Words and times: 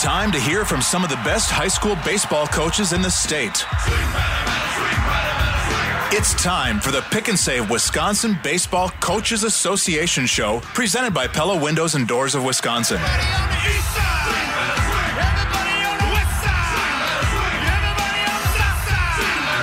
Time 0.00 0.32
to 0.32 0.40
hear 0.40 0.64
from 0.64 0.80
some 0.80 1.04
of 1.04 1.10
the 1.10 1.16
best 1.16 1.50
high 1.50 1.68
school 1.68 1.94
baseball 2.06 2.46
coaches 2.46 2.94
in 2.94 3.02
the 3.02 3.10
state. 3.10 3.66
It's 6.10 6.32
time 6.42 6.80
for 6.80 6.90
the 6.90 7.02
Pick 7.10 7.28
and 7.28 7.38
Save 7.38 7.68
Wisconsin 7.68 8.38
Baseball 8.42 8.88
Coaches 9.00 9.44
Association 9.44 10.24
show 10.24 10.60
presented 10.60 11.12
by 11.12 11.26
Pella 11.26 11.62
Windows 11.62 11.96
and 11.96 12.08
Doors 12.08 12.34
of 12.34 12.42
Wisconsin. 12.42 12.98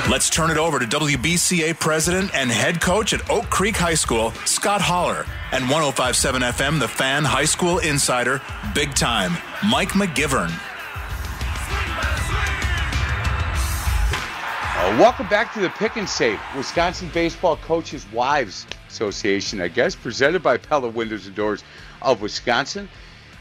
Let's 0.10 0.30
turn 0.30 0.52
it 0.52 0.58
over 0.58 0.80
to 0.80 0.86
WBCA 0.86 1.78
president 1.78 2.34
and 2.34 2.50
head 2.50 2.80
coach 2.80 3.12
at 3.12 3.30
Oak 3.30 3.50
Creek 3.50 3.76
High 3.76 3.94
School, 3.94 4.32
Scott 4.46 4.80
Holler, 4.80 5.26
and 5.52 5.70
1057 5.70 6.44
FM, 6.44 6.80
the 6.80 6.88
fan 6.88 7.26
high 7.26 7.44
school 7.44 7.80
insider, 7.80 8.42
big 8.74 8.96
time, 8.96 9.34
Mike 9.70 9.90
McGivern. 9.90 10.50
Uh, 14.78 14.98
welcome 14.98 15.28
back 15.28 15.54
to 15.56 15.60
the 15.60 15.70
Pick 15.72 15.98
and 15.98 16.08
Save, 16.08 16.40
Wisconsin 16.56 17.10
Baseball 17.14 17.58
Coaches 17.58 18.06
Wives 18.14 18.66
Association, 18.88 19.60
I 19.60 19.68
guess, 19.68 19.94
presented 19.94 20.42
by 20.42 20.56
Pella 20.56 20.88
Windows 20.88 21.28
and 21.28 21.36
Doors 21.36 21.66
of 22.02 22.22
Wisconsin 22.22 22.88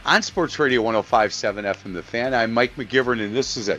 on 0.05 0.21
Sports 0.21 0.59
Radio 0.59 0.83
1057 0.83 1.65
FM 1.65 1.93
The 1.95 2.03
Fan. 2.03 2.35
I'm 2.35 2.53
Mike 2.53 2.75
McGivern, 2.75 3.25
and 3.25 3.37
this 3.37 3.57
is 3.57 3.69
a, 3.69 3.79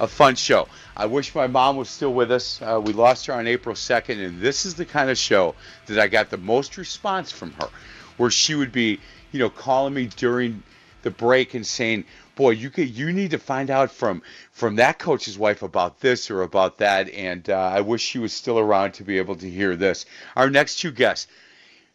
a 0.00 0.06
fun 0.06 0.34
show. 0.34 0.68
I 0.96 1.06
wish 1.06 1.34
my 1.34 1.46
mom 1.46 1.76
was 1.76 1.88
still 1.88 2.12
with 2.12 2.30
us. 2.30 2.60
Uh, 2.60 2.80
we 2.82 2.92
lost 2.92 3.26
her 3.26 3.34
on 3.34 3.46
April 3.46 3.74
2nd, 3.74 4.24
and 4.24 4.40
this 4.40 4.66
is 4.66 4.74
the 4.74 4.84
kind 4.84 5.10
of 5.10 5.18
show 5.18 5.54
that 5.86 5.98
I 5.98 6.08
got 6.08 6.30
the 6.30 6.36
most 6.36 6.76
response 6.76 7.32
from 7.32 7.52
her, 7.52 7.68
where 8.16 8.30
she 8.30 8.54
would 8.54 8.72
be, 8.72 9.00
you 9.32 9.38
know, 9.38 9.50
calling 9.50 9.94
me 9.94 10.06
during 10.16 10.62
the 11.02 11.10
break 11.10 11.54
and 11.54 11.66
saying, 11.66 12.04
"Boy, 12.34 12.50
you 12.50 12.68
could, 12.70 12.90
you 12.90 13.12
need 13.12 13.30
to 13.30 13.38
find 13.38 13.70
out 13.70 13.90
from 13.90 14.22
from 14.52 14.76
that 14.76 14.98
coach's 14.98 15.38
wife 15.38 15.62
about 15.62 16.00
this 16.00 16.30
or 16.30 16.42
about 16.42 16.78
that." 16.78 17.08
And 17.10 17.48
uh, 17.48 17.56
I 17.56 17.80
wish 17.80 18.02
she 18.02 18.18
was 18.18 18.32
still 18.32 18.58
around 18.58 18.92
to 18.94 19.04
be 19.04 19.18
able 19.18 19.36
to 19.36 19.48
hear 19.48 19.76
this. 19.76 20.06
Our 20.34 20.50
next 20.50 20.78
two 20.78 20.90
guests. 20.90 21.26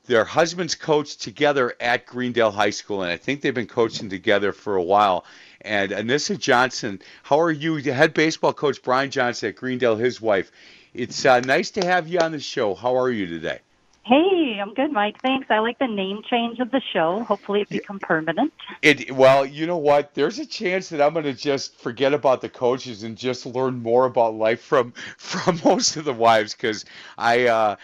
Their 0.08 0.26
husbands 0.26 0.74
coached 0.74 1.22
together 1.22 1.76
at 1.80 2.08
Greendale 2.08 2.52
High 2.52 2.72
School, 2.72 3.04
and 3.04 3.12
I 3.12 3.18
think 3.18 3.42
they've 3.42 3.54
been 3.54 3.68
coaching 3.68 4.10
together 4.10 4.52
for 4.52 4.76
a 4.76 4.82
while 4.82 5.26
and 5.64 5.92
Anissa 5.92 6.38
Johnson. 6.38 7.02
How 7.24 7.40
are 7.40 7.52
you? 7.52 7.76
Head 7.76 8.14
baseball 8.14 8.54
coach 8.54 8.82
Brian 8.82 9.12
Johnson 9.12 9.50
at 9.50 9.56
Greendale, 9.56 9.96
his 9.96 10.22
wife. 10.22 10.52
It's 10.94 11.26
uh, 11.26 11.40
nice 11.42 11.72
to 11.72 11.86
have 11.86 12.08
you 12.08 12.20
on 12.20 12.32
the 12.32 12.40
show. 12.40 12.76
How 12.76 12.98
are 12.98 13.10
you 13.10 13.26
today? 13.26 13.60
Hey, 14.04 14.58
I'm 14.60 14.74
good, 14.74 14.92
Mike. 14.92 15.22
Thanks. 15.22 15.48
I 15.52 15.60
like 15.60 15.78
the 15.78 15.88
name 15.88 16.24
change 16.28 16.60
of 16.60 16.72
the 16.72 16.82
show. 16.92 17.24
Hopefully, 17.24 17.62
it 17.62 17.70
become 17.70 18.00
permanent. 18.00 18.52
It 18.82 19.12
well, 19.12 19.46
you 19.46 19.68
know 19.68 19.78
what? 19.78 20.16
There's 20.16 20.40
a 20.40 20.46
chance 20.46 20.90
that 20.90 21.02
I'm 21.02 21.14
going 21.14 21.26
to 21.26 21.34
just 21.34 21.80
forget 21.80 22.14
about 22.14 22.42
the 22.42 22.50
coaches 22.50 23.04
and 23.04 23.16
just 23.16 23.46
learn 23.46 23.82
more 23.82 24.06
about 24.06 24.34
life 24.34 24.62
from 24.62 24.92
from 25.18 25.62
most 25.64 25.98
of 25.98 26.06
the 26.06 26.14
wives 26.14 26.54
because 26.54 26.86
I. 27.18 27.48
Uh, 27.48 27.76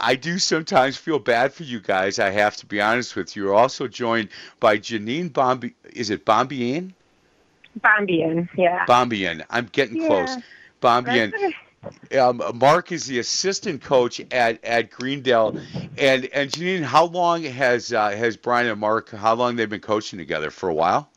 I 0.00 0.16
do 0.16 0.40
sometimes 0.40 0.96
feel 0.96 1.20
bad 1.20 1.54
for 1.54 1.62
you 1.62 1.78
guys. 1.78 2.18
I 2.18 2.30
have 2.30 2.56
to 2.56 2.66
be 2.66 2.80
honest 2.80 3.14
with 3.14 3.36
you. 3.36 3.44
You're 3.44 3.54
also 3.54 3.86
joined 3.86 4.30
by 4.58 4.78
Janine 4.78 5.32
Bombi. 5.32 5.74
Is 5.92 6.10
it 6.10 6.24
Bombian? 6.24 6.92
Bombian, 7.80 8.48
yeah. 8.56 8.84
Bombian. 8.86 9.44
I'm 9.50 9.66
getting 9.72 9.96
Yeah. 10.00 10.06
close. 10.08 10.36
Bombian. 10.80 11.32
Um, 12.16 12.40
Mark 12.54 12.92
is 12.92 13.06
the 13.06 13.18
assistant 13.18 13.82
coach 13.82 14.20
at, 14.30 14.62
at 14.64 14.90
Greendale, 14.90 15.56
and 15.98 16.26
and 16.26 16.48
Janine, 16.50 16.82
how 16.82 17.06
long 17.06 17.42
has 17.42 17.92
uh, 17.92 18.10
has 18.10 18.36
Brian 18.36 18.68
and 18.68 18.78
Mark? 18.78 19.10
How 19.10 19.34
long 19.34 19.56
they've 19.56 19.68
been 19.68 19.80
coaching 19.80 20.18
together? 20.18 20.50
For 20.50 20.68
a 20.68 20.74
while. 20.74 21.08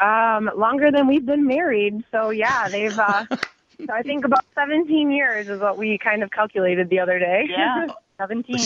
Um, 0.00 0.48
longer 0.56 0.92
than 0.92 1.08
we've 1.08 1.26
been 1.26 1.44
married, 1.46 2.04
so 2.12 2.30
yeah, 2.30 2.68
they've. 2.68 2.96
Uh, 2.96 3.24
so 3.30 3.92
I 3.92 4.02
think 4.02 4.24
about 4.24 4.44
17 4.54 5.10
years 5.10 5.48
is 5.48 5.60
what 5.60 5.76
we 5.76 5.98
kind 5.98 6.22
of 6.22 6.30
calculated 6.30 6.88
the 6.88 7.00
other 7.00 7.18
day. 7.18 7.46
Yeah, 7.50 7.86
17. 8.18 8.58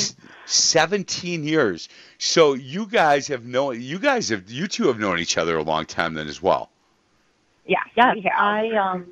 Seventeen 0.46 1.44
years. 1.44 1.88
So 2.18 2.54
you 2.54 2.86
guys 2.86 3.28
have 3.28 3.44
known. 3.46 3.80
You 3.80 3.98
guys 3.98 4.28
have. 4.28 4.50
You 4.50 4.66
two 4.66 4.88
have 4.88 4.98
known 4.98 5.18
each 5.18 5.38
other 5.38 5.56
a 5.56 5.62
long 5.62 5.86
time 5.86 6.14
then 6.14 6.28
as 6.28 6.42
well. 6.42 6.69
Yeah, 7.66 7.78
Yes, 7.96 8.14
we 8.16 8.22
have. 8.22 8.32
I 8.36 8.70
um, 8.76 9.06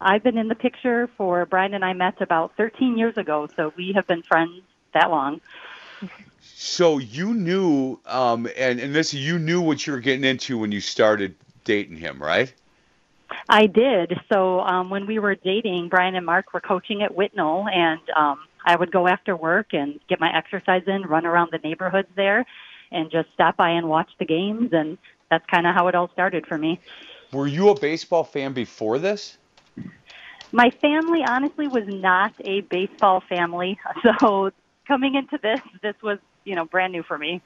I've 0.00 0.22
been 0.22 0.38
in 0.38 0.48
the 0.48 0.54
picture 0.54 1.08
for 1.16 1.44
Brian 1.46 1.74
and 1.74 1.84
I 1.84 1.92
met 1.92 2.20
about 2.20 2.56
13 2.56 2.96
years 2.96 3.16
ago, 3.16 3.48
so 3.56 3.72
we 3.76 3.92
have 3.94 4.06
been 4.06 4.22
friends 4.22 4.62
that 4.94 5.10
long. 5.10 5.40
So 6.40 6.98
you 6.98 7.34
knew, 7.34 7.98
um, 8.06 8.48
and 8.56 8.78
and 8.80 8.94
this 8.94 9.12
you 9.12 9.38
knew 9.38 9.60
what 9.60 9.86
you 9.86 9.92
were 9.92 10.00
getting 10.00 10.24
into 10.24 10.58
when 10.58 10.72
you 10.72 10.80
started 10.80 11.34
dating 11.64 11.96
him, 11.96 12.22
right? 12.22 12.52
I 13.48 13.66
did. 13.66 14.18
So 14.32 14.60
um, 14.60 14.90
when 14.90 15.06
we 15.06 15.18
were 15.18 15.34
dating, 15.34 15.88
Brian 15.88 16.14
and 16.14 16.24
Mark 16.24 16.52
were 16.52 16.60
coaching 16.60 17.02
at 17.02 17.14
Whitnall, 17.14 17.68
and 17.72 18.00
um, 18.16 18.40
I 18.64 18.76
would 18.76 18.90
go 18.90 19.06
after 19.06 19.36
work 19.36 19.74
and 19.74 20.00
get 20.08 20.20
my 20.20 20.34
exercise 20.34 20.82
in, 20.86 21.02
run 21.02 21.26
around 21.26 21.50
the 21.52 21.58
neighborhoods 21.58 22.08
there, 22.16 22.46
and 22.90 23.10
just 23.10 23.28
stop 23.34 23.56
by 23.56 23.70
and 23.70 23.88
watch 23.88 24.10
the 24.18 24.24
games. 24.24 24.72
And 24.72 24.98
that's 25.30 25.44
kind 25.46 25.66
of 25.66 25.74
how 25.74 25.88
it 25.88 25.94
all 25.94 26.08
started 26.08 26.46
for 26.46 26.56
me. 26.56 26.80
Were 27.32 27.46
you 27.46 27.68
a 27.68 27.78
baseball 27.78 28.24
fan 28.24 28.52
before 28.52 28.98
this? 28.98 29.36
My 30.50 30.70
family 30.70 31.22
honestly 31.22 31.68
was 31.68 31.84
not 31.86 32.32
a 32.40 32.62
baseball 32.62 33.22
family, 33.28 33.78
so 34.20 34.50
coming 34.86 35.14
into 35.14 35.38
this, 35.42 35.60
this 35.82 35.94
was 36.02 36.18
you 36.44 36.54
know 36.54 36.64
brand 36.64 36.92
new 36.92 37.02
for 37.02 37.18
me. 37.18 37.42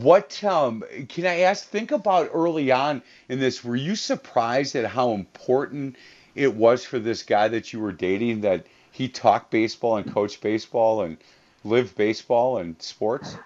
What 0.00 0.42
um, 0.42 0.82
can 1.08 1.26
I 1.26 1.40
ask? 1.42 1.64
Think 1.64 1.92
about 1.92 2.30
early 2.32 2.72
on 2.72 3.02
in 3.28 3.38
this. 3.38 3.62
Were 3.62 3.76
you 3.76 3.94
surprised 3.94 4.74
at 4.74 4.84
how 4.84 5.12
important 5.12 5.94
it 6.34 6.52
was 6.52 6.84
for 6.84 6.98
this 6.98 7.22
guy 7.22 7.46
that 7.48 7.72
you 7.72 7.78
were 7.78 7.92
dating 7.92 8.40
that 8.40 8.66
he 8.90 9.08
talked 9.08 9.52
baseball 9.52 9.96
and 9.96 10.12
coached 10.12 10.40
baseball 10.40 11.02
and 11.02 11.18
lived 11.62 11.94
baseball 11.96 12.58
and 12.58 12.82
sports? 12.82 13.36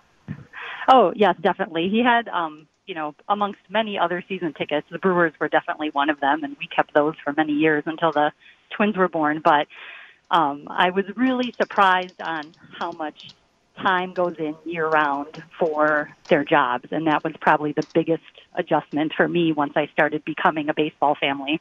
Oh 0.89 1.13
yes, 1.15 1.37
definitely. 1.43 1.91
He 1.91 2.03
had 2.03 2.27
um, 2.29 2.67
you 2.91 2.97
know 2.97 3.15
amongst 3.29 3.61
many 3.69 3.97
other 3.97 4.21
season 4.29 4.53
tickets, 4.53 4.85
the 4.91 4.99
Brewers 4.99 5.33
were 5.39 5.49
definitely 5.49 5.91
one 5.91 6.11
of 6.11 6.19
them, 6.19 6.43
and 6.43 6.57
we 6.59 6.67
kept 6.67 6.93
those 6.93 7.15
for 7.23 7.33
many 7.33 7.53
years 7.53 7.85
until 7.87 8.11
the 8.11 8.33
Twins 8.71 8.97
were 8.97 9.09
born. 9.09 9.41
But 9.45 9.69
um, 10.29 10.67
I 10.69 10.91
was 10.91 11.05
really 11.15 11.55
surprised 11.57 12.21
on 12.21 12.53
how 12.77 12.91
much 12.91 13.29
time 13.81 14.13
goes 14.13 14.35
in 14.41 14.57
year 14.65 14.89
round 14.89 15.41
for 15.57 16.11
their 16.27 16.43
jobs, 16.43 16.89
and 16.91 17.07
that 17.07 17.23
was 17.23 17.33
probably 17.41 17.71
the 17.71 17.87
biggest 17.95 18.25
adjustment 18.57 19.13
for 19.17 19.29
me 19.29 19.53
once 19.53 19.75
I 19.77 19.87
started 19.93 20.25
becoming 20.25 20.69
a 20.69 20.75
baseball 20.75 21.15
family. 21.15 21.61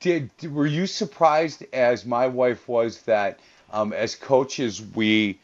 Did 0.00 0.28
were 0.52 0.66
you 0.66 0.86
surprised 0.86 1.64
as 1.72 2.04
my 2.04 2.26
wife 2.26 2.68
was 2.68 3.00
that 3.02 3.40
um, 3.72 3.94
as 3.94 4.14
coaches 4.14 4.82
we 4.94 5.38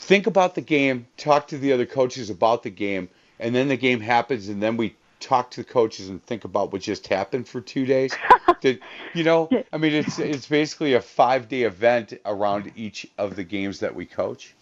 think 0.00 0.26
about 0.26 0.54
the 0.54 0.60
game, 0.60 1.06
talk 1.16 1.48
to 1.48 1.58
the 1.58 1.72
other 1.72 1.86
coaches 1.86 2.30
about 2.30 2.62
the 2.62 2.70
game, 2.70 3.08
and 3.38 3.54
then 3.54 3.68
the 3.68 3.76
game 3.76 4.00
happens, 4.00 4.48
and 4.48 4.62
then 4.62 4.76
we 4.76 4.96
talk 5.20 5.50
to 5.52 5.62
the 5.62 5.68
coaches 5.68 6.08
and 6.08 6.24
think 6.24 6.44
about 6.44 6.72
what 6.72 6.80
just 6.82 7.06
happened 7.06 7.46
for 7.46 7.60
two 7.60 7.84
days. 7.84 8.14
Did 8.60 8.80
you 9.14 9.24
know? 9.24 9.48
I 9.72 9.78
mean, 9.78 9.92
it's 9.92 10.18
it's 10.18 10.46
basically 10.46 10.94
a 10.94 11.00
five 11.00 11.48
day 11.48 11.62
event 11.62 12.14
around 12.24 12.72
each 12.76 13.06
of 13.18 13.36
the 13.36 13.44
games 13.44 13.80
that 13.80 13.94
we 13.94 14.06
coach. 14.06 14.54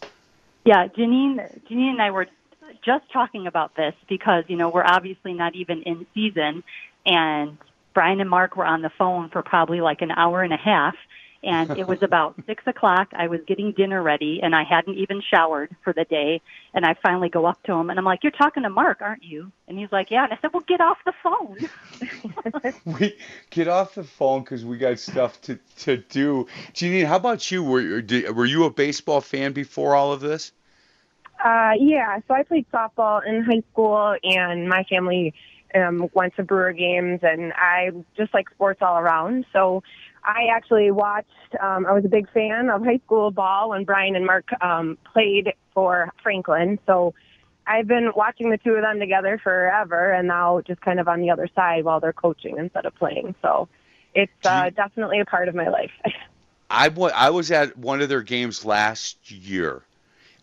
Yeah, 0.64 0.88
Janine, 0.88 1.36
Janine 1.68 1.90
and 1.92 2.02
I 2.02 2.10
were 2.10 2.26
just 2.84 3.10
talking 3.12 3.46
about 3.46 3.74
this 3.74 3.94
because, 4.08 4.44
you 4.48 4.56
know, 4.56 4.68
we're 4.68 4.84
obviously 4.84 5.32
not 5.32 5.54
even 5.54 5.82
in 5.82 6.06
season 6.14 6.62
and 7.06 7.56
Brian 7.94 8.20
and 8.20 8.28
Mark 8.28 8.56
were 8.56 8.66
on 8.66 8.82
the 8.82 8.90
phone 8.90 9.30
for 9.30 9.42
probably 9.42 9.80
like 9.80 10.02
an 10.02 10.10
hour 10.10 10.42
and 10.42 10.52
a 10.52 10.56
half 10.58 10.94
and 11.42 11.70
it 11.70 11.86
was 11.86 11.98
about 12.02 12.34
six 12.46 12.62
o'clock. 12.66 13.08
I 13.12 13.28
was 13.28 13.40
getting 13.46 13.72
dinner 13.72 14.02
ready, 14.02 14.40
and 14.42 14.54
I 14.54 14.64
hadn't 14.64 14.96
even 14.98 15.22
showered 15.22 15.74
for 15.82 15.92
the 15.92 16.04
day. 16.04 16.40
And 16.74 16.84
I 16.84 16.94
finally 17.02 17.28
go 17.28 17.46
up 17.46 17.62
to 17.64 17.72
him, 17.72 17.90
and 17.90 17.98
I'm 17.98 18.04
like, 18.04 18.22
"You're 18.22 18.32
talking 18.32 18.62
to 18.64 18.70
Mark, 18.70 18.98
aren't 19.00 19.22
you?" 19.22 19.52
And 19.66 19.78
he's 19.78 19.92
like, 19.92 20.10
"Yeah." 20.10 20.24
And 20.24 20.32
I 20.32 20.38
said, 20.40 20.52
"Well, 20.52 20.64
get 20.66 20.80
off 20.80 20.98
the 21.04 21.12
phone." 21.22 22.72
we 22.98 23.16
get 23.50 23.68
off 23.68 23.94
the 23.94 24.04
phone 24.04 24.42
because 24.42 24.64
we 24.64 24.78
got 24.78 24.98
stuff 24.98 25.40
to 25.42 25.58
to 25.78 25.96
do. 25.96 26.46
Janine, 26.74 27.06
how 27.06 27.16
about 27.16 27.50
you? 27.50 27.62
Were 27.62 27.80
you 27.80 28.32
were 28.32 28.46
you 28.46 28.64
a 28.64 28.70
baseball 28.70 29.20
fan 29.20 29.52
before 29.52 29.94
all 29.94 30.12
of 30.12 30.20
this? 30.20 30.52
Uh, 31.42 31.72
yeah. 31.78 32.18
So 32.26 32.34
I 32.34 32.42
played 32.42 32.66
softball 32.72 33.24
in 33.24 33.42
high 33.44 33.62
school, 33.72 34.16
and 34.24 34.68
my 34.68 34.82
family 34.84 35.34
um, 35.74 36.08
went 36.14 36.34
to 36.36 36.42
Brewer 36.42 36.72
games, 36.72 37.20
and 37.22 37.52
I 37.54 37.90
just 38.16 38.32
like 38.34 38.50
sports 38.50 38.80
all 38.82 38.98
around. 38.98 39.46
So 39.52 39.82
I 40.28 40.48
actually 40.52 40.90
watched. 40.90 41.56
Um, 41.58 41.86
I 41.86 41.92
was 41.92 42.04
a 42.04 42.08
big 42.08 42.30
fan 42.32 42.68
of 42.68 42.84
high 42.84 43.00
school 43.06 43.30
ball 43.30 43.70
when 43.70 43.84
Brian 43.84 44.14
and 44.14 44.26
Mark 44.26 44.46
um, 44.60 44.98
played 45.10 45.54
for 45.72 46.12
Franklin. 46.22 46.78
So 46.86 47.14
I've 47.66 47.86
been 47.86 48.12
watching 48.14 48.50
the 48.50 48.58
two 48.58 48.74
of 48.74 48.82
them 48.82 49.00
together 49.00 49.40
forever, 49.42 50.12
and 50.12 50.28
now 50.28 50.60
just 50.60 50.82
kind 50.82 51.00
of 51.00 51.08
on 51.08 51.22
the 51.22 51.30
other 51.30 51.48
side 51.54 51.84
while 51.84 51.98
they're 51.98 52.12
coaching 52.12 52.58
instead 52.58 52.84
of 52.84 52.94
playing. 52.96 53.36
So 53.40 53.68
it's 54.14 54.30
uh, 54.44 54.68
definitely 54.68 55.20
a 55.20 55.24
part 55.24 55.48
of 55.48 55.54
my 55.54 55.68
life. 55.68 55.92
I 56.70 56.88
I 57.14 57.30
was 57.30 57.50
at 57.50 57.78
one 57.78 58.02
of 58.02 58.10
their 58.10 58.22
games 58.22 58.66
last 58.66 59.30
year. 59.30 59.82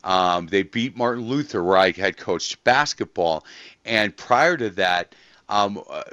Um, 0.04 0.48
they 0.48 0.64
beat 0.64 0.98
Martin 0.98 1.28
Luther, 1.28 1.64
where 1.64 1.78
I 1.78 1.92
had 1.92 2.18
coached 2.18 2.64
basketball, 2.64 3.46
and 3.86 4.18
prior 4.18 4.58
to 4.58 4.72
that, 4.72 5.14
um, 5.48 5.84
uh, 5.88 6.04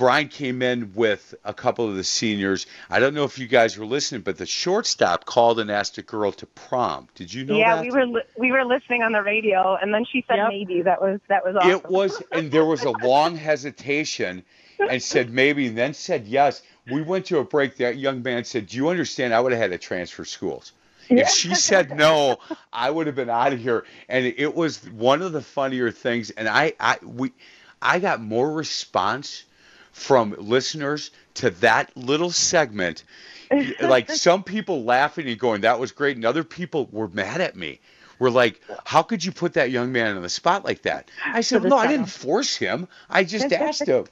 Brian 0.00 0.28
came 0.28 0.62
in 0.62 0.94
with 0.94 1.34
a 1.44 1.52
couple 1.52 1.86
of 1.86 1.94
the 1.94 2.04
seniors. 2.04 2.66
I 2.88 3.00
don't 3.00 3.12
know 3.12 3.24
if 3.24 3.38
you 3.38 3.46
guys 3.46 3.76
were 3.76 3.84
listening, 3.84 4.22
but 4.22 4.38
the 4.38 4.46
shortstop 4.46 5.26
called 5.26 5.60
and 5.60 5.70
asked 5.70 5.98
a 5.98 6.02
girl 6.02 6.32
to 6.32 6.46
prom. 6.46 7.08
Did 7.14 7.34
you 7.34 7.44
know 7.44 7.58
yeah, 7.58 7.76
that? 7.76 7.84
we 7.84 7.90
were 7.90 8.06
li- 8.06 8.22
we 8.38 8.50
were 8.50 8.64
listening 8.64 9.02
on 9.02 9.12
the 9.12 9.22
radio, 9.22 9.76
and 9.76 9.92
then 9.92 10.06
she 10.10 10.24
said 10.26 10.36
Yep. 10.36 10.48
maybe. 10.48 10.80
That 10.80 11.02
was 11.02 11.20
that 11.28 11.44
was 11.44 11.54
awesome. 11.54 11.70
It 11.72 11.90
was, 11.90 12.22
and 12.32 12.50
there 12.50 12.64
was 12.64 12.84
a 12.84 12.92
long 12.92 13.36
hesitation, 13.36 14.42
and 14.78 15.02
said 15.02 15.28
maybe, 15.28 15.66
and 15.66 15.76
then 15.76 15.92
said 15.92 16.26
yes. 16.26 16.62
We 16.90 17.02
went 17.02 17.26
to 17.26 17.36
a 17.36 17.44
break. 17.44 17.76
That 17.76 17.98
young 17.98 18.22
man 18.22 18.44
said, 18.44 18.68
"Do 18.68 18.78
you 18.78 18.88
understand? 18.88 19.34
I 19.34 19.40
would 19.40 19.52
have 19.52 19.60
had 19.60 19.72
to 19.72 19.78
transfer 19.78 20.24
schools." 20.24 20.72
If 21.10 21.28
she 21.28 21.54
said 21.54 21.94
no, 21.94 22.38
I 22.72 22.90
would 22.90 23.06
have 23.06 23.16
been 23.16 23.28
out 23.28 23.52
of 23.52 23.58
here. 23.58 23.84
And 24.08 24.24
it 24.24 24.54
was 24.54 24.82
one 24.92 25.20
of 25.20 25.32
the 25.32 25.42
funnier 25.42 25.90
things. 25.90 26.30
And 26.30 26.48
I, 26.48 26.72
I, 26.80 26.96
we, 27.02 27.32
I 27.82 27.98
got 27.98 28.22
more 28.22 28.50
response 28.50 29.44
from 30.00 30.34
listeners 30.38 31.10
to 31.34 31.50
that 31.50 31.94
little 31.94 32.30
segment. 32.30 33.04
like 33.80 34.10
some 34.10 34.42
people 34.42 34.84
laughing 34.84 35.28
and 35.28 35.38
going, 35.38 35.60
"That 35.60 35.78
was 35.78 35.92
great," 35.92 36.16
and 36.16 36.24
other 36.24 36.42
people 36.42 36.88
were 36.90 37.08
mad 37.08 37.40
at 37.40 37.54
me. 37.54 37.80
Were 38.18 38.30
like, 38.30 38.60
"How 38.84 39.02
could 39.02 39.24
you 39.24 39.30
put 39.30 39.54
that 39.54 39.70
young 39.70 39.92
man 39.92 40.16
on 40.16 40.22
the 40.22 40.28
spot 40.28 40.64
like 40.64 40.82
that?" 40.82 41.10
I 41.24 41.42
said, 41.42 41.62
"No, 41.62 41.76
I 41.76 41.86
didn't 41.86 42.06
force 42.10 42.56
him. 42.56 42.88
I 43.08 43.24
just 43.24 43.52
asked 43.52 43.86
him." 43.86 44.06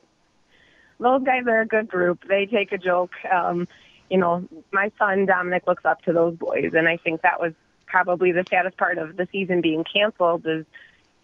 those 1.01 1.23
guys 1.23 1.45
are 1.47 1.61
a 1.61 1.67
good 1.67 1.89
group. 1.89 2.25
They 2.29 2.47
take 2.47 2.73
a 2.73 2.79
joke. 2.79 3.13
Um, 3.31 3.69
you 4.11 4.19
know, 4.19 4.49
my 4.73 4.91
son 4.99 5.27
Dominic 5.27 5.67
looks 5.67 5.85
up 5.85 6.03
to 6.03 6.13
those 6.13 6.37
boys, 6.37 6.73
and 6.75 6.89
I 6.89 6.97
think 6.97 7.23
that 7.23 7.41
was 7.41 7.53
probably 7.87 8.33
the 8.33 8.45
saddest 8.51 8.77
part 8.77 8.99
of 8.99 9.17
the 9.17 9.29
season 9.33 9.61
being 9.61 9.85
canceled. 9.85 10.47
Is 10.47 10.67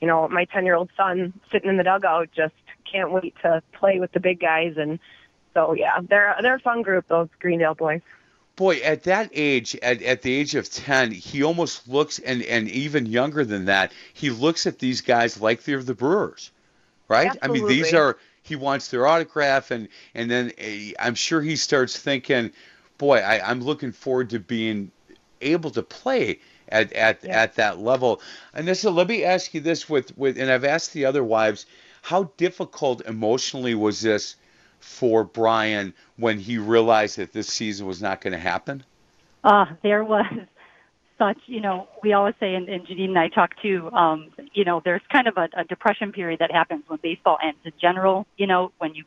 you 0.01 0.07
know, 0.07 0.29
my 0.29 0.45
ten 0.47 0.65
year 0.65 0.77
old 0.77 0.91
son 0.97 1.33
sitting 1.51 1.69
in 1.69 1.77
the 1.77 1.85
dugout 1.85 2.31
just 2.35 2.55
can't 2.95 3.13
wait 3.13 3.35
to 3.43 3.63
play 3.73 3.99
with 4.01 4.13
the 4.13 4.21
big 4.21 4.41
guys, 4.41 4.75
and 4.77 4.99
so 5.53 5.73
yeah, 5.73 6.01
they're 6.09 6.37
they're 6.41 6.57
a 6.57 6.61
fun 6.61 6.83
group. 6.83 7.07
Those 7.09 7.29
Greendale 7.41 7.75
boys. 7.75 8.01
Boy, 8.57 8.77
at 8.77 9.03
that 9.03 9.31
age, 9.33 9.77
at, 9.83 10.01
at 10.03 10.23
the 10.23 10.33
age 10.33 10.55
of 10.55 10.71
10, 10.71 11.11
he 11.11 11.43
almost 11.43 11.89
looks, 11.89 12.21
and, 12.21 12.41
and 12.45 12.69
even 12.69 13.05
younger 13.05 13.45
than 13.45 13.65
that, 13.65 13.93
he 14.13 14.31
looks 14.31 14.65
at 14.65 14.79
these 14.79 15.01
guys 15.01 15.41
like 15.41 15.65
they're 15.65 15.83
the 15.83 15.93
Brewers, 15.93 16.53
right? 17.09 17.37
I 17.43 17.49
mean, 17.49 17.67
these 17.67 17.93
are, 17.93 18.17
he 18.43 18.55
wants 18.55 18.93
their 18.93 19.09
autograph, 19.09 19.73
and, 19.73 19.89
and 20.15 20.31
then 20.31 20.53
eh, 20.57 20.93
I'm 21.01 21.17
sure 21.17 21.43
he 21.43 21.57
starts 21.57 21.99
thinking, 21.99 22.53
boy, 22.97 23.19
I, 23.19 23.41
I'm 23.45 23.61
looking 23.61 23.91
forward 23.91 24.31
to 24.31 24.39
being 24.39 24.93
able 25.41 25.73
to 25.73 25.83
play 25.83 26.39
at, 26.69 26.93
at, 26.93 27.25
Yeah. 27.25 27.43
at 27.43 27.57
that 27.57 27.81
level. 27.81 28.21
And 28.55 28.69
this, 28.69 28.85
let 28.85 29.09
me 29.09 29.25
ask 29.25 29.53
you 29.53 29.63
this 29.63 29.89
with, 29.89 30.17
with, 30.17 30.39
and 30.39 30.49
I've 30.49 30.65
asked 30.65 30.93
the 30.93 31.07
other 31.07 31.25
wives, 31.25 31.67
how 32.05 32.25
difficult 32.37 33.01
emotionally 33.07 33.75
was 33.75 34.03
this 34.03 34.37
for 34.79 35.25
Brian 35.25 35.95
when 36.19 36.39
he 36.39 36.59
realized 36.59 37.17
that 37.17 37.33
this 37.33 37.47
season 37.47 37.87
was 37.87 38.03
not 38.03 38.21
going 38.21 38.35
to 38.35 38.39
happen? 38.39 38.85
Uh, 39.43 39.65
there 39.83 40.05
was 40.05 40.27
such, 41.17 41.39
you 41.47 41.63
know, 41.63 41.89
we 42.03 42.13
always 42.13 42.35
say, 42.39 42.55
and, 42.55 42.69
and 42.69 42.87
Janine 42.87 43.09
and 43.09 43.19
I 43.19 43.29
talk 43.29 43.53
too, 43.63 43.91
um, 43.93 44.29
you 44.53 44.67
know, 44.67 44.83
there's 44.85 45.01
kind 45.11 45.27
of 45.27 45.39
a, 45.39 45.49
a 45.57 45.65
depression 45.65 46.13
period 46.13 46.41
that 46.41 46.53
happens 46.53 46.85
when 46.89 46.99
baseball 47.03 47.39
ends 47.43 47.61
in 47.65 47.73
general, 47.81 48.27
you 48.37 48.47
know, 48.47 48.71
when 48.77 48.95
you, 48.95 49.05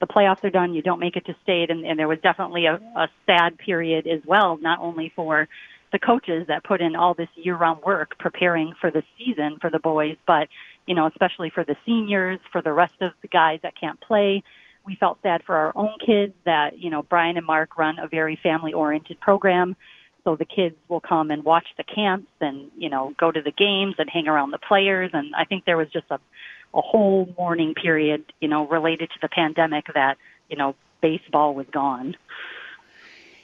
the 0.00 0.06
playoffs 0.06 0.44
are 0.44 0.50
done, 0.50 0.74
you 0.74 0.82
don't 0.82 1.00
make 1.00 1.16
it 1.16 1.24
to 1.24 1.36
state, 1.42 1.70
and, 1.70 1.86
and 1.86 1.98
there 1.98 2.08
was 2.08 2.18
definitely 2.22 2.66
a, 2.66 2.74
a 2.74 3.08
sad 3.24 3.56
period 3.56 4.06
as 4.06 4.20
well, 4.26 4.58
not 4.58 4.78
only 4.80 5.10
for 5.16 5.48
the 5.90 5.98
coaches 5.98 6.48
that 6.48 6.64
put 6.64 6.82
in 6.82 6.96
all 6.96 7.14
this 7.14 7.30
year-round 7.34 7.82
work 7.82 8.18
preparing 8.18 8.74
for 8.78 8.90
the 8.90 9.02
season 9.16 9.56
for 9.58 9.70
the 9.70 9.78
boys, 9.78 10.18
but, 10.26 10.48
you 10.86 10.94
know, 10.94 11.06
especially 11.06 11.50
for 11.50 11.64
the 11.64 11.76
seniors, 11.84 12.40
for 12.52 12.62
the 12.62 12.72
rest 12.72 12.94
of 13.00 13.12
the 13.22 13.28
guys 13.28 13.60
that 13.62 13.74
can't 13.78 14.00
play. 14.00 14.42
We 14.84 14.94
felt 14.94 15.18
sad 15.22 15.42
for 15.44 15.56
our 15.56 15.72
own 15.74 15.94
kids 16.04 16.32
that 16.44 16.78
you 16.78 16.90
know 16.90 17.02
Brian 17.02 17.36
and 17.36 17.46
Mark 17.46 17.76
run 17.76 17.98
a 17.98 18.08
very 18.08 18.38
family 18.42 18.72
oriented 18.72 19.20
program. 19.20 19.76
So 20.24 20.34
the 20.34 20.44
kids 20.44 20.74
will 20.88 21.00
come 21.00 21.30
and 21.30 21.44
watch 21.44 21.66
the 21.76 21.84
camps 21.84 22.30
and 22.40 22.70
you 22.76 22.88
know 22.88 23.14
go 23.18 23.30
to 23.32 23.42
the 23.42 23.52
games 23.52 23.96
and 23.98 24.08
hang 24.08 24.28
around 24.28 24.52
the 24.52 24.58
players. 24.58 25.10
And 25.12 25.34
I 25.34 25.44
think 25.44 25.64
there 25.64 25.76
was 25.76 25.88
just 25.92 26.06
a 26.10 26.20
a 26.74 26.80
whole 26.80 27.32
mourning 27.38 27.74
period 27.74 28.24
you 28.40 28.48
know 28.48 28.66
related 28.66 29.10
to 29.10 29.16
the 29.22 29.28
pandemic 29.28 29.86
that 29.94 30.18
you 30.48 30.56
know 30.56 30.74
baseball 31.00 31.54
was 31.54 31.66
gone. 31.72 32.16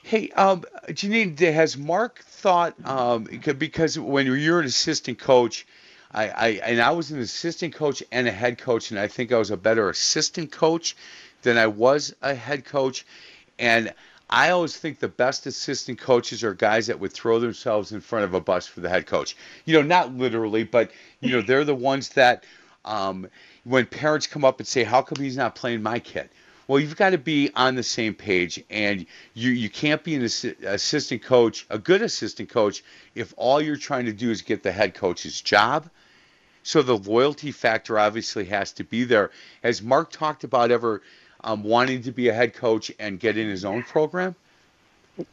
Hey, 0.04 0.30
um, 0.30 0.64
Janine, 0.88 1.38
has 1.38 1.76
Mark 1.76 2.18
thought 2.20 2.74
um, 2.84 3.24
because 3.56 3.98
when 3.98 4.26
you're 4.26 4.60
an 4.60 4.66
assistant 4.66 5.20
coach, 5.20 5.64
I, 6.14 6.28
I 6.28 6.48
and 6.64 6.80
I 6.80 6.90
was 6.90 7.10
an 7.10 7.20
assistant 7.20 7.74
coach 7.74 8.02
and 8.12 8.28
a 8.28 8.32
head 8.32 8.58
coach, 8.58 8.90
and 8.90 9.00
I 9.00 9.08
think 9.08 9.32
I 9.32 9.38
was 9.38 9.50
a 9.50 9.56
better 9.56 9.88
assistant 9.88 10.52
coach 10.52 10.96
than 11.42 11.56
I 11.56 11.66
was 11.66 12.14
a 12.22 12.34
head 12.34 12.64
coach, 12.64 13.06
and 13.58 13.92
I 14.28 14.50
always 14.50 14.76
think 14.76 14.98
the 14.98 15.08
best 15.08 15.46
assistant 15.46 15.98
coaches 15.98 16.42
are 16.44 16.54
guys 16.54 16.86
that 16.86 17.00
would 17.00 17.12
throw 17.12 17.38
themselves 17.38 17.92
in 17.92 18.00
front 18.00 18.24
of 18.24 18.34
a 18.34 18.40
bus 18.40 18.66
for 18.66 18.80
the 18.80 18.88
head 18.88 19.06
coach. 19.06 19.36
You 19.64 19.74
know, 19.74 19.82
not 19.82 20.14
literally, 20.14 20.64
but 20.64 20.90
you 21.20 21.30
know, 21.30 21.42
they're 21.42 21.64
the 21.64 21.74
ones 21.74 22.10
that 22.10 22.44
um, 22.84 23.28
when 23.64 23.86
parents 23.86 24.26
come 24.26 24.44
up 24.44 24.58
and 24.58 24.66
say, 24.66 24.84
"How 24.84 25.02
come 25.02 25.22
he's 25.22 25.36
not 25.36 25.54
playing 25.54 25.82
my 25.82 25.98
kid?" 25.98 26.28
Well, 26.68 26.78
you've 26.78 26.96
got 26.96 27.10
to 27.10 27.18
be 27.18 27.50
on 27.54 27.74
the 27.74 27.82
same 27.82 28.14
page, 28.14 28.62
and 28.70 29.06
you 29.34 29.50
you 29.50 29.68
can't 29.68 30.02
be 30.04 30.14
an 30.14 30.22
assi- 30.22 30.62
assistant 30.62 31.22
coach, 31.22 31.66
a 31.70 31.78
good 31.78 32.02
assistant 32.02 32.48
coach, 32.48 32.84
if 33.14 33.34
all 33.36 33.60
you're 33.60 33.76
trying 33.76 34.06
to 34.06 34.12
do 34.12 34.30
is 34.30 34.42
get 34.42 34.62
the 34.62 34.72
head 34.72 34.94
coach's 34.94 35.40
job. 35.40 35.90
So 36.62 36.82
the 36.82 36.96
loyalty 36.96 37.50
factor 37.50 37.98
obviously 37.98 38.44
has 38.46 38.72
to 38.72 38.84
be 38.84 39.04
there. 39.04 39.30
Has 39.62 39.82
Mark 39.82 40.10
talked 40.10 40.44
about 40.44 40.70
ever 40.70 41.02
um, 41.42 41.62
wanting 41.64 42.02
to 42.02 42.12
be 42.12 42.28
a 42.28 42.32
head 42.32 42.54
coach 42.54 42.90
and 42.98 43.18
get 43.18 43.36
in 43.36 43.48
his 43.48 43.64
own 43.64 43.82
program? 43.82 44.34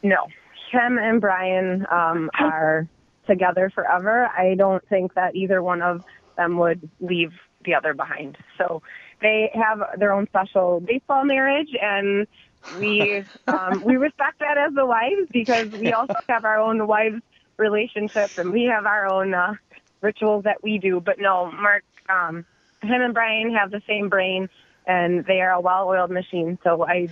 No, 0.01 0.27
him 0.71 0.97
and 0.97 1.21
Brian 1.21 1.85
um, 1.91 2.29
are 2.39 2.87
together 3.27 3.69
forever. 3.69 4.27
I 4.27 4.55
don't 4.55 4.85
think 4.87 5.13
that 5.13 5.35
either 5.35 5.61
one 5.61 5.81
of 5.81 6.03
them 6.35 6.57
would 6.57 6.89
leave 6.99 7.33
the 7.63 7.75
other 7.75 7.93
behind. 7.93 8.37
So 8.57 8.81
they 9.21 9.51
have 9.53 9.99
their 9.99 10.13
own 10.13 10.27
special 10.27 10.79
baseball 10.79 11.25
marriage, 11.25 11.69
and 11.79 12.27
we 12.79 13.23
um, 13.47 13.83
we 13.83 13.97
respect 13.97 14.39
that 14.39 14.57
as 14.57 14.73
the 14.73 14.85
wives 14.85 15.27
because 15.31 15.69
we 15.69 15.93
also 15.93 16.15
have 16.27 16.45
our 16.45 16.59
own 16.59 16.87
wives 16.87 17.21
relationship 17.57 18.37
and 18.37 18.51
we 18.51 18.63
have 18.63 18.85
our 18.85 19.05
own 19.05 19.33
uh, 19.33 19.53
rituals 20.01 20.43
that 20.43 20.63
we 20.63 20.77
do. 20.77 20.99
But 20.99 21.19
no, 21.19 21.51
Mark, 21.51 21.83
um, 22.09 22.45
him 22.81 23.01
and 23.01 23.13
Brian 23.13 23.53
have 23.55 23.71
the 23.71 23.81
same 23.87 24.09
brain, 24.09 24.49
and 24.85 25.25
they 25.25 25.41
are 25.41 25.51
a 25.51 25.59
well-oiled 25.59 26.11
machine. 26.11 26.57
So 26.63 26.85
I 26.85 27.09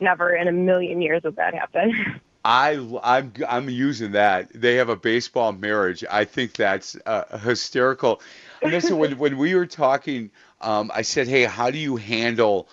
never 0.00 0.34
in 0.34 0.48
a 0.48 0.52
million 0.52 1.00
years 1.00 1.22
would 1.24 1.36
that 1.36 1.54
happen. 1.54 2.20
I 2.44 2.74
I'm 3.02 3.32
I'm 3.48 3.68
using 3.68 4.12
that. 4.12 4.52
They 4.54 4.76
have 4.76 4.88
a 4.88 4.94
baseball 4.94 5.50
marriage. 5.50 6.04
I 6.08 6.24
think 6.24 6.52
that's 6.52 6.96
uh, 7.04 7.38
hysterical. 7.38 8.22
And 8.62 8.70
listen, 8.70 8.98
when 8.98 9.18
when 9.18 9.36
we 9.36 9.56
were 9.56 9.66
talking, 9.66 10.30
um, 10.60 10.92
I 10.94 11.02
said, 11.02 11.26
"Hey, 11.26 11.42
how 11.42 11.72
do 11.72 11.78
you 11.78 11.96
handle 11.96 12.68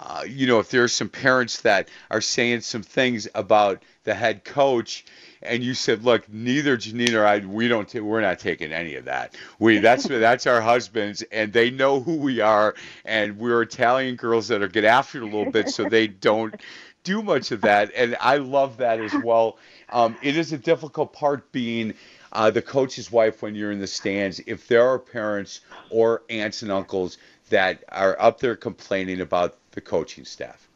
uh, 0.00 0.24
you 0.26 0.46
know, 0.46 0.58
if 0.58 0.70
there's 0.70 0.94
some 0.94 1.10
parents 1.10 1.60
that 1.60 1.88
are 2.10 2.22
saying 2.22 2.62
some 2.62 2.82
things 2.82 3.28
about 3.34 3.82
the 4.04 4.14
head 4.14 4.44
coach, 4.44 5.04
and 5.42 5.62
you 5.62 5.74
said, 5.74 6.04
"Look, 6.04 6.28
neither 6.32 6.76
Janine 6.76 7.14
or 7.14 7.26
I, 7.26 7.38
we 7.38 7.68
don't, 7.68 7.88
t- 7.88 8.00
we're 8.00 8.20
not 8.20 8.38
taking 8.38 8.72
any 8.72 8.94
of 8.96 9.04
that. 9.06 9.36
We 9.58 9.78
that's 9.78 10.04
that's 10.08 10.46
our 10.46 10.60
husbands, 10.60 11.22
and 11.32 11.52
they 11.52 11.70
know 11.70 12.00
who 12.00 12.16
we 12.16 12.40
are, 12.40 12.74
and 13.04 13.38
we're 13.38 13.62
Italian 13.62 14.16
girls 14.16 14.48
that 14.48 14.62
are 14.62 14.68
get 14.68 14.84
after 14.84 15.18
it 15.18 15.22
a 15.22 15.26
little 15.26 15.50
bit, 15.50 15.68
so 15.68 15.88
they 15.88 16.06
don't 16.06 16.54
do 17.04 17.22
much 17.22 17.50
of 17.50 17.62
that. 17.62 17.90
And 17.96 18.16
I 18.20 18.36
love 18.36 18.76
that 18.78 19.00
as 19.00 19.14
well. 19.24 19.58
Um, 19.90 20.16
it 20.22 20.36
is 20.36 20.52
a 20.52 20.58
difficult 20.58 21.12
part 21.12 21.50
being 21.52 21.94
uh, 22.32 22.50
the 22.50 22.62
coach's 22.62 23.10
wife 23.10 23.42
when 23.42 23.54
you're 23.54 23.72
in 23.72 23.80
the 23.80 23.86
stands. 23.86 24.40
If 24.46 24.68
there 24.68 24.86
are 24.88 24.98
parents 24.98 25.60
or 25.90 26.22
aunts 26.28 26.62
and 26.62 26.70
uncles 26.70 27.18
that 27.48 27.82
are 27.88 28.16
up 28.20 28.40
there 28.40 28.56
complaining 28.56 29.20
about 29.20 29.56
the 29.72 29.80
coaching 29.80 30.24
staff. 30.24 30.68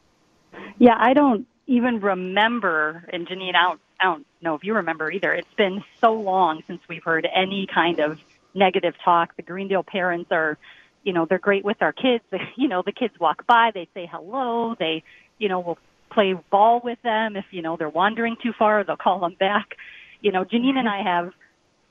Yeah, 0.77 0.95
I 0.97 1.13
don't 1.13 1.47
even 1.67 1.99
remember, 1.99 3.07
and 3.11 3.27
Janine, 3.27 3.55
I 3.55 3.63
don't, 3.63 3.81
I 3.99 4.05
don't 4.05 4.25
know 4.41 4.55
if 4.55 4.63
you 4.63 4.75
remember 4.75 5.11
either. 5.11 5.33
It's 5.33 5.53
been 5.55 5.83
so 6.01 6.13
long 6.13 6.63
since 6.67 6.81
we've 6.87 7.03
heard 7.03 7.27
any 7.33 7.67
kind 7.67 7.99
of 7.99 8.19
negative 8.53 8.95
talk. 9.03 9.35
The 9.35 9.41
Greendale 9.41 9.83
parents 9.83 10.31
are, 10.31 10.57
you 11.03 11.13
know, 11.13 11.25
they're 11.25 11.39
great 11.39 11.63
with 11.63 11.81
our 11.81 11.93
kids. 11.93 12.23
You 12.57 12.67
know, 12.67 12.81
the 12.81 12.91
kids 12.91 13.19
walk 13.19 13.45
by, 13.45 13.71
they 13.73 13.87
say 13.93 14.09
hello, 14.11 14.75
they, 14.79 15.03
you 15.37 15.49
know, 15.49 15.59
will 15.59 15.77
play 16.09 16.33
ball 16.49 16.81
with 16.83 17.01
them. 17.03 17.35
If, 17.35 17.45
you 17.51 17.61
know, 17.61 17.75
they're 17.75 17.89
wandering 17.89 18.37
too 18.41 18.53
far, 18.57 18.83
they'll 18.83 18.95
call 18.95 19.19
them 19.19 19.35
back. 19.37 19.75
You 20.21 20.31
know, 20.31 20.45
Janine 20.45 20.77
and 20.77 20.87
I 20.87 20.99
mm-hmm. 20.99 21.07
have 21.07 21.33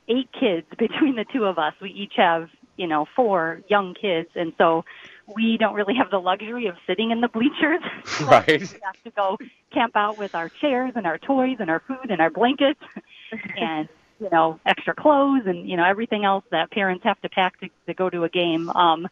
eight 0.08 0.28
kids 0.32 0.66
between 0.78 1.16
the 1.16 1.24
two 1.32 1.44
of 1.44 1.58
us. 1.58 1.74
We 1.80 1.90
each 1.90 2.14
have, 2.16 2.48
you 2.76 2.86
know, 2.86 3.06
four 3.14 3.60
young 3.68 3.94
kids. 3.94 4.30
And 4.34 4.52
so 4.58 4.84
we 5.26 5.56
don't 5.58 5.74
really 5.74 5.94
have 5.94 6.10
the 6.10 6.18
luxury 6.18 6.66
of 6.66 6.76
sitting 6.86 7.10
in 7.10 7.20
the 7.20 7.28
bleachers. 7.28 7.80
Right. 8.24 8.60
we 8.60 8.78
have 8.82 9.02
to 9.04 9.10
go 9.10 9.38
camp 9.72 9.96
out 9.96 10.18
with 10.18 10.34
our 10.34 10.48
chairs 10.48 10.92
and 10.94 11.06
our 11.06 11.18
toys 11.18 11.56
and 11.58 11.70
our 11.70 11.80
food 11.80 12.10
and 12.10 12.20
our 12.20 12.30
blankets 12.30 12.80
and, 13.56 13.88
you 14.20 14.28
know, 14.30 14.60
extra 14.64 14.94
clothes 14.94 15.42
and, 15.46 15.68
you 15.68 15.76
know, 15.76 15.84
everything 15.84 16.24
else 16.24 16.44
that 16.50 16.70
parents 16.70 17.04
have 17.04 17.20
to 17.22 17.28
pack 17.28 17.58
to, 17.60 17.68
to 17.86 17.94
go 17.94 18.08
to 18.08 18.24
a 18.24 18.28
game. 18.28 18.68
Um, 18.70 19.08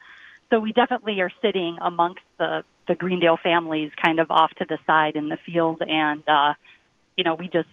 so 0.51 0.61
we 0.61 0.73
definitely 0.73 1.21
are 1.21 1.31
sitting 1.41 1.79
amongst 1.81 2.23
the, 2.39 2.65
the 2.87 2.95
Greendale 2.95 3.39
families 3.43 3.91
kind 4.03 4.21
of 4.21 4.31
off 4.31 4.53
to 4.57 4.67
the 4.69 4.79
side 4.87 5.17
in 5.17 5.29
the 5.29 5.39
field. 5.45 5.83
And, 5.83 6.23
uh, 6.29 6.55
you 7.17 7.25
know, 7.25 7.35
we 7.35 7.49
just, 7.49 7.69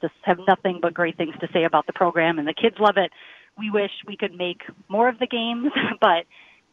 just 0.00 0.14
have 0.22 0.38
nothing 0.46 0.80
but 0.82 0.94
great 0.94 1.16
things 1.16 1.34
to 1.40 1.48
say 1.52 1.64
about 1.64 1.86
the 1.86 1.92
program 1.92 2.38
and 2.38 2.48
the 2.48 2.54
kids 2.54 2.76
love 2.80 2.96
it. 2.96 3.12
We 3.56 3.70
wish 3.70 3.90
we 4.06 4.16
could 4.16 4.34
make 4.34 4.62
more 4.88 5.08
of 5.08 5.18
the 5.18 5.26
games, 5.26 5.70
but 6.00 6.24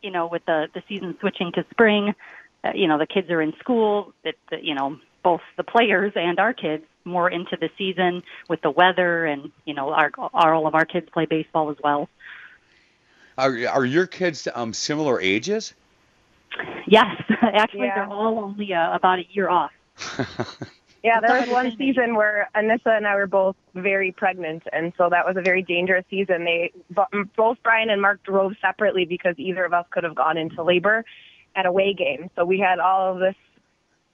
you 0.01 0.12
know, 0.12 0.27
with 0.27 0.46
the 0.46 0.68
the 0.74 0.84
season 0.88 1.18
switching 1.20 1.51
to 1.53 1.65
spring, 1.72 2.13
uh, 2.63 2.72
you 2.74 2.88
know, 2.88 2.98
the 2.98 3.08
kids 3.08 3.29
are 3.29 3.41
in 3.41 3.53
school. 3.60 4.13
That 4.24 4.36
the, 4.50 4.63
you 4.63 4.75
know, 4.75 4.98
both 5.24 5.41
the 5.58 5.63
players 5.63 6.13
and 6.15 6.39
our 6.39 6.53
kids 6.53 6.84
more 7.06 7.29
into 7.29 7.58
the 7.60 7.70
season 7.77 8.24
with 8.48 8.62
the 8.62 8.72
weather, 8.72 9.25
and 9.25 9.51
you 9.65 9.74
know, 9.74 9.89
our, 9.91 10.12
our 10.34 10.53
all 10.53 10.68
of 10.68 10.75
our 10.75 10.86
kids 10.86 11.10
play 11.12 11.25
baseball 11.25 11.70
as 11.72 11.77
well. 11.84 12.10
Are 13.38 13.56
are 13.68 13.86
your 13.86 14.06
kids 14.08 14.48
um, 14.53 14.74
similar 14.74 15.20
ages? 15.22 15.74
Yes, 16.88 17.22
actually, 17.41 17.88
Yeah. 17.88 17.96
they're 17.96 18.08
all 18.08 18.39
only 18.39 18.74
uh, 18.74 18.96
about 18.96 19.20
a 19.20 19.25
year 19.32 19.50
off. 19.50 19.72
Yeah, 21.03 21.22
there 21.22 21.39
was 21.39 21.50
one 21.50 21.75
season 21.77 22.15
where 22.15 22.50
Anissa 22.56 22.98
and 22.98 23.08
I 23.08 23.15
were 23.15 23.27
both 23.27 23.56
very 23.74 24.12
pregnant, 24.12 24.63
and 24.74 24.91
so 24.98 25.10
that 25.10 25.25
was 25.25 25.38
a 25.38 25.41
very 25.41 25.62
dangerous 25.62 26.03
season. 26.10 26.44
They 26.44 26.72
both 27.38 27.58
Brian 27.63 27.89
and 27.89 28.01
Mark 28.01 28.22
drove 28.24 28.53
separately 28.62 29.06
because 29.06 29.36
either 29.38 29.63
of 29.63 29.74
us 29.74 29.86
could 29.91 30.03
have 30.03 30.15
gone 30.15 30.38
into 30.38 30.62
labor 30.62 31.06
at 31.56 31.65
a 31.65 31.70
away 31.70 31.94
game. 31.94 32.29
So 32.36 32.44
we 32.44 32.60
had 32.60 32.79
all 32.79 33.13
of 33.13 33.20
this 33.20 33.36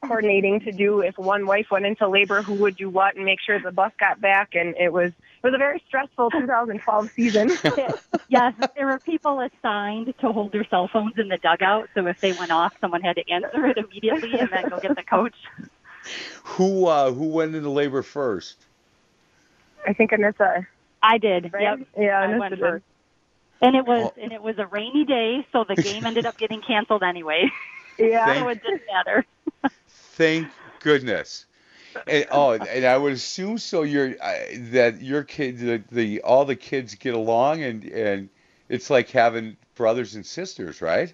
coordinating 0.03 0.59
to 0.61 0.71
do. 0.71 1.01
If 1.01 1.17
one 1.17 1.45
wife 1.45 1.67
went 1.71 1.85
into 1.85 2.07
labor, 2.07 2.41
who 2.41 2.53
would 2.55 2.75
do 2.75 2.89
what, 2.89 3.15
and 3.15 3.25
make 3.25 3.39
sure 3.41 3.59
the 3.59 3.71
bus 3.71 3.91
got 3.99 4.21
back. 4.21 4.53
And 4.53 4.75
it 4.77 4.91
was 4.91 5.09
it 5.09 5.43
was 5.43 5.53
a 5.53 5.57
very 5.57 5.81
stressful 5.87 6.31
2012 6.31 7.11
season. 7.11 7.49
yes, 8.29 8.53
there 8.75 8.85
were 8.85 8.99
people 8.99 9.39
assigned 9.39 10.13
to 10.19 10.31
hold 10.31 10.51
their 10.51 10.65
cell 10.69 10.87
phones 10.91 11.13
in 11.17 11.29
the 11.29 11.37
dugout, 11.37 11.89
so 11.93 12.05
if 12.07 12.19
they 12.21 12.33
went 12.33 12.51
off, 12.51 12.73
someone 12.79 13.01
had 13.01 13.15
to 13.15 13.29
answer 13.29 13.65
it 13.67 13.77
immediately 13.77 14.39
and 14.39 14.49
then 14.51 14.69
go 14.69 14.79
get 14.79 14.95
the 14.95 15.03
coach. 15.03 15.35
Who 16.43 16.85
uh, 16.87 17.11
who 17.11 17.27
went 17.27 17.55
into 17.55 17.69
labor 17.69 18.01
first? 18.01 18.57
I 19.87 19.93
think 19.93 20.11
Anissa. 20.11 20.65
I 21.03 21.17
did. 21.17 21.53
Right? 21.53 21.63
Yep. 21.63 21.87
Yeah, 21.97 22.19
I 22.21 22.27
Anissa 22.27 22.39
went 22.39 22.49
did. 22.51 22.59
first. 22.59 22.85
And 23.61 23.75
it 23.75 23.85
was 23.85 24.11
Oh. 24.15 24.21
and 24.21 24.31
it 24.31 24.41
was 24.41 24.57
a 24.59 24.65
rainy 24.67 25.05
day, 25.05 25.45
so 25.51 25.63
the 25.63 25.75
game 25.81 26.05
ended 26.05 26.25
up 26.25 26.37
getting 26.37 26.61
canceled 26.61 27.03
anyway. 27.03 27.49
Yeah. 27.97 28.33
so 28.39 28.47
it 28.49 28.61
didn't 28.63 28.81
matter. 28.91 29.25
Thank 29.89 30.47
goodness. 30.79 31.45
And, 32.07 32.25
oh, 32.29 32.51
and 32.51 32.85
I 32.85 32.97
would 32.97 33.13
assume 33.13 33.57
so. 33.57 33.83
You're 33.83 34.15
uh, 34.21 34.33
that 34.71 35.01
your 35.01 35.23
kid, 35.23 35.59
the, 35.59 35.81
the 35.91 36.21
all 36.21 36.43
the 36.43 36.55
kids 36.57 36.95
get 36.95 37.13
along, 37.13 37.63
and 37.63 37.85
and 37.85 38.29
it's 38.67 38.89
like 38.89 39.09
having 39.11 39.55
brothers 39.75 40.15
and 40.15 40.25
sisters, 40.25 40.81
right? 40.81 41.13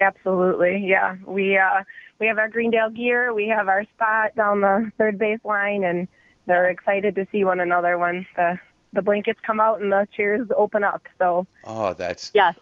Absolutely, 0.00 0.86
yeah. 0.86 1.16
We 1.26 1.56
uh 1.58 1.82
we 2.18 2.26
have 2.26 2.38
our 2.38 2.48
Greendale 2.48 2.90
gear. 2.90 3.32
We 3.32 3.48
have 3.48 3.68
our 3.68 3.84
spot 3.94 4.34
down 4.36 4.60
the 4.60 4.90
third 4.98 5.18
base 5.18 5.40
line, 5.44 5.84
and 5.84 6.08
they're 6.46 6.70
excited 6.70 7.14
to 7.16 7.26
see 7.30 7.44
one 7.44 7.60
another 7.60 7.98
when 7.98 8.26
the 8.36 8.58
the 8.94 9.02
blankets 9.02 9.38
come 9.46 9.60
out 9.60 9.82
and 9.82 9.92
the 9.92 10.08
chairs 10.16 10.48
open 10.56 10.82
up. 10.82 11.02
So 11.18 11.46
Oh, 11.64 11.92
that's 11.94 12.30
Yes. 12.34 12.54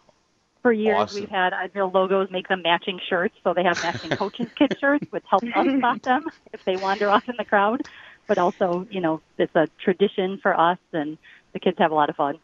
For 0.62 0.72
years 0.72 0.96
Awesome. 0.96 1.20
we've 1.20 1.28
had 1.30 1.52
uh, 1.52 1.56
Ideal 1.56 1.92
logos 1.94 2.28
make 2.32 2.48
them 2.48 2.62
matching 2.62 2.98
shirts, 3.08 3.36
so 3.44 3.54
they 3.54 3.62
have 3.62 3.80
matching 3.82 4.10
coaches 4.18 4.48
kid 4.58 4.76
shirts, 4.80 5.06
which 5.10 5.22
helps 5.30 5.46
us 5.54 5.66
spot 5.78 6.02
them 6.02 6.25
if 6.52 6.64
they 6.64 6.76
wander 6.76 7.08
off 7.08 7.28
in 7.28 7.36
the 7.38 7.44
crowd. 7.44 7.82
But 8.26 8.38
also, 8.38 8.88
you 8.90 9.00
know, 9.00 9.20
it's 9.38 9.54
a 9.54 9.68
tradition 9.80 10.40
for 10.42 10.58
us, 10.58 10.78
and 10.92 11.16
the 11.52 11.60
kids 11.60 11.78
have 11.78 11.92
a 11.92 11.94
lot 11.94 12.10
of 12.10 12.16
fun. 12.16 12.40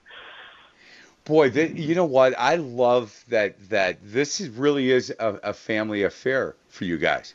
Boy. 1.24 1.50
That, 1.50 1.76
you 1.76 1.94
know 1.94 2.04
what? 2.04 2.34
I 2.38 2.56
love 2.56 3.24
that 3.28 3.56
that 3.70 3.98
this 4.02 4.40
is, 4.40 4.48
really 4.50 4.90
is 4.90 5.10
a, 5.18 5.40
a 5.42 5.52
family 5.52 6.02
affair 6.02 6.54
for 6.68 6.84
you 6.84 6.98
guys. 6.98 7.34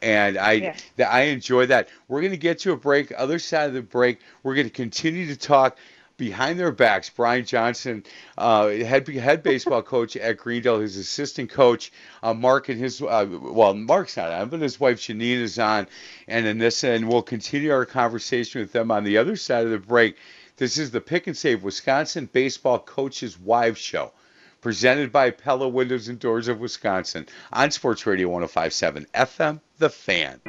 And 0.00 0.38
I 0.38 0.52
Yeah. 0.52 0.76
that 0.96 1.12
I 1.12 1.22
enjoy 1.22 1.66
that. 1.66 1.88
We're 2.06 2.20
going 2.20 2.32
to 2.32 2.36
get 2.36 2.60
to 2.60 2.72
a 2.72 2.76
break. 2.76 3.12
Other 3.16 3.38
side 3.38 3.68
of 3.68 3.74
the 3.74 3.82
break, 3.82 4.20
we're 4.42 4.54
going 4.54 4.68
to 4.68 4.72
continue 4.72 5.26
to 5.26 5.36
talk 5.36 5.76
behind 6.18 6.58
their 6.58 6.72
backs. 6.72 7.08
Brian 7.08 7.44
Johnson, 7.44 8.04
uh, 8.36 8.68
head 8.68 9.08
head 9.08 9.42
baseball 9.42 9.82
coach 9.94 10.16
at 10.16 10.36
Greendale, 10.36 10.80
his 10.80 10.96
assistant 10.96 11.48
coach, 11.50 11.90
uh, 12.22 12.34
Mark 12.34 12.68
and 12.68 12.78
his 12.78 13.00
uh, 13.00 13.26
well, 13.28 13.72
Mark's 13.72 14.16
not 14.16 14.30
on, 14.30 14.48
but 14.50 14.60
his 14.60 14.78
wife 14.78 14.98
Janine 15.00 15.40
is 15.40 15.58
on, 15.58 15.86
and 16.26 16.44
Anissa, 16.46 16.94
and 16.94 17.08
we'll 17.08 17.22
continue 17.22 17.72
our 17.72 17.86
conversation 17.86 18.60
with 18.60 18.72
them 18.72 18.90
on 18.90 19.04
the 19.04 19.16
other 19.16 19.36
side 19.36 19.64
of 19.64 19.70
the 19.70 19.78
break. 19.78 20.16
This 20.58 20.76
is 20.76 20.90
the 20.90 21.00
Pick 21.00 21.28
and 21.28 21.36
Save 21.36 21.62
Wisconsin 21.62 22.28
Baseball 22.32 22.80
Coaches 22.80 23.38
Wives 23.38 23.78
Show 23.78 24.10
presented 24.60 25.12
by 25.12 25.30
Pella 25.30 25.68
Windows 25.68 26.08
and 26.08 26.18
Doors 26.18 26.48
of 26.48 26.58
Wisconsin 26.58 27.28
on 27.52 27.70
Sports 27.70 28.04
Radio 28.08 28.28
1057 28.28 29.06
FM, 29.14 29.60
The 29.78 29.88
Fan. 29.88 30.40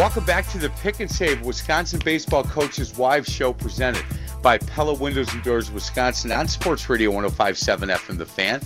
Welcome 0.00 0.24
back 0.24 0.48
to 0.52 0.58
the 0.58 0.72
Pick 0.80 1.00
and 1.00 1.10
Save 1.10 1.42
Wisconsin 1.42 2.00
Baseball 2.02 2.44
Coaches 2.44 2.96
Wives 2.96 3.30
Show 3.30 3.52
presented 3.52 4.06
by 4.40 4.56
Pella 4.56 4.94
Windows 4.94 5.30
and 5.34 5.42
Doors 5.42 5.70
Wisconsin 5.70 6.32
on 6.32 6.48
Sports 6.48 6.88
Radio 6.88 7.10
1057 7.10 7.90
FM, 7.90 8.16
The 8.16 8.24
Fan. 8.24 8.62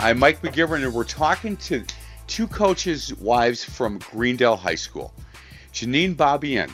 I'm 0.00 0.20
Mike 0.20 0.42
McGivern, 0.42 0.84
and 0.84 0.94
we're 0.94 1.02
talking 1.02 1.56
to 1.56 1.82
two 2.28 2.46
coaches' 2.46 3.12
wives 3.16 3.64
from 3.64 3.98
Greendale 3.98 4.54
High 4.54 4.76
School. 4.76 5.12
Janine 5.72 6.14
Bobbian. 6.14 6.70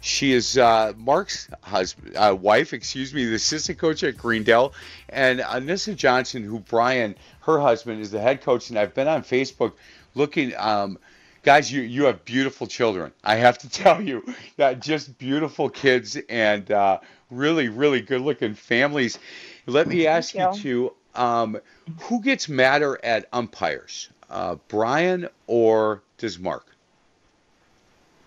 She 0.00 0.32
is 0.32 0.56
uh, 0.56 0.92
Mark's 0.96 1.48
husband, 1.62 2.16
uh, 2.16 2.36
wife, 2.40 2.72
excuse 2.72 3.12
me, 3.12 3.24
the 3.24 3.34
assistant 3.34 3.78
coach 3.78 4.04
at 4.04 4.16
Greendale, 4.16 4.74
and 5.08 5.40
Anissa 5.40 5.96
Johnson, 5.96 6.44
who 6.44 6.60
Brian, 6.60 7.16
her 7.40 7.58
husband, 7.58 8.00
is 8.00 8.12
the 8.12 8.20
head 8.20 8.42
coach. 8.42 8.70
And 8.70 8.78
I've 8.78 8.94
been 8.94 9.08
on 9.08 9.22
Facebook 9.22 9.72
looking. 10.14 10.54
Um, 10.56 10.98
guys, 11.42 11.72
you 11.72 11.82
you 11.82 12.04
have 12.04 12.24
beautiful 12.24 12.68
children. 12.68 13.10
I 13.24 13.36
have 13.36 13.58
to 13.58 13.68
tell 13.82 14.00
you 14.00 14.24
that 14.56 14.80
just 14.80 15.18
beautiful 15.18 15.68
kids 15.68 16.16
and 16.28 16.70
uh, 16.70 17.00
really 17.28 17.68
really 17.68 18.02
good 18.02 18.20
looking 18.20 18.54
families. 18.54 19.18
Let 19.66 19.88
me 19.88 20.06
ask 20.06 20.32
you 20.32 20.42
you. 20.42 20.54
two: 20.54 20.92
um, 21.14 21.58
who 22.02 22.20
gets 22.22 22.48
madder 22.48 22.98
at 23.04 23.26
umpires, 23.32 24.08
uh, 24.30 24.56
Brian 24.68 25.28
or 25.46 26.02
does 26.18 26.38
Mark? 26.38 26.74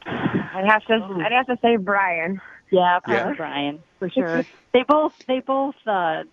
I'd 0.05 0.65
have 0.65 0.83
to 0.85 0.93
I'd 1.23 1.31
have 1.31 1.47
to 1.47 1.57
say 1.61 1.75
Brian. 1.77 2.41
Yeah, 2.71 3.00
probably 3.03 3.31
Yeah. 3.31 3.33
Brian 3.35 3.79
for 4.00 4.09
sure. 4.09 4.45
they 4.71 4.83
both 4.83 5.13
they 5.27 5.39
both 5.39 5.75
uh, 5.85 6.23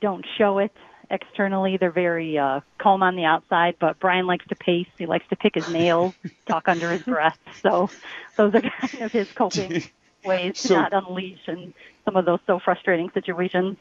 don't 0.00 0.24
show 0.36 0.58
it 0.58 0.72
externally. 1.10 1.76
They're 1.76 1.90
very 1.90 2.36
uh, 2.38 2.60
calm 2.78 3.02
on 3.02 3.16
the 3.16 3.24
outside, 3.24 3.76
but 3.78 3.98
Brian 4.00 4.26
likes 4.26 4.46
to 4.48 4.56
pace. 4.56 4.88
He 4.98 5.06
likes 5.06 5.26
to 5.28 5.36
pick 5.36 5.54
his 5.54 5.68
nails, 5.68 6.14
talk 6.46 6.68
under 6.68 6.90
his 6.90 7.02
breath. 7.02 7.38
So 7.62 7.90
those 8.36 8.54
are 8.54 8.60
kind 8.62 9.02
of 9.02 9.12
his 9.12 9.30
coping. 9.32 9.82
ways 10.24 10.60
to 10.62 10.68
So- 10.68 10.74
not 10.74 10.92
unleash 10.92 11.38
in 11.46 11.72
some 12.04 12.16
of 12.16 12.24
those 12.24 12.40
so 12.46 12.58
frustrating 12.58 13.10
situations. 13.14 13.76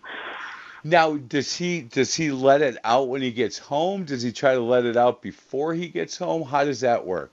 Now, 0.84 1.18
does 1.18 1.56
he 1.56 1.82
does 1.82 2.14
he 2.14 2.32
let 2.32 2.62
it 2.62 2.78
out 2.84 3.10
when 3.10 3.22
he 3.22 3.32
gets 3.32 3.58
home? 3.58 4.06
Does 4.06 4.22
he 4.22 4.32
try 4.32 4.54
to 4.54 4.62
let 4.62 4.86
it 4.86 4.96
out 4.96 5.22
before 5.22 5.74
he 5.74 5.88
gets 5.88 6.18
home? 6.18 6.44
How 6.44 6.64
does 6.64 6.82
that 6.82 7.06
work? 7.06 7.32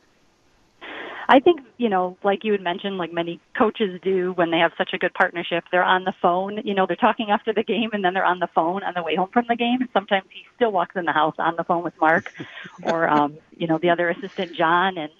I 1.28 1.40
think, 1.40 1.60
you 1.78 1.88
know, 1.88 2.16
like 2.22 2.44
you 2.44 2.52
had 2.52 2.60
mentioned, 2.60 2.98
like 2.98 3.12
many 3.12 3.40
coaches 3.56 3.98
do 4.02 4.32
when 4.32 4.50
they 4.50 4.58
have 4.58 4.72
such 4.76 4.90
a 4.92 4.98
good 4.98 5.14
partnership, 5.14 5.64
they're 5.70 5.82
on 5.82 6.04
the 6.04 6.14
phone, 6.20 6.60
you 6.64 6.74
know, 6.74 6.86
they're 6.86 6.96
talking 6.96 7.30
after 7.30 7.52
the 7.52 7.62
game 7.62 7.90
and 7.92 8.04
then 8.04 8.14
they're 8.14 8.24
on 8.24 8.40
the 8.40 8.48
phone 8.48 8.82
on 8.82 8.92
the 8.94 9.02
way 9.02 9.16
home 9.16 9.30
from 9.32 9.46
the 9.48 9.56
game. 9.56 9.80
And 9.80 9.88
sometimes 9.92 10.26
he 10.30 10.44
still 10.56 10.70
walks 10.70 10.96
in 10.96 11.04
the 11.04 11.12
house 11.12 11.34
on 11.38 11.56
the 11.56 11.64
phone 11.64 11.82
with 11.82 11.98
Mark 12.00 12.32
or, 12.82 13.08
um, 13.08 13.38
you 13.56 13.66
know, 13.66 13.78
the 13.78 13.90
other 13.90 14.10
assistant, 14.10 14.54
John. 14.54 14.98
And 14.98 15.12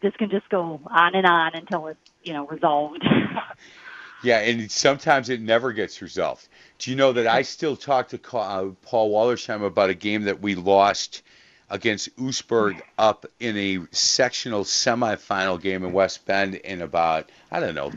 this 0.00 0.14
can 0.16 0.30
just 0.30 0.48
go 0.48 0.80
on 0.86 1.14
and 1.14 1.26
on 1.26 1.54
until 1.54 1.86
it's, 1.88 2.10
you 2.22 2.32
know, 2.32 2.46
resolved. 2.46 3.06
Yeah, 4.22 4.38
and 4.40 4.70
sometimes 4.70 5.28
it 5.28 5.40
never 5.40 5.72
gets 5.72 6.02
resolved. 6.02 6.48
Do 6.78 6.90
you 6.90 6.96
know 6.96 7.12
that 7.12 7.26
I 7.26 7.42
still 7.42 7.76
talk 7.76 8.08
to 8.08 8.36
uh, 8.36 8.70
Paul 8.82 9.12
Wallersheim 9.12 9.64
about 9.64 9.90
a 9.90 9.94
game 9.94 10.24
that 10.24 10.40
we 10.40 10.54
lost 10.54 11.22
against 11.70 12.14
Oosburg 12.16 12.80
up 12.96 13.26
in 13.38 13.56
a 13.56 13.86
sectional 13.90 14.64
semifinal 14.64 15.60
game 15.60 15.84
in 15.84 15.92
West 15.92 16.24
Bend 16.24 16.54
in 16.54 16.82
about 16.82 17.30
I 17.50 17.60
don't 17.60 17.74
know 17.74 17.92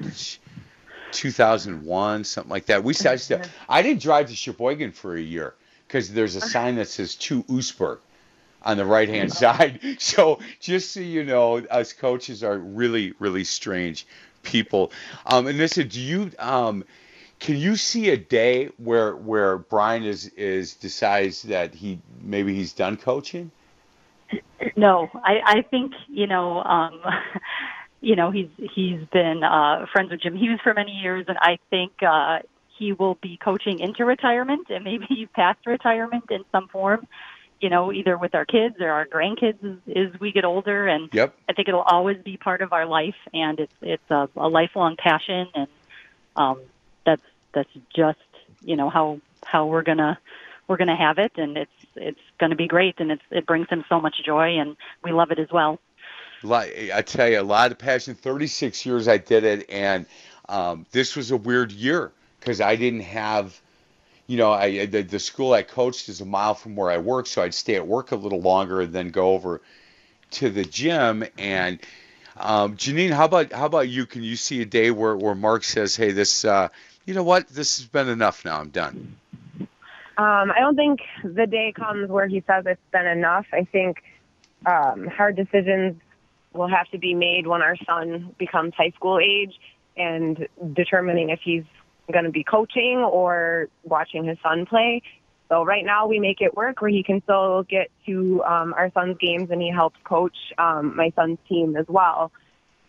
2001 1.11 2.23
something 2.23 2.49
like 2.49 2.65
that. 2.67 2.83
We 2.83 2.93
I, 3.05 3.15
still, 3.15 3.41
I 3.67 3.81
didn't 3.81 4.01
drive 4.01 4.27
to 4.27 4.35
Sheboygan 4.35 4.91
for 4.91 5.15
a 5.15 5.21
year 5.21 5.55
because 5.87 6.11
there's 6.11 6.35
a 6.35 6.41
sign 6.41 6.75
that 6.75 6.87
says 6.87 7.15
to 7.15 7.43
Oosburg 7.43 7.99
on 8.63 8.77
the 8.77 8.85
right 8.85 9.09
hand 9.09 9.31
side. 9.33 9.79
So 9.99 10.39
just 10.59 10.91
so 10.91 10.99
you 10.99 11.23
know, 11.23 11.57
us 11.57 11.93
coaches 11.93 12.43
are 12.43 12.57
really 12.57 13.13
really 13.19 13.43
strange 13.43 14.05
people. 14.43 14.91
Um, 15.25 15.47
and 15.47 15.57
listen, 15.57 15.87
do 15.87 15.99
you 15.99 16.31
um, 16.39 16.83
can 17.39 17.57
you 17.57 17.75
see 17.75 18.09
a 18.09 18.17
day 18.17 18.69
where 18.77 19.15
where 19.15 19.57
Brian 19.57 20.03
is 20.03 20.27
is 20.29 20.75
decides 20.75 21.41
that 21.43 21.73
he 21.73 21.99
maybe 22.21 22.53
he's 22.53 22.73
done 22.73 22.97
coaching? 22.97 23.51
No, 24.75 25.09
I, 25.25 25.41
I 25.45 25.61
think 25.63 25.93
you 26.07 26.27
know, 26.27 26.61
um, 26.63 27.01
you 28.01 28.15
know, 28.15 28.31
he's 28.31 28.49
he's 28.75 29.01
been 29.11 29.43
uh, 29.43 29.87
friends 29.91 30.11
with 30.11 30.21
Jim 30.21 30.35
Hughes 30.35 30.59
for 30.63 30.73
many 30.73 30.91
years, 30.91 31.25
and 31.27 31.37
I 31.39 31.57
think 31.69 31.93
uh, 32.07 32.39
he 32.77 32.93
will 32.93 33.15
be 33.21 33.37
coaching 33.37 33.79
into 33.79 34.05
retirement 34.05 34.67
and 34.69 34.83
maybe 34.83 35.27
past 35.35 35.59
retirement 35.65 36.25
in 36.29 36.43
some 36.51 36.67
form. 36.67 37.07
You 37.61 37.69
know, 37.69 37.91
either 37.91 38.17
with 38.17 38.35
our 38.35 38.45
kids 38.45 38.75
or 38.79 38.89
our 38.89 39.05
grandkids 39.05 39.63
as, 39.63 39.77
as 39.95 40.19
we 40.19 40.31
get 40.31 40.45
older, 40.45 40.87
and 40.87 41.09
Yep. 41.13 41.35
I 41.47 41.53
think 41.53 41.67
it'll 41.67 41.81
always 41.81 42.17
be 42.17 42.37
part 42.37 42.61
of 42.61 42.73
our 42.73 42.85
life, 42.85 43.15
and 43.33 43.59
it's 43.59 43.73
it's 43.81 44.11
a, 44.11 44.27
a 44.35 44.49
lifelong 44.49 44.95
passion, 44.97 45.47
and 45.53 45.67
um, 46.35 46.59
that's 47.05 47.21
that's 47.53 47.69
just 47.95 48.19
you 48.63 48.75
know 48.75 48.89
how 48.89 49.19
how 49.45 49.67
we're 49.67 49.83
gonna 49.83 50.19
we're 50.67 50.77
gonna 50.77 50.97
have 50.97 51.17
it, 51.17 51.33
and 51.35 51.57
it's 51.57 51.71
it's 51.95 52.19
gonna 52.39 52.55
be 52.55 52.67
great, 52.67 52.95
and 52.99 53.11
it's 53.11 53.23
it 53.29 53.45
brings 53.45 53.67
them 53.69 53.85
so 53.89 53.99
much 53.99 54.15
joy, 54.25 54.57
and 54.57 54.75
we 55.03 55.11
love 55.11 55.31
it 55.31 55.39
as 55.39 55.51
well. 55.51 55.79
I 56.91 57.03
tell 57.03 57.29
you, 57.29 57.39
a 57.39 57.43
lot 57.43 57.71
of 57.71 57.77
passion. 57.77 58.15
36 58.15 58.85
years 58.85 59.07
I 59.07 59.17
did 59.17 59.43
it, 59.43 59.69
and 59.69 60.05
um, 60.49 60.85
this 60.91 61.15
was 61.15 61.31
a 61.31 61.37
weird 61.37 61.71
year 61.71 62.11
because 62.39 62.61
I 62.61 62.75
didn't 62.75 63.01
have, 63.01 63.59
you 64.31 64.37
know, 64.37 64.53
I 64.53 64.85
the, 64.85 65.01
the 65.01 65.19
school 65.19 65.51
I 65.51 65.61
coached 65.61 66.07
is 66.07 66.21
a 66.21 66.25
mile 66.25 66.53
from 66.53 66.77
where 66.77 66.89
I 66.89 66.99
work, 66.99 67.27
so 67.27 67.41
I'd 67.41 67.53
stay 67.53 67.75
at 67.75 67.85
work 67.85 68.13
a 68.13 68.15
little 68.15 68.39
longer 68.39 68.79
and 68.79 68.93
then 68.93 69.09
go 69.09 69.33
over 69.33 69.61
to 70.31 70.49
the 70.49 70.63
gym. 70.63 71.25
And 71.37 71.79
um, 72.37 72.77
Janine, 72.77 73.11
how 73.11 73.25
about 73.25 73.51
how 73.51 73.65
about 73.65 73.89
you? 73.89 74.05
Can 74.05 74.23
you 74.23 74.37
see 74.37 74.61
a 74.61 74.65
day 74.65 74.89
where 74.89 75.17
where 75.17 75.35
Mark 75.35 75.65
says, 75.65 75.97
"Hey, 75.97 76.11
this, 76.11 76.45
uh, 76.45 76.69
you 77.05 77.13
know 77.13 77.23
what, 77.23 77.49
this 77.49 77.79
has 77.79 77.87
been 77.87 78.07
enough 78.07 78.45
now. 78.45 78.57
I'm 78.61 78.69
done." 78.69 79.17
Um, 79.59 79.67
I 80.55 80.59
don't 80.61 80.77
think 80.77 81.01
the 81.25 81.45
day 81.45 81.73
comes 81.75 82.09
where 82.09 82.27
he 82.27 82.41
says 82.47 82.63
it's 82.65 82.79
been 82.93 83.07
enough. 83.07 83.47
I 83.51 83.65
think 83.65 84.01
um, 84.65 85.07
hard 85.07 85.35
decisions 85.35 85.99
will 86.53 86.69
have 86.69 86.87
to 86.91 86.97
be 86.97 87.15
made 87.15 87.47
when 87.47 87.61
our 87.61 87.75
son 87.85 88.33
becomes 88.37 88.75
high 88.75 88.91
school 88.91 89.19
age 89.19 89.59
and 89.97 90.47
determining 90.73 91.31
if 91.31 91.41
he's 91.43 91.65
going 92.11 92.25
to 92.25 92.31
be 92.31 92.43
coaching 92.43 92.97
or 92.97 93.67
watching 93.83 94.25
his 94.25 94.37
son 94.43 94.65
play. 94.65 95.01
So 95.49 95.63
right 95.63 95.83
now 95.83 96.07
we 96.07 96.19
make 96.19 96.39
it 96.39 96.55
work 96.55 96.81
where 96.81 96.89
he 96.89 97.03
can 97.03 97.21
still 97.23 97.63
get 97.63 97.91
to 98.05 98.41
um, 98.43 98.73
our 98.73 98.89
son's 98.93 99.17
games 99.17 99.49
and 99.51 99.61
he 99.61 99.69
helps 99.69 99.97
coach 100.05 100.35
um, 100.57 100.95
my 100.95 101.11
son's 101.15 101.39
team 101.49 101.75
as 101.75 101.85
well. 101.89 102.31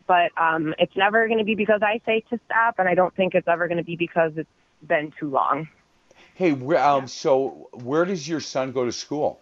But 0.06 0.30
um, 0.40 0.74
it's 0.78 0.96
never 0.96 1.26
going 1.26 1.38
to 1.38 1.44
be 1.44 1.54
because 1.54 1.80
I 1.82 2.00
say 2.06 2.22
to 2.30 2.38
stop, 2.46 2.76
and 2.78 2.88
I 2.88 2.94
don't 2.94 3.14
think 3.16 3.34
it's 3.34 3.48
ever 3.48 3.66
going 3.66 3.78
to 3.78 3.84
be 3.84 3.96
because 3.96 4.32
it's 4.36 4.48
been 4.86 5.12
too 5.18 5.30
long. 5.30 5.68
Hey, 6.34 6.52
um, 6.76 7.08
so 7.08 7.68
where 7.72 8.04
does 8.04 8.28
your 8.28 8.40
son 8.40 8.72
go 8.72 8.84
to 8.84 8.92
school? 8.92 9.40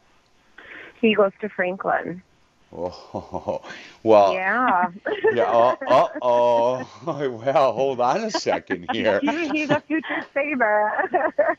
He 1.00 1.14
goes 1.14 1.32
to 1.40 1.48
Franklin. 1.48 2.22
Oh, 2.72 3.62
well, 4.02 4.34
Yeah. 4.34 4.88
yeah. 5.32 5.42
Uh, 5.42 5.76
uh 5.86 6.08
oh. 6.22 6.86
Well, 7.06 7.72
hold 7.72 8.00
on 8.00 8.24
a 8.24 8.30
second 8.30 8.88
here. 8.92 9.20
He's 9.20 9.70
a 9.70 9.80
future 9.86 10.24
saver. 10.34 11.56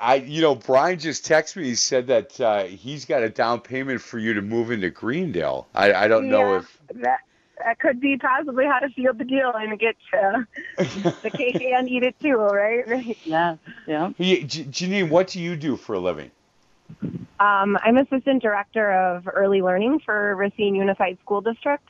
I, 0.00 0.16
you 0.16 0.42
know, 0.42 0.54
Brian 0.54 0.98
just 0.98 1.24
texted 1.26 1.56
me. 1.56 1.64
He 1.64 1.74
said 1.74 2.06
that 2.08 2.40
uh, 2.40 2.64
he's 2.64 3.04
got 3.04 3.22
a 3.22 3.28
down 3.28 3.60
payment 3.60 4.00
for 4.00 4.18
you 4.18 4.34
to 4.34 4.42
move 4.42 4.70
into 4.70 4.90
Greendale. 4.90 5.66
I, 5.74 5.92
I 5.92 6.08
don't 6.08 6.28
know 6.28 6.56
if. 6.56 6.78
that 6.94 7.20
that 7.64 7.78
could 7.78 8.00
be 8.00 8.18
possibly 8.18 8.66
how 8.66 8.80
to 8.80 8.88
seal 8.94 9.14
the 9.14 9.24
deal 9.24 9.52
and 9.54 9.78
get 9.78 9.96
to 10.12 10.46
the 10.76 11.30
KK 11.30 11.74
and 11.74 11.88
eat 11.88 12.02
it 12.02 12.14
too, 12.20 12.36
right? 12.36 13.16
Yeah, 13.24 13.56
yeah. 13.86 14.10
Hey, 14.18 14.42
J- 14.44 14.64
Janine, 14.64 15.08
what 15.08 15.28
do 15.28 15.40
you 15.40 15.56
do 15.56 15.76
for 15.76 15.94
a 15.94 15.98
living? 15.98 16.30
Um, 17.38 17.78
I'm 17.82 17.98
assistant 17.98 18.42
director 18.42 18.92
of 18.92 19.28
early 19.32 19.60
learning 19.60 20.00
for 20.04 20.34
Racine 20.36 20.74
Unified 20.74 21.18
School 21.22 21.40
District. 21.40 21.86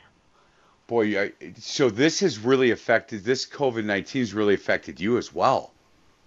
Boy, 0.89 1.21
I, 1.21 1.33
so 1.57 1.91
this 1.91 2.21
has 2.21 2.39
really 2.39 2.71
affected. 2.71 3.25
This 3.25 3.47
COVID 3.47 3.85
nineteen 3.85 4.23
has 4.23 4.35
really 4.35 4.55
affected 4.55 5.01
you 5.01 5.19
as 5.19 5.35
well. 5.35 5.73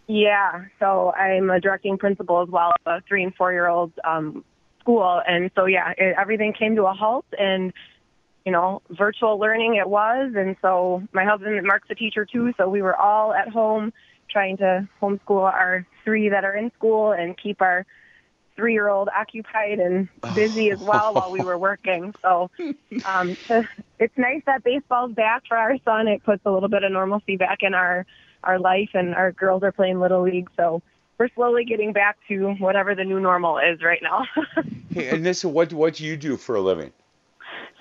Yeah, 0.07 0.65
so 0.79 1.11
I'm 1.13 1.49
a 1.49 1.59
directing 1.59 1.97
principal 1.97 2.41
as 2.41 2.49
well 2.49 2.71
of 2.85 3.03
a 3.03 3.03
three 3.07 3.23
and 3.23 3.33
four 3.35 3.51
year 3.51 3.67
old 3.67 3.91
um, 4.03 4.43
school, 4.79 5.21
and 5.27 5.51
so 5.55 5.65
yeah, 5.65 5.93
it, 5.97 6.15
everything 6.17 6.53
came 6.53 6.75
to 6.75 6.85
a 6.85 6.93
halt, 6.93 7.25
and 7.37 7.71
you 8.45 8.51
know, 8.51 8.81
virtual 8.89 9.37
learning 9.37 9.75
it 9.75 9.87
was, 9.87 10.33
and 10.35 10.55
so 10.61 11.03
my 11.13 11.25
husband 11.25 11.61
Mark's 11.65 11.89
a 11.91 11.95
teacher 11.95 12.25
too, 12.25 12.53
so 12.57 12.67
we 12.67 12.81
were 12.81 12.95
all 12.95 13.33
at 13.33 13.49
home 13.49 13.93
trying 14.29 14.57
to 14.57 14.87
homeschool 15.01 15.41
our 15.41 15.85
three 16.03 16.29
that 16.29 16.43
are 16.43 16.55
in 16.55 16.71
school 16.71 17.11
and 17.11 17.37
keep 17.37 17.61
our 17.61 17.85
three 18.59 18.73
year 18.73 18.89
old 18.89 19.07
occupied 19.17 19.79
and 19.79 20.09
busy 20.35 20.69
as 20.69 20.79
well 20.79 21.13
while 21.13 21.31
we 21.31 21.39
were 21.39 21.57
working. 21.57 22.13
So 22.21 22.51
um, 23.05 23.37
it's 23.99 24.17
nice 24.17 24.41
that 24.45 24.63
baseball's 24.63 25.13
back 25.13 25.43
for 25.47 25.55
our 25.55 25.77
son. 25.85 26.07
It 26.07 26.23
puts 26.23 26.41
a 26.45 26.51
little 26.51 26.69
bit 26.69 26.83
of 26.83 26.91
normalcy 26.91 27.37
back 27.37 27.59
in 27.61 27.73
our 27.73 28.05
our 28.43 28.59
life, 28.59 28.89
and 28.93 29.15
our 29.15 29.31
girls 29.31 29.63
are 29.63 29.71
playing 29.71 29.99
little 29.99 30.23
league. 30.23 30.49
So 30.55 30.81
we're 31.17 31.29
slowly 31.35 31.65
getting 31.65 31.93
back 31.93 32.17
to 32.27 32.53
whatever 32.59 32.95
the 32.95 33.03
new 33.03 33.19
normal 33.19 33.57
is 33.57 33.81
right 33.81 34.01
now. 34.01 34.25
Hey, 34.91 35.15
Anissa, 35.15 35.45
what 35.45 35.71
what 35.71 35.93
do 35.95 36.03
you 36.03 36.17
do 36.17 36.35
for 36.35 36.55
a 36.55 36.61
living? 36.61 36.91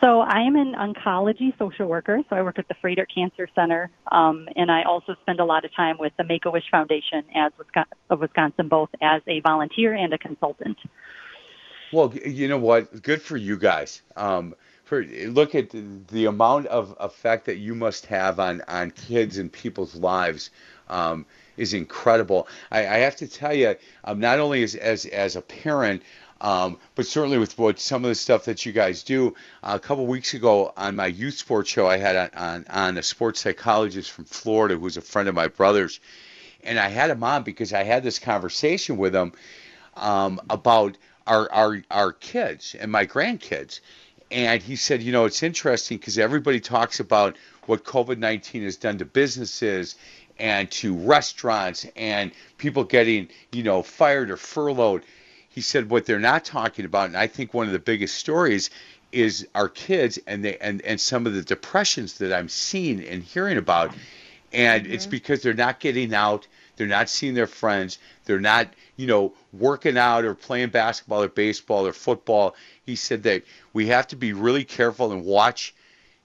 So 0.01 0.21
I 0.21 0.43
am 0.43 0.55
an 0.55 0.75
oncology 0.75 1.59
social 1.59 1.87
worker. 1.87 2.23
So 2.31 2.37
I 2.37 2.43
work 2.43 2.59
at 2.59 2.69
the 2.69 2.75
Froedtert 2.75 3.07
Cancer 3.13 3.49
Center, 3.55 3.91
um, 4.13 4.49
and 4.55 4.71
I 4.71 4.83
also 4.85 5.17
spend 5.23 5.41
a 5.41 5.45
lot 5.45 5.65
of 5.65 5.75
time 5.75 5.97
with 5.99 6.13
the 6.17 6.25
Make 6.25 6.45
a 6.45 6.51
Wish 6.51 6.71
Foundation 6.71 7.25
as 7.35 7.53
Wisconsin, 7.59 7.99
of 8.09 8.21
Wisconsin, 8.21 8.69
both 8.69 8.91
as 9.03 9.23
a 9.27 9.41
volunteer 9.41 9.95
and 9.95 10.13
a 10.15 10.19
consultant. 10.19 10.79
Well, 11.93 12.15
you 12.15 12.47
know 12.47 12.59
what? 12.59 13.03
Good 13.03 13.23
for 13.23 13.37
you 13.37 13.59
guys. 13.59 14.03
Um, 14.15 14.55
for 14.85 15.05
look 15.05 15.55
at 15.55 15.71
the, 15.71 15.85
the 16.09 16.27
amount 16.27 16.67
of 16.67 16.97
effect 17.01 17.47
that 17.47 17.57
you 17.57 17.75
must 17.75 18.07
have 18.07 18.39
on 18.41 18.63
on 18.69 18.91
kids 18.91 19.37
and 19.37 19.53
people's 19.53 19.95
lives 19.95 20.51
um, 20.89 21.27
is 21.57 21.75
incredible. 21.75 22.49
I, 22.71 22.81
I 22.81 22.97
have 22.99 23.17
to 23.17 23.29
tell 23.29 23.53
you, 23.53 23.75
um, 24.05 24.21
not 24.21 24.39
only 24.39 24.63
as 24.63 24.75
as 24.75 25.07
as 25.07 25.37
a 25.37 25.43
parent. 25.43 26.03
Um, 26.41 26.79
but 26.95 27.07
certainly 27.07 27.39
with 27.39 27.59
what 27.59 27.81
some 27.81 28.05
of 28.05 28.09
the 28.09 28.15
stuff 28.15 28.45
that 28.45 28.65
you 28.65 28.73
guys 28.73 29.03
do. 29.03 29.35
Uh, 29.63 29.73
a 29.75 29.81
couple 29.81 30.07
weeks 30.07 30.35
ago 30.35 30.73
on 30.77 30.95
my 30.95 31.07
youth 31.07 31.35
sports 31.35 31.69
show, 31.69 31.89
I 31.89 31.97
had 31.97 32.17
on, 32.17 32.31
on, 32.35 32.67
on 32.71 32.99
a 32.99 33.03
sports 33.03 33.41
psychologist 33.41 34.11
from 34.11 34.25
Florida 34.25 34.77
who's 34.77 34.97
a 34.97 35.01
friend 35.01 35.29
of 35.29 35.35
my 35.35 35.49
brother's, 35.49 35.99
and 36.63 36.79
I 36.79 36.89
had 36.89 37.11
him 37.11 37.25
on 37.25 37.43
because 37.43 37.73
I 37.73 37.83
had 37.83 38.03
this 38.03 38.19
conversation 38.19 38.97
with 38.99 39.15
him 39.15 39.33
um, 39.97 40.41
about 40.49 40.97
our, 41.27 41.51
our 41.53 41.83
our 41.91 42.13
kids 42.13 42.75
and 42.79 42.91
my 42.91 43.07
grandkids. 43.07 43.81
And 44.31 44.63
he 44.63 44.77
said, 44.77 45.03
you 45.03 45.13
know, 45.13 45.25
it's 45.25 45.43
interesting 45.43 45.99
because 45.99 46.19
everybody 46.19 46.61
talks 46.61 47.01
about 47.01 47.37
what 47.67 47.85
COVID 47.85 48.19
19 48.19 48.63
has 48.63 48.77
done 48.77 48.99
to 48.99 49.05
businesses 49.05 49.97
and 50.39 50.71
to 50.71 50.95
restaurants 50.95 51.87
and 51.97 52.31
people 52.59 52.85
getting, 52.85 53.29
you 53.53 53.63
know, 53.63 53.83
fired 53.83 54.31
or 54.31 54.37
furloughed. 54.37 55.03
He 55.59 55.63
said 55.63 55.91
what 55.91 56.07
they're 56.07 56.21
not 56.21 56.45
talking 56.45 56.85
about, 56.85 57.07
and 57.07 57.17
I 57.17 57.27
think 57.27 57.53
one 57.53 57.67
of 57.67 57.73
the 57.73 57.81
biggest 57.81 58.15
stories 58.15 58.71
is 59.11 59.49
our 59.57 59.69
kids 59.69 60.17
and 60.25 60.45
they 60.45 60.57
and 60.59 60.81
and 60.83 61.01
some 61.01 61.27
of 61.27 61.35
the 61.35 61.43
depressions 61.43 62.19
that 62.19 62.33
I'm 62.33 62.49
seeing 62.49 63.05
and 63.05 63.25
hearing 63.25 63.59
about, 63.59 63.93
and 64.53 64.87
it's 64.87 65.07
because 65.07 65.43
they're 65.43 65.55
not 65.55 65.81
getting 65.81 66.15
out, 66.15 66.47
they're 66.77 66.87
not 66.87 67.09
seeing 67.09 67.35
their 67.35 67.49
friends, 67.49 67.99
they're 68.25 68.39
not 68.39 68.69
you 68.95 69.09
know 69.09 69.33
working 69.53 69.99
out 69.99 70.25
or 70.25 70.37
playing 70.37 70.69
basketball 70.69 71.25
or 71.25 71.29
baseball 71.29 71.89
or 71.89 71.93
football. 71.93 72.55
He 72.87 72.95
said 72.95 73.25
that 73.25 73.43
we 73.73 73.89
have 73.89 74.07
to 74.07 74.17
be 74.17 74.35
really 74.35 74.63
careful 74.63 75.11
and 75.11 75.25
watch 75.25 75.75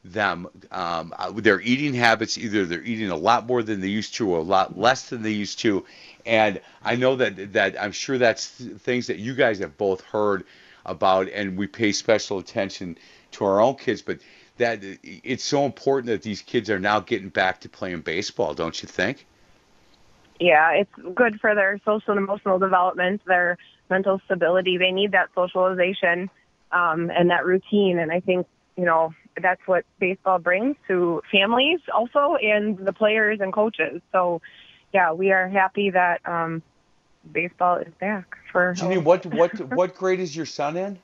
them 0.04 0.48
um, 0.72 1.12
uh, 1.17 1.32
their 1.32 1.60
eating 1.62 1.93
habits 1.93 2.38
either 2.38 2.65
they're 2.65 2.84
eating 2.84 3.10
a 3.10 3.15
lot 3.15 3.48
more 3.48 3.63
than 3.63 3.80
they 3.80 3.88
used 3.88 4.13
to 4.15 4.30
or 4.30 4.39
a 4.39 4.43
lot 4.43 4.78
less 4.78 5.10
than 5.10 5.24
they 5.24 5.32
used 5.32 5.60
to 5.60 5.86
and 6.25 6.62
i 6.83 6.95
know 6.95 7.15
that 7.15 7.53
that 7.53 7.81
i'm 7.81 7.91
sure 7.91 8.17
that's 8.17 8.47
things 8.47 9.07
that 9.07 9.17
you 9.17 9.33
guys 9.33 9.59
have 9.59 9.77
both 9.77 10.01
heard 10.01 10.43
about 10.86 11.27
and 11.29 11.57
we 11.57 11.67
pay 11.67 11.91
special 11.91 12.39
attention 12.39 12.97
to 13.31 13.45
our 13.45 13.62
own 13.62 13.75
kids 13.75 14.01
but 14.01 14.19
that 14.57 14.79
it's 15.03 15.43
so 15.43 15.65
important 15.65 16.07
that 16.07 16.21
these 16.21 16.41
kids 16.41 16.69
are 16.69 16.79
now 16.79 16.99
getting 16.99 17.29
back 17.29 17.59
to 17.62 17.69
playing 17.69 18.01
baseball 18.01 18.53
don't 18.53 18.81
you 18.81 18.88
think 18.88 19.25
Yeah, 20.39 20.71
it's 20.71 21.15
good 21.15 21.39
for 21.39 21.55
their 21.55 21.79
social 21.86 22.12
and 22.12 22.17
emotional 22.17 22.59
development, 22.59 23.21
their 23.25 23.57
mental 23.89 24.19
stability. 24.25 24.77
They 24.77 24.91
need 24.91 25.12
that 25.12 25.29
socialization 25.36 26.29
um, 26.71 27.12
and 27.12 27.29
that 27.29 27.45
routine. 27.45 27.99
And 27.99 28.12
I 28.12 28.19
think, 28.19 28.47
you 28.75 28.86
know, 28.86 29.13
that's 29.41 29.62
what 29.65 29.86
baseball 29.99 30.39
brings 30.39 30.75
to 30.88 31.21
families 31.31 31.79
also 31.93 32.36
and 32.36 32.77
the 32.77 32.93
players 32.93 33.39
and 33.41 33.53
coaches. 33.53 34.01
So, 34.12 34.41
yeah, 34.93 35.12
we 35.12 35.32
are 35.32 35.47
happy 35.47 35.89
that 35.91 36.21
um, 36.27 36.62
baseball 37.32 37.77
is 37.77 37.93
back 37.99 38.38
for. 38.51 38.73
Jeannie, 38.73 38.97
what 38.97 39.25
what 39.25 39.51
what 39.73 39.95
grade 39.95 40.19
is 40.19 40.36
your 40.36 40.45
son 40.45 40.77
in 40.77 40.99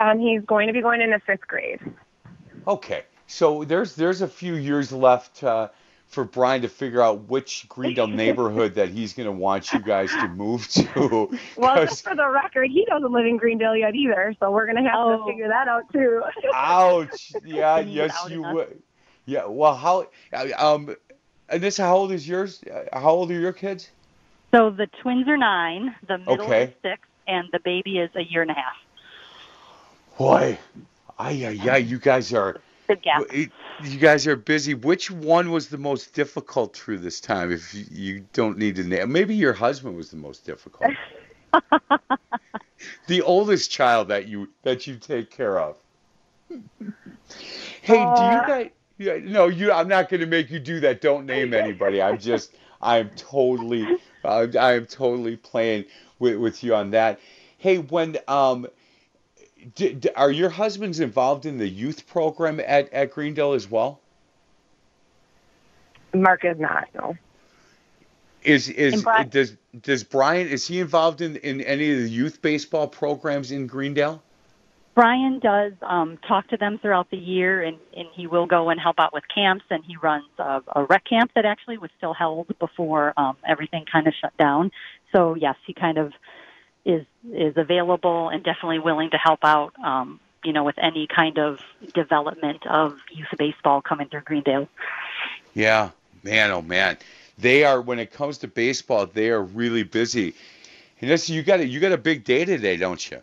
Um, 0.00 0.18
he's 0.18 0.42
going 0.44 0.66
to 0.68 0.72
be 0.72 0.80
going 0.82 1.00
into 1.00 1.18
fifth 1.20 1.46
grade. 1.46 1.80
Okay, 2.66 3.02
so 3.26 3.64
there's 3.64 3.94
there's 3.96 4.20
a 4.22 4.28
few 4.28 4.54
years 4.54 4.92
left 4.92 5.42
uh, 5.42 5.68
for 6.06 6.24
Brian 6.24 6.62
to 6.62 6.68
figure 6.68 7.00
out 7.02 7.28
which 7.28 7.68
Greendale 7.68 8.06
neighborhood 8.22 8.74
that 8.74 8.90
he's 8.90 9.14
going 9.14 9.26
to 9.26 9.32
want 9.32 9.72
you 9.72 9.80
guys 9.80 10.10
to 10.10 10.28
move 10.28 10.68
to. 10.68 11.36
well, 11.56 11.84
just 11.84 12.04
for 12.08 12.14
the 12.14 12.28
record, 12.28 12.70
he 12.70 12.84
doesn't 12.84 13.10
live 13.10 13.26
in 13.26 13.36
Greendale 13.36 13.76
yet 13.76 13.94
either, 13.94 14.34
so 14.38 14.50
we're 14.52 14.66
going 14.66 14.82
to 14.82 14.88
have 14.88 14.94
Oh. 14.98 15.18
to 15.26 15.32
figure 15.32 15.48
that 15.48 15.66
out 15.66 15.92
too. 15.92 16.22
ouch! 16.54 17.32
Yeah, 17.44 17.80
yes, 17.80 18.16
you 18.30 18.44
us. 18.44 18.54
would. 18.54 18.82
Yeah, 19.24 19.46
well, 19.46 19.74
how? 19.74 20.08
Um, 20.58 20.94
Anissa, 21.52 21.80
how 21.84 21.96
old 21.96 22.12
is 22.12 22.26
yours? 22.26 22.62
Uh, 22.64 22.84
How 22.92 23.10
old 23.10 23.30
are 23.30 23.38
your 23.38 23.52
kids? 23.52 23.90
So 24.54 24.70
the 24.70 24.86
twins 25.02 25.28
are 25.28 25.36
nine, 25.36 25.94
the 26.08 26.18
middle 26.18 26.46
Okay. 26.46 26.64
is 26.64 26.70
six, 26.82 27.00
and 27.26 27.48
the 27.52 27.60
baby 27.64 27.98
is 27.98 28.10
a 28.16 28.22
year 28.22 28.42
and 28.42 28.50
a 28.50 28.54
half. 28.54 28.74
Boy, 30.18 30.58
ay, 31.18 31.46
ay, 31.46 31.70
ay, 31.70 31.76
you 31.78 31.98
guys 31.98 32.32
are. 32.32 32.60
Big 32.88 33.02
gap. 33.02 33.22
You 33.80 33.98
guys 33.98 34.26
are 34.26 34.36
busy. 34.36 34.74
Which 34.74 35.10
one 35.10 35.50
was 35.50 35.68
the 35.68 35.78
most 35.78 36.14
difficult 36.14 36.76
through 36.76 36.98
this 36.98 37.20
time? 37.20 37.50
If 37.50 37.74
you, 37.74 37.84
you 37.90 38.26
don't 38.32 38.56
need 38.58 38.76
to 38.76 38.84
name, 38.84 39.10
maybe 39.10 39.34
your 39.34 39.52
husband 39.54 39.96
was 39.96 40.10
the 40.10 40.16
most 40.16 40.46
difficult. 40.46 40.90
the 43.08 43.22
oldest 43.22 43.70
child 43.70 44.08
that 44.08 44.28
you 44.28 44.48
that 44.62 44.86
you 44.86 44.96
take 44.96 45.30
care 45.30 45.58
of. 45.58 45.76
Hey, 47.82 48.04
do 48.06 48.24
you 48.24 48.40
Uh, 48.40 48.46
guys? 48.46 48.70
Yeah, 48.98 49.18
no, 49.22 49.48
you. 49.48 49.72
I'm 49.72 49.88
not 49.88 50.08
going 50.08 50.20
to 50.20 50.26
make 50.26 50.50
you 50.50 50.58
do 50.58 50.80
that. 50.80 51.00
Don't 51.00 51.26
name 51.26 51.54
anybody. 51.54 52.00
I'm 52.00 52.18
just. 52.18 52.54
I'm 52.80 53.10
totally. 53.10 53.98
Uh, 54.24 54.46
I 54.58 54.74
am 54.74 54.86
totally 54.86 55.36
playing 55.36 55.84
with 56.18 56.36
with 56.36 56.62
you 56.62 56.74
on 56.74 56.90
that. 56.90 57.20
Hey, 57.58 57.78
when 57.78 58.16
um, 58.28 58.66
d- 59.74 59.94
d- 59.94 60.10
are 60.16 60.30
your 60.30 60.50
husbands 60.50 61.00
involved 61.00 61.46
in 61.46 61.58
the 61.58 61.68
youth 61.68 62.06
program 62.08 62.60
at 62.60 62.92
at 62.92 63.10
Greendale 63.12 63.52
as 63.52 63.70
well? 63.70 64.00
Mark 66.14 66.44
is 66.44 66.58
not, 66.58 66.88
no. 66.94 67.16
Is 68.42 68.68
is 68.68 69.02
Brian- 69.02 69.28
does 69.28 69.56
does 69.80 70.04
Brian 70.04 70.48
is 70.48 70.66
he 70.66 70.80
involved 70.80 71.20
in 71.20 71.36
in 71.36 71.60
any 71.60 71.92
of 71.92 71.98
the 72.00 72.10
youth 72.10 72.42
baseball 72.42 72.88
programs 72.88 73.52
in 73.52 73.66
Greendale? 73.66 74.22
Brian 74.94 75.38
does 75.38 75.72
um, 75.82 76.18
talk 76.28 76.48
to 76.48 76.56
them 76.56 76.78
throughout 76.78 77.10
the 77.10 77.16
year, 77.16 77.62
and, 77.62 77.78
and 77.96 78.06
he 78.14 78.26
will 78.26 78.46
go 78.46 78.68
and 78.68 78.78
help 78.78 78.98
out 78.98 79.12
with 79.14 79.24
camps. 79.34 79.64
And 79.70 79.82
he 79.84 79.96
runs 79.96 80.26
a, 80.38 80.60
a 80.74 80.84
rec 80.84 81.04
camp 81.06 81.30
that 81.34 81.46
actually 81.46 81.78
was 81.78 81.90
still 81.96 82.12
held 82.12 82.56
before 82.58 83.14
um, 83.16 83.36
everything 83.46 83.86
kind 83.90 84.06
of 84.06 84.14
shut 84.20 84.36
down. 84.36 84.70
So 85.12 85.34
yes, 85.34 85.56
he 85.66 85.72
kind 85.72 85.98
of 85.98 86.12
is 86.84 87.06
is 87.32 87.54
available 87.56 88.28
and 88.28 88.42
definitely 88.42 88.80
willing 88.80 89.10
to 89.10 89.18
help 89.18 89.40
out. 89.44 89.72
Um, 89.82 90.20
you 90.44 90.52
know, 90.52 90.64
with 90.64 90.76
any 90.78 91.06
kind 91.06 91.38
of 91.38 91.60
development 91.94 92.66
of 92.66 92.98
youth 93.12 93.28
baseball 93.38 93.80
coming 93.80 94.08
through 94.08 94.22
Greendale. 94.22 94.68
Yeah, 95.54 95.90
man, 96.24 96.50
oh 96.50 96.62
man, 96.62 96.98
they 97.38 97.62
are 97.62 97.80
when 97.80 98.00
it 98.00 98.12
comes 98.12 98.38
to 98.38 98.48
baseball, 98.48 99.06
they 99.06 99.30
are 99.30 99.42
really 99.42 99.84
busy. 99.84 100.34
And 101.00 101.10
this, 101.10 101.30
you 101.30 101.44
got 101.44 101.60
a, 101.60 101.66
you 101.66 101.78
got 101.78 101.92
a 101.92 101.98
big 101.98 102.24
day 102.24 102.44
today, 102.44 102.76
don't 102.76 103.10
you? 103.10 103.22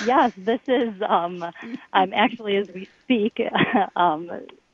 Yes, 0.00 0.32
this 0.36 0.60
is. 0.66 0.94
Um, 1.06 1.44
I'm 1.92 2.12
actually, 2.12 2.56
as 2.56 2.66
we 2.74 2.88
speak, 3.04 3.40
um, 3.96 4.30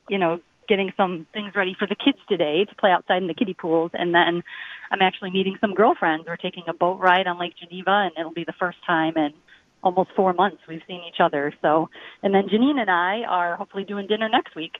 you 0.09 0.17
know, 0.17 0.39
getting 0.67 0.91
some 0.95 1.25
things 1.33 1.53
ready 1.55 1.75
for 1.77 1.87
the 1.87 1.95
kids 1.95 2.19
today 2.29 2.65
to 2.65 2.75
play 2.75 2.91
outside 2.91 3.21
in 3.21 3.27
the 3.27 3.33
kiddie 3.33 3.55
pools, 3.55 3.91
and 3.93 4.13
then 4.13 4.43
I'm 4.91 5.01
actually 5.01 5.31
meeting 5.31 5.57
some 5.59 5.73
girlfriends. 5.73 6.25
We're 6.27 6.37
taking 6.37 6.63
a 6.67 6.73
boat 6.73 6.99
ride 6.99 7.27
on 7.27 7.39
Lake 7.39 7.55
Geneva, 7.57 7.91
and 7.91 8.11
it'll 8.17 8.33
be 8.33 8.45
the 8.45 8.53
first 8.59 8.77
time 8.85 9.17
in 9.17 9.33
almost 9.83 10.09
four 10.15 10.33
months 10.33 10.57
we've 10.67 10.81
seen 10.87 11.01
each 11.07 11.19
other. 11.19 11.53
So, 11.61 11.89
and 12.21 12.33
then 12.33 12.49
Janine 12.49 12.79
and 12.79 12.89
I 12.89 13.21
are 13.21 13.55
hopefully 13.55 13.83
doing 13.83 14.07
dinner 14.07 14.27
next 14.27 14.55
week. 14.55 14.77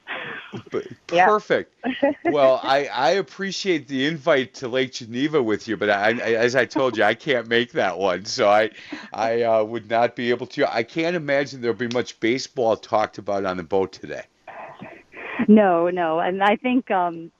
Perfect. 1.07 1.73
well, 2.25 2.59
I, 2.63 2.85
I 2.87 3.11
appreciate 3.11 3.87
the 3.87 4.05
invite 4.05 4.53
to 4.55 4.67
Lake 4.67 4.93
Geneva 4.93 5.41
with 5.41 5.67
you, 5.67 5.77
but 5.77 5.89
I, 5.89 6.09
I, 6.09 6.31
as 6.33 6.55
I 6.55 6.65
told 6.65 6.97
you, 6.97 7.03
I 7.03 7.13
can't 7.13 7.47
make 7.47 7.71
that 7.73 7.97
one, 7.97 8.25
so 8.25 8.49
I 8.49 8.71
I 9.13 9.43
uh, 9.43 9.63
would 9.63 9.89
not 9.89 10.15
be 10.15 10.29
able 10.29 10.47
to. 10.47 10.73
I 10.73 10.83
can't 10.83 11.15
imagine 11.15 11.61
there'll 11.61 11.77
be 11.77 11.87
much 11.87 12.19
baseball 12.19 12.75
talked 12.75 13.17
about 13.17 13.45
on 13.45 13.57
the 13.57 13.63
boat 13.63 13.93
today. 13.93 14.23
No, 15.47 15.89
no, 15.89 16.19
and 16.19 16.43
I 16.43 16.57
think 16.57 16.91
um, 16.91 17.31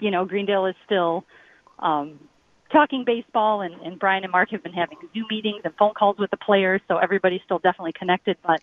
you 0.00 0.10
know 0.10 0.24
Greendale 0.24 0.66
is 0.66 0.76
still 0.86 1.24
um, 1.80 2.18
talking 2.72 3.04
baseball, 3.04 3.60
and, 3.60 3.74
and 3.82 3.98
Brian 3.98 4.24
and 4.24 4.32
Mark 4.32 4.50
have 4.50 4.62
been 4.62 4.72
having 4.72 4.98
Zoom 5.14 5.26
meetings 5.30 5.62
and 5.64 5.74
phone 5.76 5.94
calls 5.94 6.18
with 6.18 6.30
the 6.30 6.36
players, 6.36 6.80
so 6.88 6.98
everybody's 6.98 7.42
still 7.44 7.58
definitely 7.58 7.92
connected. 7.92 8.36
But 8.46 8.60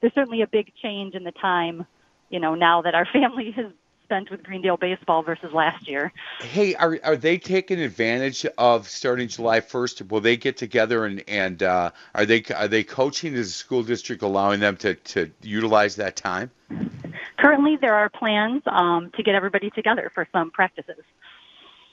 there's 0.00 0.14
certainly 0.14 0.42
a 0.42 0.46
big 0.46 0.72
change 0.82 1.14
in 1.14 1.24
the 1.24 1.32
time, 1.32 1.86
you 2.30 2.40
know, 2.40 2.54
now 2.54 2.82
that 2.82 2.94
our 2.94 3.06
family 3.12 3.50
has 3.52 3.66
spent 4.04 4.30
with 4.30 4.42
Greendale 4.42 4.78
baseball 4.78 5.22
versus 5.22 5.52
last 5.52 5.86
year. 5.86 6.10
Hey, 6.40 6.74
are 6.76 6.98
are 7.04 7.16
they 7.16 7.36
taking 7.36 7.78
advantage 7.78 8.46
of 8.56 8.88
starting 8.88 9.28
July 9.28 9.60
first? 9.60 10.00
Will 10.10 10.20
they 10.20 10.36
get 10.36 10.56
together 10.56 11.04
and 11.04 11.22
and 11.28 11.62
uh, 11.62 11.90
are 12.14 12.24
they 12.24 12.42
are 12.56 12.68
they 12.68 12.84
coaching? 12.84 13.34
Is 13.34 13.48
the 13.48 13.52
school 13.52 13.82
district 13.82 14.22
allowing 14.22 14.60
them 14.60 14.78
to 14.78 14.94
to 14.94 15.30
utilize 15.42 15.96
that 15.96 16.16
time? 16.16 16.50
Currently, 17.38 17.76
there 17.76 17.94
are 17.94 18.08
plans 18.08 18.62
um, 18.66 19.10
to 19.14 19.22
get 19.22 19.34
everybody 19.34 19.70
together 19.70 20.10
for 20.14 20.26
some 20.32 20.50
practices. 20.50 21.04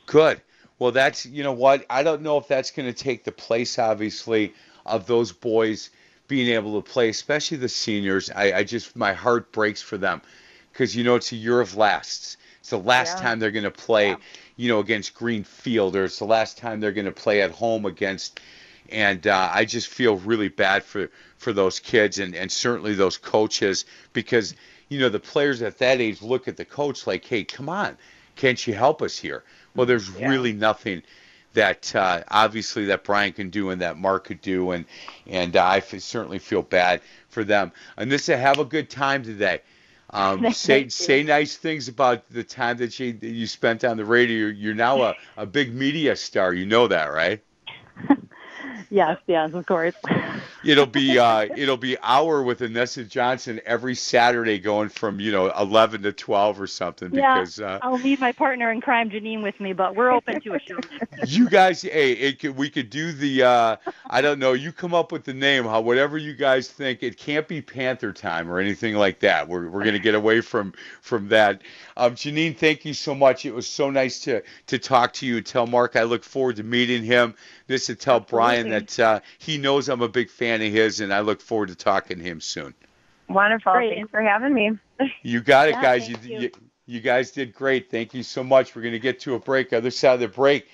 Good. 0.05 0.41
Well, 0.79 0.91
that's 0.91 1.25
you 1.25 1.43
know 1.43 1.53
what 1.53 1.85
I 1.89 2.03
don't 2.03 2.21
know 2.21 2.37
if 2.37 2.47
that's 2.47 2.71
going 2.71 2.87
to 2.91 2.93
take 3.03 3.23
the 3.23 3.31
place, 3.31 3.79
obviously, 3.79 4.53
of 4.85 5.07
those 5.07 5.31
boys 5.31 5.89
being 6.27 6.49
able 6.49 6.81
to 6.81 6.91
play, 6.91 7.09
especially 7.09 7.57
the 7.57 7.69
seniors. 7.69 8.29
I, 8.31 8.53
I 8.59 8.63
just 8.63 8.95
my 8.95 9.13
heart 9.13 9.51
breaks 9.51 9.81
for 9.81 9.97
them 9.97 10.21
because 10.71 10.95
you 10.95 11.03
know 11.03 11.15
it's 11.15 11.31
a 11.31 11.35
year 11.35 11.61
of 11.61 11.75
lasts. 11.75 12.37
It's 12.59 12.69
the 12.71 12.77
last 12.79 13.17
Yeah. 13.17 13.19
time 13.19 13.39
they're 13.39 13.51
going 13.51 13.63
to 13.63 13.71
play, 13.71 14.19
you 14.55 14.67
know, 14.69 14.79
against 14.79 15.13
Greenfield, 15.13 15.95
or 15.95 16.05
it's 16.05 16.19
the 16.19 16.25
last 16.25 16.57
time 16.57 16.79
they're 16.79 16.91
going 16.91 17.05
to 17.05 17.11
play 17.11 17.41
at 17.41 17.51
home 17.51 17.85
against. 17.85 18.39
And 18.89 19.25
uh, 19.27 19.49
I 19.53 19.65
just 19.65 19.87
feel 19.87 20.17
really 20.17 20.49
bad 20.49 20.83
for 20.83 21.09
for 21.37 21.53
those 21.53 21.79
kids 21.79 22.19
and 22.19 22.35
and 22.35 22.51
certainly 22.51 22.93
those 22.93 23.17
coaches 23.17 23.85
because 24.13 24.55
you 24.89 24.99
know 24.99 25.09
the 25.09 25.19
players 25.19 25.61
at 25.61 25.77
that 25.79 26.01
age 26.01 26.21
look 26.21 26.47
at 26.47 26.57
the 26.57 26.65
coach 26.65 27.07
like, 27.07 27.25
hey, 27.25 27.43
come 27.43 27.69
on, 27.69 27.97
can't 28.35 28.65
you 28.67 28.73
help 28.73 29.01
us 29.01 29.17
here? 29.17 29.43
Well, 29.75 29.85
there's 29.85 30.09
Yeah. 30.09 30.29
really 30.29 30.53
nothing 30.53 31.03
that 31.53 31.95
uh, 31.95 32.23
obviously 32.29 32.85
that 32.85 33.03
Brian 33.03 33.33
can 33.33 33.49
do 33.49 33.69
and 33.69 33.81
that 33.81 33.97
Mark 33.97 34.25
could 34.25 34.41
do, 34.41 34.71
and 34.71 34.85
and 35.27 35.55
uh, 35.55 35.63
I 35.63 35.77
f- 35.77 35.99
certainly 36.01 36.39
feel 36.39 36.61
bad 36.61 37.01
for 37.29 37.43
them. 37.43 37.71
And 37.97 38.11
this, 38.11 38.29
is 38.29 38.37
have 38.39 38.59
a 38.59 38.65
good 38.65 38.89
time 38.89 39.23
today. 39.23 39.61
Um, 40.11 40.49
say 40.51 40.89
say 40.89 41.23
nice 41.23 41.57
things 41.57 41.87
about 41.87 42.29
the 42.29 42.43
time 42.43 42.77
that 42.77 42.99
you 42.99 43.13
that 43.13 43.27
you 43.29 43.47
spent 43.47 43.83
on 43.83 43.97
the 43.97 44.05
radio. 44.05 44.37
You're, 44.37 44.51
you're 44.51 44.73
now 44.75 45.01
a, 45.03 45.15
a 45.37 45.45
big 45.45 45.73
media 45.73 46.15
star. 46.15 46.53
You 46.53 46.65
know 46.65 46.87
that, 46.87 47.05
right? 47.13 47.41
Yes, 48.89 49.17
yes, 49.27 49.53
of 49.53 49.65
course. 49.65 49.95
it'll 50.65 50.85
be 50.85 51.17
uh, 51.17 51.47
it'll 51.55 51.77
be 51.77 51.97
hour 52.01 52.43
with 52.43 52.59
Anissa 52.59 53.07
Johnson 53.07 53.61
every 53.65 53.95
Saturday, 53.95 54.59
going 54.59 54.89
from 54.89 55.19
you 55.19 55.31
know 55.31 55.51
eleven 55.51 56.01
to 56.03 56.11
twelve 56.11 56.59
or 56.59 56.67
something. 56.67 57.13
Yeah, 57.13 57.39
Because 57.39 57.59
uh, 57.59 57.79
I'll 57.81 57.97
leave 57.97 58.19
my 58.19 58.31
partner 58.31 58.71
in 58.71 58.81
crime, 58.81 59.09
Janine, 59.09 59.41
with 59.41 59.59
me, 59.59 59.73
but 59.73 59.95
we're 59.95 60.11
open 60.11 60.41
to 60.41 60.53
a 60.53 60.59
show. 60.59 60.79
you 61.25 61.49
guys, 61.49 61.81
hey, 61.81 62.11
it 62.13 62.39
could, 62.39 62.55
we 62.55 62.69
could 62.69 62.89
do 62.89 63.11
the 63.11 63.43
uh, 63.43 63.75
I 64.09 64.21
don't 64.21 64.39
know. 64.39 64.53
You 64.53 64.71
come 64.71 64.93
up 64.93 65.11
with 65.11 65.23
the 65.23 65.33
name, 65.33 65.63
how 65.65 65.81
whatever 65.81 66.17
you 66.17 66.33
guys 66.33 66.67
think. 66.67 67.03
It 67.03 67.17
can't 67.17 67.47
be 67.47 67.61
Panther 67.61 68.13
time 68.13 68.49
or 68.49 68.59
anything 68.59 68.95
like 68.95 69.19
that. 69.19 69.47
We're 69.47 69.69
we're 69.69 69.83
gonna 69.83 69.99
get 69.99 70.15
away 70.15 70.41
from 70.41 70.73
from 71.01 71.29
that. 71.29 71.61
Um, 71.97 72.15
Janine, 72.15 72.57
thank 72.57 72.85
you 72.85 72.93
so 72.93 73.15
much. 73.15 73.45
It 73.45 73.53
was 73.53 73.67
so 73.67 73.89
nice 73.89 74.19
to 74.21 74.41
to 74.67 74.79
talk 74.79 75.13
to 75.13 75.25
you. 75.25 75.41
Tell 75.41 75.67
Mark 75.67 75.95
I 75.95 76.03
look 76.03 76.23
forward 76.23 76.57
to 76.57 76.63
meeting 76.63 77.03
him. 77.03 77.35
Just 77.67 77.87
to 77.87 77.95
tell 77.95 78.19
Brian 78.19 78.69
that 78.69 78.99
uh, 78.99 79.19
he 79.39 79.57
knows 79.57 79.89
I'm 79.89 80.01
a 80.01 80.07
big 80.07 80.29
fan 80.29 80.61
of 80.61 80.71
his, 80.71 80.99
and 80.99 81.11
I 81.13 81.21
look 81.21 81.41
forward 81.41 81.69
to 81.69 81.75
talking 81.75 82.19
to 82.19 82.23
him 82.23 82.39
soon. 82.39 82.75
Wonderful. 83.27 83.73
Great. 83.73 83.95
Thanks 83.95 84.11
for 84.11 84.21
having 84.21 84.53
me. 84.53 84.71
You 85.23 85.41
got 85.41 85.67
it, 85.67 85.71
Yeah, 85.71 85.81
guys. 85.81 86.07
You, 86.07 86.15
you. 86.23 86.39
you 86.39 86.51
you 86.85 86.99
guys 86.99 87.31
did 87.31 87.53
great. 87.53 87.89
Thank 87.89 88.13
you 88.13 88.23
so 88.23 88.43
much. 88.43 88.75
We're 88.75 88.83
going 88.83 88.93
to 88.93 88.99
get 88.99 89.19
to 89.21 89.35
a 89.35 89.39
break. 89.39 89.73
Other 89.73 89.91
side 89.91 90.13
of 90.13 90.19
the 90.19 90.27
break, 90.27 90.67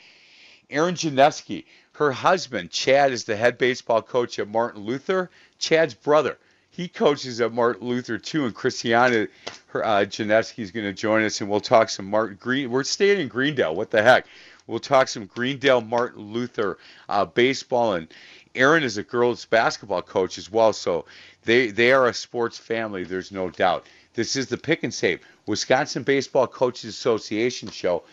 Erin 0.70 0.96
Janeski, 0.96 1.66
her 1.94 2.12
husband 2.12 2.70
Chad 2.70 3.12
is 3.12 3.24
the 3.24 3.36
head 3.36 3.58
baseball 3.58 4.02
coach 4.02 4.38
at 4.40 4.48
Martin 4.48 4.84
Luther. 4.84 5.30
Chad's 5.58 5.94
brother, 5.94 6.38
he 6.70 6.88
coaches 6.88 7.40
at 7.42 7.54
Martin 7.54 7.88
Luther 7.88 8.18
too, 8.18 8.46
and 8.46 8.54
Christiana, 8.54 9.28
her 9.68 9.86
uh, 9.86 10.00
Janeski 10.06 10.60
is 10.60 10.72
going 10.72 10.86
to 10.86 10.94
join 10.94 11.24
us, 11.24 11.40
and 11.42 11.50
we'll 11.50 11.60
talk 11.60 11.90
some 11.90 12.10
Martin 12.10 12.38
Green. 12.40 12.70
We're 12.72 12.84
staying 12.84 13.20
in 13.20 13.28
Greendale. 13.28 13.76
What 13.76 13.92
the 13.92 14.02
heck? 14.02 14.26
We'll 14.68 14.80
talk 14.80 15.08
some 15.08 15.26
Greendale 15.26 15.82
Martin 15.82 16.34
Luther 16.34 16.78
uh, 17.10 17.26
baseball, 17.26 17.94
and 17.94 18.08
Erin 18.56 18.84
is 18.84 18.98
a 18.98 19.04
girls 19.04 19.46
basketball 19.46 20.02
coach 20.02 20.38
as 20.38 20.52
well, 20.52 20.74
so 20.74 21.06
they 21.44 21.72
they 21.72 21.92
are 21.92 22.08
a 22.08 22.14
sports 22.14 22.58
family. 22.58 23.04
There's 23.04 23.32
no 23.32 23.50
doubt. 23.50 23.86
This 24.14 24.36
is 24.36 24.48
the 24.48 24.58
Pick 24.58 24.84
and 24.84 24.94
Save 24.94 25.22
Wisconsin 25.46 26.04
Baseball 26.04 26.48
Coaches 26.48 26.90
Association 26.90 27.70
show, 27.70 28.04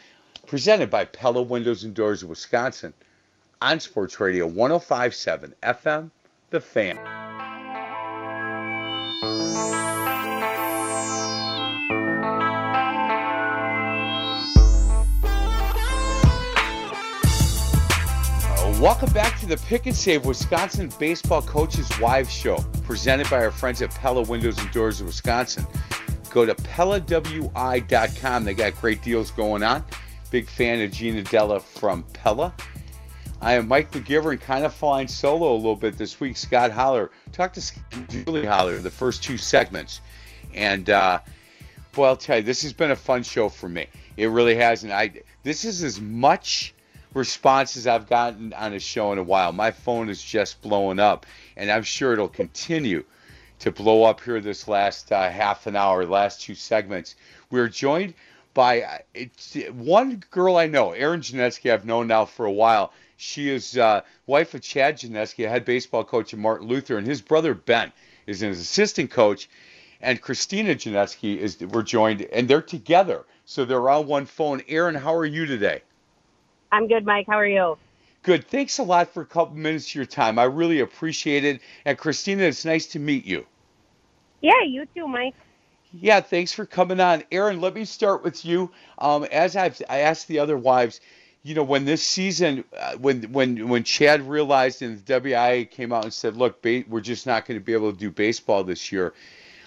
presented 0.47 0.91
by 0.91 1.05
Pella 1.05 1.43
Windows 1.43 1.85
and 1.85 1.95
Doors 1.95 2.23
of 2.23 2.29
Wisconsin, 2.29 2.95
on 3.61 3.81
Sports 3.81 4.21
Radio 4.21 4.49
105.7 4.49 5.53
FM, 5.63 6.11
The 6.51 6.61
Fan. 6.61 7.58
Welcome 18.81 19.13
back 19.13 19.41
to 19.41 19.47
the 19.47 19.57
Pick 19.57 19.87
and 19.87 19.97
Save 19.97 20.25
Wisconsin 20.25 20.93
Baseball 21.01 21.43
Coaches 21.43 21.91
Wives 21.99 22.33
Show, 22.33 22.59
presented 22.85 23.29
by 23.29 23.39
our 23.39 23.51
friends 23.51 23.83
at 23.83 23.91
Pella 23.91 24.23
Windows 24.23 24.57
and 24.61 24.71
Doors 24.71 25.01
of 25.01 25.09
Wisconsin. 25.09 25.67
Go 26.31 26.47
to 26.47 26.55
PellaWI.com. 26.55 28.45
They 28.45 28.55
got 28.55 28.81
great 28.81 29.03
deals 29.03 29.33
going 29.33 29.65
on. 29.65 29.85
Big 30.31 30.49
fan 30.49 30.81
of 30.81 30.93
Gina 30.93 31.25
Della 31.25 31.59
from 31.59 32.05
Pella. 32.13 32.55
I 33.41 33.55
am 33.55 33.67
Mike 33.67 33.91
McGivern, 33.91 34.41
kind 34.41 34.65
of 34.65 34.73
flying 34.73 35.09
solo 35.09 35.55
a 35.55 35.57
little 35.57 35.75
bit 35.75 35.99
this 35.99 36.21
week. 36.21 36.37
Scott 36.37 36.71
Holler 36.71 37.11
talked 37.33 37.57
to 37.57 38.01
Julie 38.07 38.47
Holler 38.47 38.79
the 38.79 38.93
first 38.93 39.25
two 39.25 39.39
segments, 39.39 40.03
and 40.55 40.89
uh, 40.89 41.19
well, 41.97 42.11
I'll 42.11 42.17
tell 42.17 42.37
you, 42.37 42.45
this 42.45 42.63
has 42.63 42.73
been 42.73 42.93
a 42.93 42.97
fun 42.97 43.25
show 43.25 43.49
for 43.49 43.69
me. 43.69 43.89
It 44.17 44.27
really 44.27 44.55
has, 44.55 44.85
and 44.85 44.93
I 44.93 45.11
this 45.43 45.65
is 45.65 45.83
as 45.83 46.01
much 46.01 46.75
response 47.19 47.77
as 47.77 47.87
I've 47.87 48.09
gotten 48.09 48.53
on 48.53 48.73
a 48.73 48.79
show 48.79 49.13
in 49.13 49.19
a 49.19 49.23
while. 49.23 49.53
My 49.53 49.73
phone 49.73 50.09
is 50.09 50.23
just 50.23 50.63
blowing 50.63 51.01
up, 51.01 51.27
and 51.57 51.71
I'm 51.71 51.83
sure 51.83 52.13
it'll 52.13 52.29
continue 52.29 53.05
to 53.59 53.73
blow 53.73 54.05
up 54.05 54.21
here 54.21 54.41
this 54.41 54.69
last 54.69 55.11
uh, 55.11 55.29
half 55.29 55.67
an 55.67 55.75
hour, 55.75 56.07
last 56.07 56.41
two 56.41 56.55
segments. 56.55 57.17
We're 57.51 57.69
joined 57.69 58.15
by 58.55 58.83
uh, 58.83 59.59
one 59.73 60.23
girl 60.31 60.57
I 60.57 60.67
know, 60.69 60.93
Erin 60.93 61.21
Janeski. 61.21 61.73
I've 61.73 61.85
known 61.85 62.07
now 62.07 62.25
for 62.25 62.47
a 62.47 62.53
while. 62.53 62.93
She 63.17 63.51
is 63.51 63.77
uh, 63.77 64.03
wife 64.27 64.55
of 64.55 64.63
Chad 64.63 64.99
Janeski, 64.99 65.49
head 65.49 65.65
baseball 65.65 66.05
coach 66.05 66.33
at 66.33 66.39
Martin 66.39 66.69
Luther, 66.69 66.99
and 66.99 67.07
his 67.07 67.21
brother 67.21 67.53
Ben 67.53 67.93
is 68.27 68.43
an 68.43 68.51
assistant 68.51 69.11
coach. 69.11 69.49
And 70.01 70.23
Christina 70.23 70.77
Janeski 70.77 71.37
is 71.37 71.61
we're 71.61 71.83
joined, 71.83 72.23
and 72.23 72.47
they're 72.47 72.63
together, 72.63 73.25
so 73.45 73.65
they're 73.65 73.91
on 73.91 74.07
one 74.07 74.27
phone. 74.27 74.63
Erin, 74.69 74.95
how 74.95 75.13
are 75.17 75.27
you 75.27 75.45
today? 75.45 75.83
I'm 76.71 76.89
good, 76.89 77.07
Mike. 77.07 77.27
How 77.27 77.39
are 77.39 77.47
you? 77.47 77.79
Good. 78.23 78.47
Thanks 78.49 78.79
a 78.79 78.83
lot 78.83 79.15
for 79.15 79.23
a 79.23 79.27
couple 79.27 79.57
minutes 79.57 79.89
of 79.89 79.95
your 79.95 80.05
time. 80.05 80.39
I 80.39 80.45
really 80.45 80.81
appreciate 80.81 81.45
it. 81.45 81.61
And 81.85 81.97
Christina, 81.97 82.45
it's 82.45 82.65
nice 82.65 82.87
to 82.89 82.99
meet 82.99 83.25
you. 83.25 83.47
Yeah, 84.41 84.63
you 84.67 84.87
too, 84.95 85.09
Mike. 85.09 85.35
Yeah, 85.93 86.21
thanks 86.21 86.53
for 86.53 86.67
coming 86.67 87.01
on. 87.01 87.25
Erin, 87.33 87.61
let 87.61 87.75
me 87.75 87.85
start 87.85 88.23
with 88.23 88.45
you. 88.45 88.71
Um, 88.99 89.25
as 89.25 89.57
I've 89.57 89.81
I 89.89 90.01
asked 90.01 90.29
the 90.29 90.39
other 90.41 90.59
wives, 90.59 91.01
you 91.43 91.55
know, 91.55 91.63
when 91.63 91.87
this 91.87 92.03
season, 92.03 92.65
uh, 92.77 92.97
when 92.97 93.23
when 93.33 93.69
when 93.69 93.85
Chad 93.85 94.29
realized 94.29 94.83
and 94.83 94.99
the 94.99 95.21
WIAA 95.21 95.71
came 95.71 95.93
out 95.93 96.05
and 96.05 96.13
said, 96.13 96.37
"Look, 96.37 96.61
ba- 96.61 96.85
we're 96.89 97.01
just 97.01 97.27
not 97.27 97.47
going 97.47 97.59
to 97.59 97.65
be 97.65 97.73
able 97.73 97.91
to 97.93 97.99
do 97.99 98.11
baseball 98.11 98.65
this 98.65 98.93
year." 98.93 99.15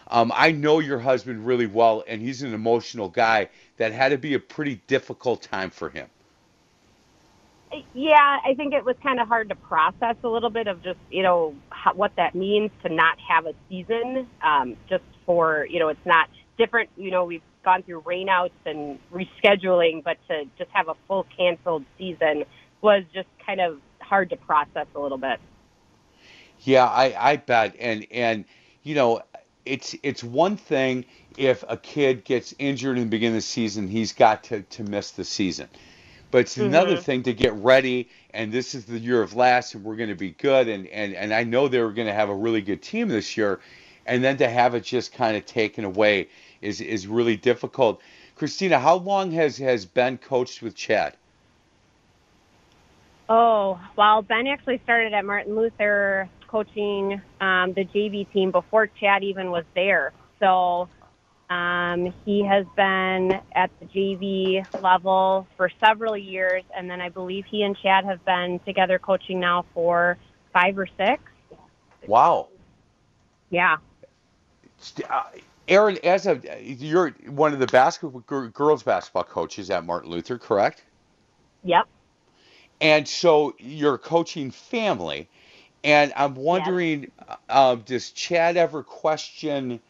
Um, 0.09 0.31
I 0.35 0.51
know 0.51 0.79
your 0.79 0.99
husband 0.99 1.47
really 1.47 1.65
well, 1.65 2.03
and 2.07 2.21
he's 2.21 2.43
an 2.43 2.53
emotional 2.53 3.09
guy. 3.09 3.49
That 3.77 3.91
had 3.93 4.09
to 4.09 4.17
be 4.17 4.35
a 4.35 4.39
pretty 4.39 4.81
difficult 4.85 5.41
time 5.41 5.71
for 5.71 5.89
him. 5.89 6.07
Yeah, 7.93 8.39
I 8.45 8.53
think 8.55 8.73
it 8.73 8.83
was 8.83 8.95
kind 9.01 9.19
of 9.19 9.27
hard 9.27 9.49
to 9.49 9.55
process 9.55 10.15
a 10.23 10.27
little 10.27 10.49
bit 10.49 10.67
of 10.67 10.83
just, 10.83 10.99
you 11.09 11.23
know, 11.23 11.55
how, 11.69 11.93
what 11.93 12.15
that 12.17 12.35
means 12.35 12.71
to 12.83 12.89
not 12.89 13.17
have 13.19 13.45
a 13.45 13.53
season. 13.69 14.27
Um, 14.43 14.75
just 14.89 15.03
for, 15.25 15.65
you 15.69 15.79
know, 15.79 15.89
it's 15.89 16.05
not 16.05 16.29
different. 16.57 16.89
You 16.97 17.11
know, 17.11 17.25
we've 17.25 17.41
gone 17.63 17.83
through 17.83 18.01
rainouts 18.01 18.51
and 18.65 18.99
rescheduling, 19.11 20.03
but 20.03 20.17
to 20.27 20.45
just 20.57 20.69
have 20.71 20.89
a 20.89 20.95
full 21.07 21.25
canceled 21.37 21.85
season 21.97 22.43
was 22.81 23.03
just 23.13 23.27
kind 23.45 23.61
of 23.61 23.79
hard 23.99 24.29
to 24.31 24.35
process 24.35 24.87
a 24.95 24.99
little 24.99 25.17
bit. 25.17 25.39
Yeah, 26.61 26.85
I, 26.85 27.31
I 27.31 27.35
bet. 27.37 27.75
And 27.79 28.05
and 28.11 28.45
you 28.83 28.95
know, 28.95 29.21
it's 29.65 29.95
it's 30.03 30.23
one 30.23 30.57
thing 30.57 31.05
if 31.37 31.63
a 31.67 31.77
kid 31.77 32.25
gets 32.25 32.53
injured 32.59 32.97
in 32.97 33.05
the 33.05 33.09
beginning 33.09 33.37
of 33.37 33.43
the 33.43 33.47
season, 33.47 33.87
he's 33.87 34.13
got 34.13 34.43
to, 34.45 34.61
to 34.61 34.83
miss 34.83 35.11
the 35.11 35.23
season. 35.23 35.69
But 36.31 36.39
it's 36.39 36.57
another 36.57 36.97
Mhm. 36.97 37.03
thing 37.03 37.23
to 37.23 37.33
get 37.33 37.53
ready 37.55 38.09
and 38.33 38.51
this 38.51 38.75
is 38.75 38.85
the 38.85 38.99
year 38.99 39.21
of 39.21 39.35
last 39.35 39.75
and 39.75 39.83
we're 39.83 39.97
gonna 39.97 40.15
be 40.15 40.31
good 40.31 40.67
and, 40.69 40.87
and, 40.87 41.13
and 41.15 41.33
I 41.33 41.43
know 41.43 41.67
they 41.67 41.81
were 41.81 41.93
gonna 41.93 42.13
have 42.13 42.29
a 42.29 42.35
really 42.35 42.61
good 42.61 42.81
team 42.81 43.09
this 43.09 43.37
year 43.37 43.61
and 44.05 44.23
then 44.23 44.37
to 44.37 44.49
have 44.49 44.75
it 44.75 44.83
just 44.83 45.13
kind 45.13 45.37
of 45.37 45.45
taken 45.45 45.85
away 45.85 46.29
is 46.61 46.81
is 46.81 47.07
really 47.07 47.37
difficult. 47.37 48.01
Christina, 48.35 48.79
how 48.79 48.95
long 48.95 49.31
has, 49.31 49.57
has 49.57 49.85
Ben 49.85 50.17
coached 50.17 50.61
with 50.61 50.75
Chad? 50.75 51.17
Oh, 53.29 53.79
well, 53.97 54.21
Ben 54.23 54.47
actually 54.47 54.79
started 54.83 55.13
at 55.13 55.25
Martin 55.25 55.55
Luther 55.55 56.29
coaching 56.47 57.21
um, 57.39 57.73
the 57.73 57.85
JV 57.85 58.31
team 58.33 58.51
before 58.51 58.87
Chad 58.87 59.23
even 59.23 59.51
was 59.51 59.65
there. 59.75 60.11
So 60.39 60.89
um, 61.51 62.13
he 62.23 62.45
has 62.45 62.65
been 62.77 63.33
at 63.53 63.71
the 63.81 63.85
JV 63.87 64.65
level 64.81 65.45
for 65.57 65.69
several 65.83 66.15
years, 66.15 66.63
and 66.73 66.89
then 66.89 67.01
I 67.01 67.09
believe 67.09 67.43
he 67.45 67.63
and 67.63 67.77
Chad 67.77 68.05
have 68.05 68.23
been 68.23 68.61
together 68.65 68.97
coaching 68.97 69.41
now 69.41 69.65
for 69.73 70.17
five 70.53 70.77
or 70.77 70.87
six. 70.97 71.21
Wow. 72.07 72.47
Yeah. 73.49 73.77
Uh, 75.09 75.23
Erin, 75.67 75.99
as 76.05 76.25
a 76.25 76.39
you're 76.63 77.09
one 77.27 77.51
of 77.51 77.59
the 77.59 77.67
basketball 77.67 78.21
girls 78.21 78.83
basketball 78.83 79.25
coaches 79.25 79.69
at 79.69 79.85
Martin 79.85 80.09
Luther, 80.09 80.37
correct? 80.37 80.85
Yep. 81.65 81.85
And 82.79 83.05
so 83.05 83.55
you're 83.59 83.97
coaching 83.97 84.51
family, 84.51 85.27
and 85.83 86.13
I'm 86.15 86.33
wondering, 86.33 87.11
uh, 87.49 87.75
does 87.75 88.11
Chad 88.11 88.55
ever 88.55 88.83
question 88.83 89.81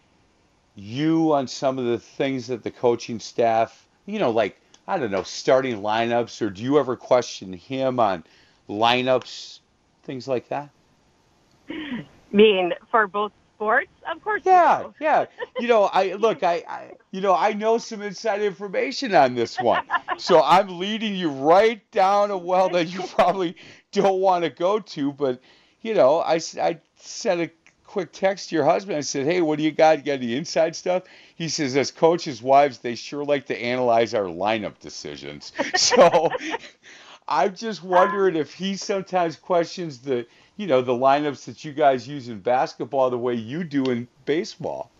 you 0.82 1.34
on 1.34 1.48
some 1.48 1.78
of 1.78 1.86
the 1.86 2.00
things 2.00 2.48
that 2.48 2.64
the 2.64 2.72
coaching 2.72 3.20
staff, 3.20 3.88
you 4.06 4.20
know, 4.20 4.32
like 4.32 4.60
I 4.88 4.98
don't 4.98 5.12
know, 5.12 5.24
starting 5.24 5.78
lineups, 5.82 6.42
or 6.42 6.50
do 6.50 6.64
you 6.64 6.80
ever 6.80 6.96
question 6.96 7.54
him 7.54 8.00
on 8.00 8.24
lineups, 8.68 9.60
things 10.04 10.28
like 10.28 10.50
that? 10.50 10.70
I 11.70 12.06
mean, 12.32 12.74
for 12.90 13.08
both 13.08 13.32
sports, 13.56 13.92
of 14.12 14.24
course. 14.24 14.42
you 14.44 14.52
Yeah, 14.52 14.84
do. 14.84 14.94
yeah. 15.00 15.26
You 15.60 15.68
know, 15.68 15.84
I 15.84 16.14
look, 16.20 16.42
I, 16.42 16.64
I, 16.68 16.92
you 17.12 17.22
know, 17.22 17.36
I 17.36 17.54
know 17.54 17.78
some 17.78 18.02
inside 18.02 18.42
information 18.42 19.14
on 19.14 19.36
this 19.36 19.60
one, 19.60 19.84
so 20.18 20.42
I'm 20.46 20.80
leading 20.80 21.16
you 21.16 21.30
right 21.30 21.80
down 21.92 22.32
a 22.32 22.38
well 22.38 22.70
that 22.70 22.88
you 22.88 23.04
probably 23.04 23.56
don't 23.92 24.20
want 24.20 24.46
to 24.46 24.50
go 24.50 24.80
to. 24.80 25.14
But 25.14 25.42
you 25.82 25.94
know, 25.94 26.20
I, 26.20 26.40
I 26.60 26.80
said 26.96 27.40
a 27.40 27.52
quick 27.92 28.14
text 28.14 28.50
to 28.50 28.56
your 28.56 28.64
husband. 28.64 28.98
I 28.98 29.02
said, 29.02 29.26
"Hey, 29.26 29.42
what 29.42 29.58
do 29.58 29.64
you 29.64 29.72
got? 29.72 29.98
You 29.98 30.04
got 30.06 30.14
any 30.14 30.36
inside 30.38 30.78
stuff?" 30.78 31.04
He 31.36 31.50
says, 31.50 31.76
"As 31.76 31.92
coaches' 31.92 32.42
wives, 32.42 32.78
they 32.78 32.96
sure 32.96 33.26
like 33.26 33.48
to 33.48 33.62
analyze 33.62 34.14
our 34.14 34.26
lineup 34.26 34.80
decisions." 34.80 35.52
So 35.76 36.30
I'm 37.28 37.54
just 37.54 37.84
wondering 37.84 38.36
if 38.38 38.54
he 38.54 38.78
sometimes 38.78 39.36
questions 39.36 40.00
the, 40.00 40.26
you 40.56 40.68
know, 40.68 40.82
the 40.82 40.94
lineups 40.94 41.46
that 41.46 41.66
you 41.66 41.74
guys 41.74 42.08
use 42.08 42.30
in 42.30 42.40
basketball 42.40 43.10
the 43.10 43.18
way 43.18 43.36
you 43.36 43.64
do 43.66 43.84
in 43.86 44.08
baseball. 44.26 44.92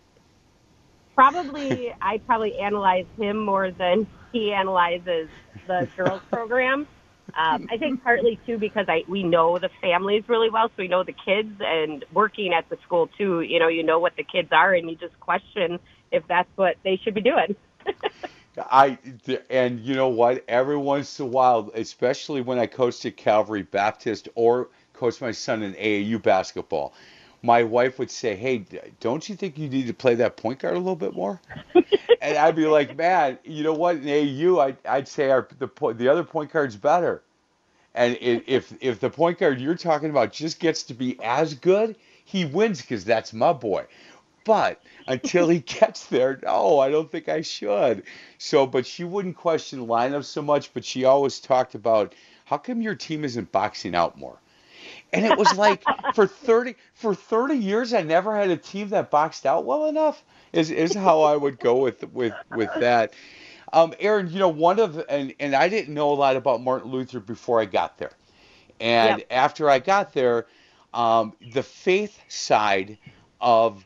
Probably, 1.14 1.94
I 2.00 2.18
probably 2.18 2.58
analyze 2.58 3.06
him 3.18 3.38
more 3.38 3.70
than 3.70 4.06
he 4.32 4.52
analyzes 4.52 5.28
the 5.66 5.88
girls 5.96 6.20
program. 6.30 6.86
Um, 7.34 7.66
I 7.70 7.78
think 7.78 8.02
partly 8.02 8.38
too 8.46 8.58
because 8.58 8.86
I 8.88 9.04
we 9.08 9.22
know 9.22 9.58
the 9.58 9.70
families 9.80 10.24
really 10.28 10.50
well, 10.50 10.68
so 10.68 10.74
we 10.78 10.88
know 10.88 11.02
the 11.02 11.14
kids, 11.14 11.50
and 11.60 12.04
working 12.12 12.52
at 12.52 12.68
the 12.68 12.76
school 12.84 13.08
too. 13.18 13.40
You 13.40 13.58
know, 13.58 13.68
you 13.68 13.82
know 13.82 13.98
what 13.98 14.16
the 14.16 14.24
kids 14.24 14.48
are, 14.52 14.74
and 14.74 14.90
you 14.90 14.96
just 14.96 15.18
question 15.20 15.78
if 16.10 16.26
that's 16.28 16.50
what 16.56 16.76
they 16.84 17.00
should 17.02 17.14
be 17.14 17.22
doing. 17.22 17.56
I 18.58 18.98
and 19.48 19.80
you 19.80 19.94
know 19.94 20.08
what? 20.08 20.44
Every 20.46 20.76
once 20.76 21.18
in 21.18 21.26
a 21.26 21.28
while, 21.28 21.70
especially 21.74 22.42
when 22.42 22.58
I 22.58 22.66
coached 22.66 23.04
at 23.06 23.16
Calvary 23.16 23.62
Baptist 23.62 24.28
or 24.34 24.68
coached 24.92 25.22
my 25.22 25.32
son 25.32 25.62
in 25.62 25.72
AAU 25.74 26.22
basketball, 26.22 26.92
my 27.42 27.62
wife 27.64 27.98
would 27.98 28.10
say, 28.10 28.36
"Hey, 28.36 28.64
don't 29.00 29.28
you 29.28 29.34
think 29.34 29.58
you 29.58 29.68
need 29.68 29.88
to 29.88 29.94
play 29.94 30.14
that 30.14 30.36
point 30.36 30.60
guard 30.60 30.74
a 30.74 30.78
little 30.78 30.96
bit 30.96 31.14
more?" 31.14 31.40
and 32.20 32.38
I'd 32.38 32.56
be 32.56 32.66
like, 32.66 32.96
"Man, 32.96 33.38
you 33.44 33.64
know 33.64 33.72
what? 33.74 33.96
In 33.96 34.04
AAU, 34.04 34.60
I'd, 34.60 34.76
I'd 34.86 35.08
say 35.08 35.30
our 35.30 35.48
the 35.58 35.68
the 35.94 36.08
other 36.08 36.24
point 36.24 36.52
guard's 36.52 36.76
better." 36.76 37.22
And 37.94 38.16
if 38.20 38.72
if 38.80 39.00
the 39.00 39.10
point 39.10 39.38
guard 39.38 39.60
you're 39.60 39.74
talking 39.74 40.10
about 40.10 40.32
just 40.32 40.60
gets 40.60 40.82
to 40.84 40.94
be 40.94 41.18
as 41.22 41.54
good, 41.54 41.96
he 42.24 42.44
wins 42.44 42.80
because 42.80 43.04
that's 43.04 43.32
my 43.32 43.52
boy. 43.52 43.86
But 44.44 44.82
until 45.06 45.48
he 45.48 45.58
gets 45.80 46.06
there, 46.06 46.40
no, 46.42 46.78
I 46.78 46.90
don't 46.90 47.10
think 47.10 47.28
I 47.28 47.42
should. 47.42 48.04
So, 48.38 48.66
but 48.66 48.86
she 48.86 49.04
wouldn't 49.04 49.36
question 49.36 49.86
lineups 49.86 50.24
so 50.24 50.42
much, 50.42 50.72
but 50.74 50.84
she 50.84 51.04
always 51.04 51.38
talked 51.38 51.74
about 51.74 52.14
how 52.44 52.58
come 52.58 52.82
your 52.82 52.94
team 52.94 53.24
isn't 53.24 53.52
boxing 53.52 53.94
out 53.94 54.18
more? 54.18 54.38
And 55.12 55.24
it 55.24 55.36
was 55.36 55.54
like 55.56 55.82
for 56.14 56.26
30 56.26 56.74
for 56.94 57.14
30 57.14 57.54
years 57.56 57.92
I 57.92 58.02
never 58.02 58.34
had 58.34 58.50
a 58.50 58.56
team 58.56 58.88
that 58.90 59.10
boxed 59.10 59.46
out 59.46 59.64
well 59.64 59.86
enough 59.86 60.22
is 60.52 60.70
is 60.70 60.94
how 60.94 61.22
I 61.22 61.36
would 61.36 61.58
go 61.58 61.76
with 61.76 62.02
with 62.12 62.34
with 62.50 62.70
that. 62.80 63.14
Um, 63.72 63.94
Erin, 64.00 64.30
you 64.30 64.38
know, 64.38 64.48
one 64.48 64.78
of 64.78 65.02
and 65.08 65.34
and 65.40 65.54
I 65.54 65.68
didn't 65.68 65.94
know 65.94 66.12
a 66.12 66.14
lot 66.14 66.36
about 66.36 66.62
Martin 66.62 66.90
Luther 66.90 67.20
before 67.20 67.60
I 67.60 67.64
got 67.64 67.98
there. 67.98 68.12
And 68.80 69.18
yep. 69.18 69.28
after 69.30 69.70
I 69.70 69.78
got 69.78 70.12
there, 70.12 70.46
um, 70.92 71.34
the 71.52 71.62
faith 71.62 72.18
side 72.28 72.98
of 73.40 73.84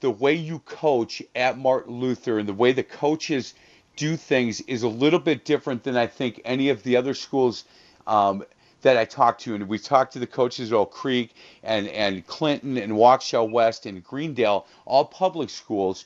the 0.00 0.10
way 0.10 0.34
you 0.34 0.60
coach 0.60 1.22
at 1.34 1.58
Martin 1.58 1.94
Luther 1.94 2.38
and 2.38 2.48
the 2.48 2.54
way 2.54 2.72
the 2.72 2.84
coaches 2.84 3.54
do 3.96 4.16
things 4.16 4.60
is 4.62 4.84
a 4.84 4.88
little 4.88 5.18
bit 5.18 5.44
different 5.44 5.82
than 5.82 5.96
I 5.96 6.06
think 6.06 6.40
any 6.44 6.68
of 6.68 6.82
the 6.84 6.96
other 6.96 7.14
schools 7.14 7.64
um, 8.06 8.44
that 8.82 8.96
I 8.96 9.04
talked 9.04 9.40
to, 9.42 9.54
and 9.54 9.68
we 9.68 9.78
talked 9.78 10.12
to 10.12 10.18
the 10.18 10.26
coaches 10.26 10.72
at 10.72 10.76
Oak 10.76 10.92
Creek 10.92 11.34
and, 11.62 11.88
and 11.88 12.26
Clinton 12.26 12.76
and 12.76 12.92
Waukesha 12.92 13.48
West 13.48 13.86
and 13.86 14.02
Greendale, 14.02 14.66
all 14.84 15.04
public 15.04 15.50
schools. 15.50 16.04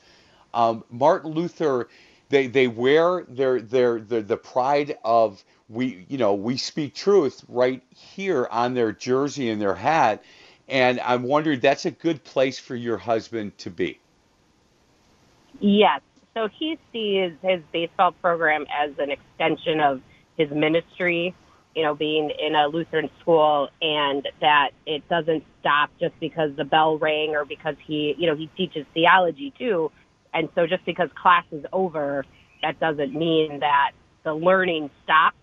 Um, 0.54 0.85
Martin 0.90 1.32
Luther, 1.32 1.88
they, 2.28 2.46
they 2.46 2.68
wear 2.68 3.24
their, 3.28 3.61
their, 3.61 4.00
their 4.00 4.22
the 4.22 4.37
pride 4.37 4.96
of 5.04 5.44
we 5.72 6.04
you 6.08 6.18
know 6.18 6.35
we 6.35 6.56
speak 6.56 6.94
truth 6.94 7.42
right 7.48 7.82
here 7.90 8.46
on 8.50 8.74
their 8.74 8.92
jersey 8.92 9.50
and 9.50 9.61
their 9.61 9.74
hat, 9.74 10.22
and 10.68 11.00
I'm 11.00 11.22
wondering 11.22 11.61
that's 11.61 11.87
a 11.87 11.90
good 11.90 12.22
place 12.24 12.58
for 12.58 12.76
your 12.76 12.98
husband 12.98 13.56
to 13.58 13.70
be. 13.70 13.98
Yes. 15.61 16.00
So 16.35 16.48
he 16.48 16.78
sees 16.92 17.32
his 17.42 17.61
baseball 17.72 18.12
program 18.12 18.66
as 18.72 18.90
an 18.98 19.11
extension 19.11 19.80
of 19.80 20.00
his 20.37 20.50
ministry 20.50 21.35
you 21.74 21.82
know, 21.82 21.94
being 21.94 22.30
in 22.38 22.54
a 22.54 22.66
Lutheran 22.66 23.08
school 23.20 23.68
and 23.80 24.28
that 24.40 24.70
it 24.87 25.08
doesn't 25.08 25.44
stop 25.61 25.90
just 25.98 26.18
because 26.20 26.50
the 26.56 26.64
bell 26.64 26.98
rang 26.98 27.30
or 27.30 27.44
because 27.44 27.76
he, 27.87 28.14
you 28.18 28.26
know, 28.28 28.37
he 28.37 28.48
teaches 28.56 28.85
theology 28.92 29.52
too. 29.58 29.90
And 30.35 30.48
so 30.54 30.66
just 30.66 30.85
because 30.85 31.08
class 31.20 31.44
is 31.50 31.64
over, 31.72 32.24
that 32.62 32.78
doesn't 32.78 33.14
mean 33.14 33.61
that 33.61 33.92
the 34.24 34.35
learning 34.35 34.90
stops. 35.04 35.37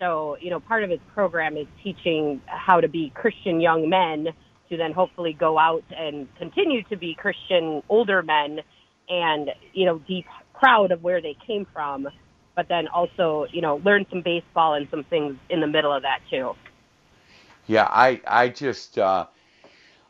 So, 0.00 0.36
you 0.40 0.50
know, 0.50 0.60
part 0.60 0.84
of 0.84 0.90
his 0.90 1.00
program 1.12 1.56
is 1.56 1.66
teaching 1.82 2.40
how 2.46 2.80
to 2.80 2.88
be 2.88 3.12
Christian 3.14 3.60
young 3.60 3.88
men 3.88 4.28
to 4.70 4.76
then 4.76 4.92
hopefully 4.92 5.36
go 5.38 5.58
out 5.58 5.84
and 5.90 6.28
continue 6.36 6.82
to 6.84 6.96
be 6.96 7.14
Christian 7.14 7.82
older 7.88 8.22
men 8.22 8.60
and, 9.08 9.50
you 9.72 9.86
know, 9.86 10.00
be 10.06 10.24
proud 10.54 10.92
of 10.92 11.02
where 11.02 11.20
they 11.20 11.36
came 11.46 11.66
from 11.72 12.06
but 12.58 12.66
then 12.66 12.88
also, 12.88 13.46
you 13.52 13.60
know, 13.60 13.76
learn 13.84 14.04
some 14.10 14.20
baseball 14.20 14.74
and 14.74 14.88
some 14.90 15.04
things 15.04 15.36
in 15.48 15.60
the 15.60 15.66
middle 15.68 15.92
of 15.92 16.02
that 16.02 16.18
too. 16.28 16.56
Yeah, 17.68 17.86
I 17.88 18.20
I 18.26 18.48
just 18.48 18.98
uh, 18.98 19.26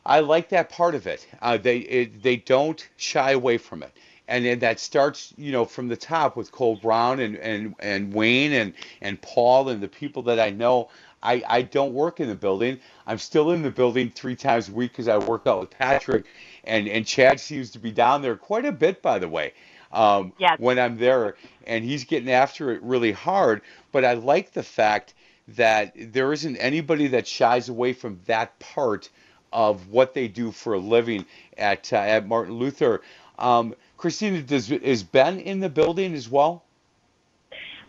I 0.03 0.21
like 0.21 0.49
that 0.49 0.71
part 0.71 0.95
of 0.95 1.05
it. 1.05 1.27
Uh, 1.43 1.57
they 1.57 1.77
it, 1.77 2.23
they 2.23 2.37
don't 2.37 2.89
shy 2.97 3.33
away 3.33 3.59
from 3.59 3.83
it, 3.83 3.95
and 4.27 4.43
then 4.43 4.57
that 4.59 4.79
starts 4.79 5.31
you 5.37 5.51
know 5.51 5.63
from 5.63 5.89
the 5.89 5.95
top 5.95 6.35
with 6.35 6.51
Cole 6.51 6.77
Brown 6.77 7.19
and 7.19 7.35
and 7.35 7.75
and 7.77 8.11
Wayne 8.11 8.53
and 8.53 8.73
and 8.99 9.21
Paul 9.21 9.69
and 9.69 9.79
the 9.79 9.87
people 9.87 10.23
that 10.23 10.39
I 10.39 10.49
know. 10.49 10.89
I, 11.21 11.43
I 11.47 11.61
don't 11.61 11.93
work 11.93 12.19
in 12.19 12.29
the 12.29 12.35
building. 12.35 12.79
I'm 13.05 13.19
still 13.19 13.51
in 13.51 13.61
the 13.61 13.69
building 13.69 14.09
three 14.09 14.37
times 14.37 14.69
a 14.69 14.71
week 14.71 14.93
because 14.93 15.09
I 15.09 15.17
work 15.17 15.45
out 15.45 15.59
with 15.59 15.69
Patrick, 15.69 16.25
and 16.63 16.87
and 16.87 17.05
Chad 17.05 17.39
seems 17.39 17.69
to 17.71 17.79
be 17.79 17.91
down 17.91 18.23
there 18.23 18.35
quite 18.35 18.65
a 18.65 18.71
bit, 18.71 19.03
by 19.03 19.19
the 19.19 19.29
way 19.29 19.53
um, 19.91 20.33
yes. 20.37 20.59
when 20.59 20.79
I'm 20.79 20.97
there, 20.97 21.35
and 21.65 21.83
he's 21.83 22.03
getting 22.03 22.31
after 22.31 22.71
it 22.71 22.81
really 22.83 23.11
hard. 23.11 23.61
But 23.91 24.05
I 24.05 24.13
like 24.13 24.51
the 24.53 24.63
fact 24.63 25.13
that 25.49 25.93
there 25.97 26.31
isn't 26.31 26.57
anybody 26.57 27.07
that 27.07 27.27
shies 27.27 27.69
away 27.69 27.93
from 27.93 28.19
that 28.25 28.57
part 28.59 29.09
of 29.51 29.89
what 29.89 30.13
they 30.13 30.27
do 30.27 30.51
for 30.51 30.73
a 30.73 30.79
living 30.79 31.25
at 31.57 31.91
uh, 31.91 31.97
at 31.97 32.27
Martin 32.27 32.55
Luther. 32.55 33.01
Um, 33.37 33.73
Christina, 33.97 34.41
does 34.41 34.71
is 34.71 35.03
Ben 35.03 35.39
in 35.39 35.59
the 35.59 35.69
building 35.69 36.13
as 36.13 36.29
well? 36.29 36.63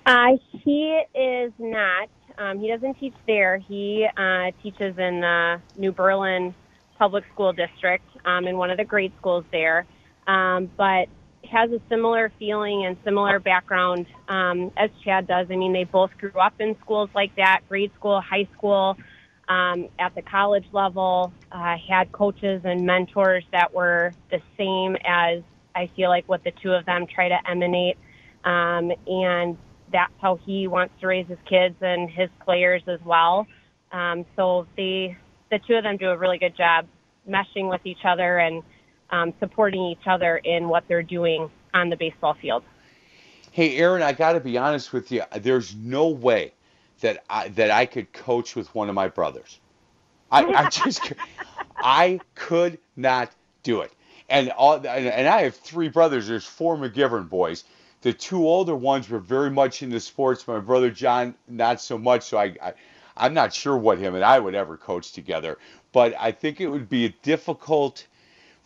Uh, 0.06 0.36
he 0.52 1.02
is 1.14 1.52
not. 1.58 2.08
Um, 2.38 2.58
he 2.58 2.68
doesn't 2.68 2.94
teach 2.94 3.14
there. 3.26 3.58
He 3.58 4.06
uh, 4.16 4.50
teaches 4.62 4.96
in 4.96 5.20
the 5.20 5.60
New 5.76 5.92
Berlin 5.92 6.54
Public 6.98 7.24
School 7.32 7.52
District 7.52 8.04
um, 8.24 8.46
in 8.46 8.56
one 8.56 8.70
of 8.70 8.78
the 8.78 8.84
grade 8.84 9.12
schools 9.18 9.44
there. 9.52 9.86
Um, 10.26 10.70
but 10.76 11.08
has 11.50 11.70
a 11.70 11.80
similar 11.88 12.32
feeling 12.38 12.86
and 12.86 12.96
similar 13.04 13.38
background 13.38 14.06
um, 14.28 14.70
as 14.76 14.90
Chad 15.04 15.26
does. 15.26 15.46
I 15.50 15.56
mean, 15.56 15.72
they 15.72 15.84
both 15.84 16.10
grew 16.18 16.38
up 16.40 16.54
in 16.60 16.76
schools 16.80 17.10
like 17.14 17.34
that, 17.36 17.60
grade 17.68 17.90
school, 17.96 18.20
high 18.20 18.48
school, 18.56 18.96
um, 19.48 19.88
at 19.98 20.14
the 20.14 20.22
college 20.22 20.66
level, 20.72 21.32
uh, 21.50 21.74
had 21.88 22.12
coaches 22.12 22.62
and 22.64 22.86
mentors 22.86 23.44
that 23.50 23.74
were 23.74 24.12
the 24.30 24.40
same 24.56 24.96
as 25.04 25.42
I 25.74 25.90
feel 25.96 26.08
like 26.08 26.28
what 26.28 26.44
the 26.44 26.52
two 26.62 26.70
of 26.70 26.86
them 26.86 27.06
try 27.12 27.28
to 27.28 27.50
emanate. 27.50 27.96
Um, 28.44 28.92
and 29.06 29.58
that's 29.92 30.12
how 30.20 30.38
he 30.46 30.68
wants 30.68 30.94
to 31.00 31.08
raise 31.08 31.26
his 31.26 31.38
kids 31.48 31.74
and 31.80 32.08
his 32.08 32.30
players 32.44 32.82
as 32.86 33.00
well. 33.04 33.46
Um, 33.90 34.24
so 34.36 34.68
they, 34.76 35.16
the 35.50 35.58
two 35.66 35.74
of 35.74 35.82
them 35.82 35.96
do 35.96 36.10
a 36.10 36.16
really 36.16 36.38
good 36.38 36.56
job 36.56 36.86
meshing 37.28 37.68
with 37.68 37.84
each 37.84 38.04
other 38.04 38.38
and 38.38 38.62
um, 39.10 39.32
supporting 39.40 39.82
each 39.84 40.06
other 40.06 40.38
in 40.38 40.68
what 40.68 40.84
they're 40.88 41.02
doing 41.02 41.50
on 41.74 41.90
the 41.90 41.96
baseball 41.96 42.34
field. 42.34 42.62
Hey, 43.52 43.76
Erin, 43.76 44.02
I 44.02 44.12
got 44.12 44.32
to 44.32 44.40
be 44.40 44.56
honest 44.58 44.92
with 44.92 45.10
you. 45.10 45.22
There's 45.40 45.74
no 45.74 46.08
way 46.08 46.52
that 47.00 47.24
I, 47.28 47.48
that 47.48 47.70
I 47.70 47.86
could 47.86 48.12
coach 48.12 48.54
with 48.54 48.72
one 48.74 48.88
of 48.88 48.94
my 48.94 49.08
brothers. 49.08 49.58
I, 50.30 50.44
I 50.44 50.68
just, 50.70 51.12
I 51.76 52.20
could 52.34 52.78
not 52.96 53.32
do 53.62 53.80
it. 53.80 53.92
And 54.28 54.50
all, 54.50 54.74
and 54.74 55.28
I 55.28 55.42
have 55.42 55.56
three 55.56 55.88
brothers. 55.88 56.28
There's 56.28 56.46
four 56.46 56.76
McGivern 56.76 57.28
boys. 57.28 57.64
The 58.02 58.12
two 58.12 58.46
older 58.46 58.76
ones 58.76 59.08
were 59.08 59.18
very 59.18 59.50
much 59.50 59.82
into 59.82 59.98
sports. 59.98 60.46
My 60.46 60.60
brother 60.60 60.90
John, 60.90 61.34
not 61.48 61.80
so 61.80 61.98
much. 61.98 62.22
So 62.22 62.38
I, 62.38 62.54
I 62.62 62.74
I'm 63.16 63.34
not 63.34 63.52
sure 63.52 63.76
what 63.76 63.98
him 63.98 64.14
and 64.14 64.24
I 64.24 64.38
would 64.38 64.54
ever 64.54 64.76
coach 64.76 65.12
together. 65.12 65.58
But 65.92 66.14
I 66.18 66.32
think 66.32 66.60
it 66.60 66.68
would 66.68 66.88
be 66.88 67.04
a 67.06 67.10
difficult 67.22 68.06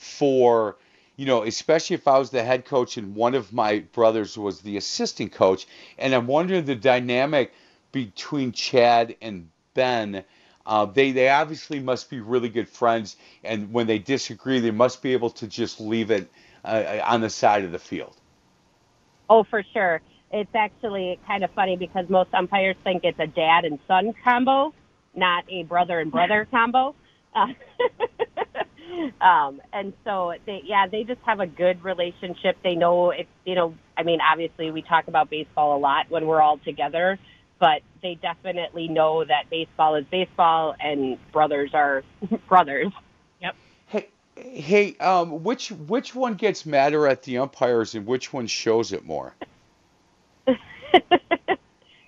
for 0.05 0.77
you 1.17 1.27
know, 1.27 1.45
especially 1.45 1.95
if 1.95 2.09
I 2.09 2.19
was 2.19 2.31
the 2.31 2.43
head 2.43 2.65
coach 2.65 2.97
and 2.97 3.15
one 3.15 3.35
of 3.35 3.53
my 3.53 3.81
brothers 3.93 4.37
was 4.37 4.61
the 4.61 4.77
assistant 4.77 5.33
coach. 5.33 5.67
And 5.97 6.13
I'm 6.13 6.27
wondering 6.27 6.65
the 6.65 6.75
dynamic 6.75 7.53
between 7.93 8.51
Chad 8.53 9.15
and 9.23 9.49
Ben. 9.75 10.25
Uh, 10.67 10.87
they 10.87 11.13
they 11.13 11.29
obviously 11.29 11.79
must 11.79 12.11
be 12.11 12.21
really 12.21 12.49
good 12.49 12.69
friends, 12.69 13.17
and 13.45 13.73
when 13.73 13.87
they 13.87 13.99
disagree, 13.99 14.61
they 14.61 14.71
must 14.71 15.03
be 15.03 15.13
able 15.13 15.31
to 15.31 15.47
just 15.47 15.79
leave 15.79 16.11
it 16.11 16.29
uh, 16.65 17.01
on 17.05 17.21
the 17.21 17.29
side 17.29 17.65
of 17.65 17.73
the 17.73 17.79
field. 17.79 18.17
Oh, 19.29 19.45
for 19.45 19.63
sure. 19.73 20.01
It's 20.33 20.55
actually 20.55 21.21
kind 21.27 21.45
of 21.45 21.51
funny 21.53 21.77
because 21.77 22.09
most 22.09 22.33
umpires 22.35 22.77
think 22.83 23.05
it's 23.05 23.21
a 23.21 23.27
dad 23.27 23.65
and 23.65 23.79
son 23.87 24.15
combo, 24.25 24.73
not 25.15 25.45
a 25.49 25.65
brother 25.65 26.01
and 26.01 26.11
brother 26.11 26.49
combo. 26.51 26.95
Uh, 27.35 27.49
um, 29.21 29.61
and 29.73 29.93
so 30.05 30.35
they, 30.47 30.63
yeah, 30.65 30.87
they 30.87 31.05
just 31.05 31.21
have 31.23 31.41
a 31.41 31.47
good 31.47 31.83
relationship. 31.85 32.57
They 32.63 32.75
know 32.75 33.11
if, 33.11 33.27
you 33.45 33.55
know, 33.55 33.75
I 33.97 34.03
mean, 34.03 34.21
obviously 34.21 34.71
we 34.71 34.83
talk 34.83 35.09
about 35.09 35.31
baseball 35.31 35.77
a 35.77 35.81
lot 35.81 36.07
when 36.11 36.27
we're 36.27 36.41
all 36.41 36.59
together, 36.59 37.19
but 37.59 37.83
they 38.03 38.15
definitely 38.17 38.89
know 38.89 39.25
that 39.25 39.51
baseball 39.51 39.95
is 39.95 40.05
baseball 40.11 40.75
and 40.81 41.19
brothers 41.33 41.71
are 41.75 42.03
brothers. 42.49 42.93
Yep. 43.41 43.57
Hey, 43.87 44.09
hey, 44.37 44.97
um, 44.99 45.43
which 45.43 45.71
which 45.71 46.15
one 46.15 46.35
gets 46.35 46.67
madder 46.67 47.07
at 47.07 47.23
the 47.23 47.39
umpires 47.39 47.95
and 47.95 48.07
which 48.07 48.33
one 48.33 48.47
shows 48.47 48.93
it 48.93 49.05
more? 49.05 49.35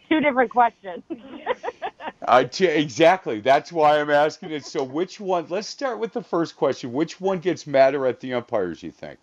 Two 0.09 0.20
different 0.20 0.50
questions. 0.50 1.02
uh, 2.28 2.44
t- 2.44 2.66
exactly. 2.66 3.40
That's 3.40 3.72
why 3.72 4.00
I'm 4.00 4.11
asking 4.11 4.50
it. 4.52 4.64
So, 4.64 4.82
which 4.84 5.20
one? 5.20 5.46
Let's 5.48 5.68
start 5.68 5.98
with 5.98 6.12
the 6.12 6.22
first 6.22 6.57
question. 6.57 6.92
Which 6.92 7.20
one 7.20 7.38
gets 7.38 7.66
madder 7.66 8.07
at 8.07 8.20
the 8.20 8.34
umpires? 8.34 8.82
You 8.82 8.92
think? 8.92 9.18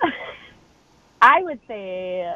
I 1.22 1.42
would 1.42 1.60
say 1.66 2.34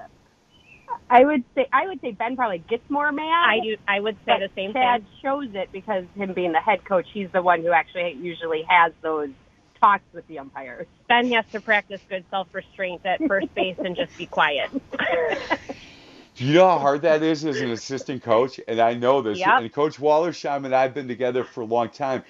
I 1.10 1.24
would 1.24 1.44
say 1.54 1.66
I 1.72 1.86
would 1.86 2.00
say 2.00 2.12
Ben 2.12 2.36
probably 2.36 2.58
gets 2.58 2.88
more 2.90 3.10
mad. 3.12 3.48
I 3.48 3.60
do. 3.62 3.76
I 3.86 4.00
would 4.00 4.16
say 4.26 4.38
the 4.38 4.50
same 4.54 4.72
Chad 4.72 5.02
thing. 5.02 5.10
shows 5.22 5.48
it 5.54 5.70
because 5.72 6.04
him 6.14 6.32
being 6.34 6.52
the 6.52 6.60
head 6.60 6.84
coach, 6.84 7.06
he's 7.12 7.30
the 7.32 7.42
one 7.42 7.62
who 7.62 7.72
actually 7.72 8.12
usually 8.12 8.62
has 8.68 8.92
those 9.02 9.30
talks 9.80 10.04
with 10.12 10.26
the 10.26 10.38
umpires. 10.38 10.86
Ben 11.08 11.30
has 11.32 11.46
to 11.52 11.60
practice 11.60 12.00
good 12.08 12.24
self-restraint 12.30 13.06
at 13.06 13.22
first 13.26 13.54
base 13.54 13.76
and 13.78 13.96
just 13.96 14.16
be 14.18 14.26
quiet. 14.26 14.70
Do 16.38 16.44
you 16.44 16.54
know 16.54 16.68
how 16.68 16.78
hard 16.78 17.02
that 17.02 17.24
is 17.24 17.44
as 17.44 17.60
an 17.60 17.72
assistant 17.72 18.22
coach? 18.22 18.60
And 18.68 18.78
I 18.78 18.94
know 18.94 19.20
this. 19.20 19.40
Yep. 19.40 19.60
And 19.60 19.72
Coach 19.72 19.96
Wallersheim 19.96 20.64
and 20.64 20.72
I 20.72 20.82
have 20.82 20.94
been 20.94 21.08
together 21.08 21.42
for 21.42 21.62
a 21.62 21.64
long 21.64 21.88
time. 21.88 22.22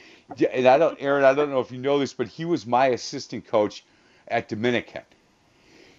And 0.51 0.67
I 0.67 0.79
don't, 0.79 0.97
Erin, 0.99 1.25
I 1.25 1.35
don't 1.35 1.51
know 1.51 1.61
if 1.61 1.71
you 1.71 1.77
know 1.77 1.99
this, 1.99 2.15
but 2.15 2.27
he 2.27 2.47
was 2.47 2.67
my 2.67 2.87
assistant 2.87 3.47
coach 3.47 3.85
at 4.29 4.49
Dominican. 4.49 5.03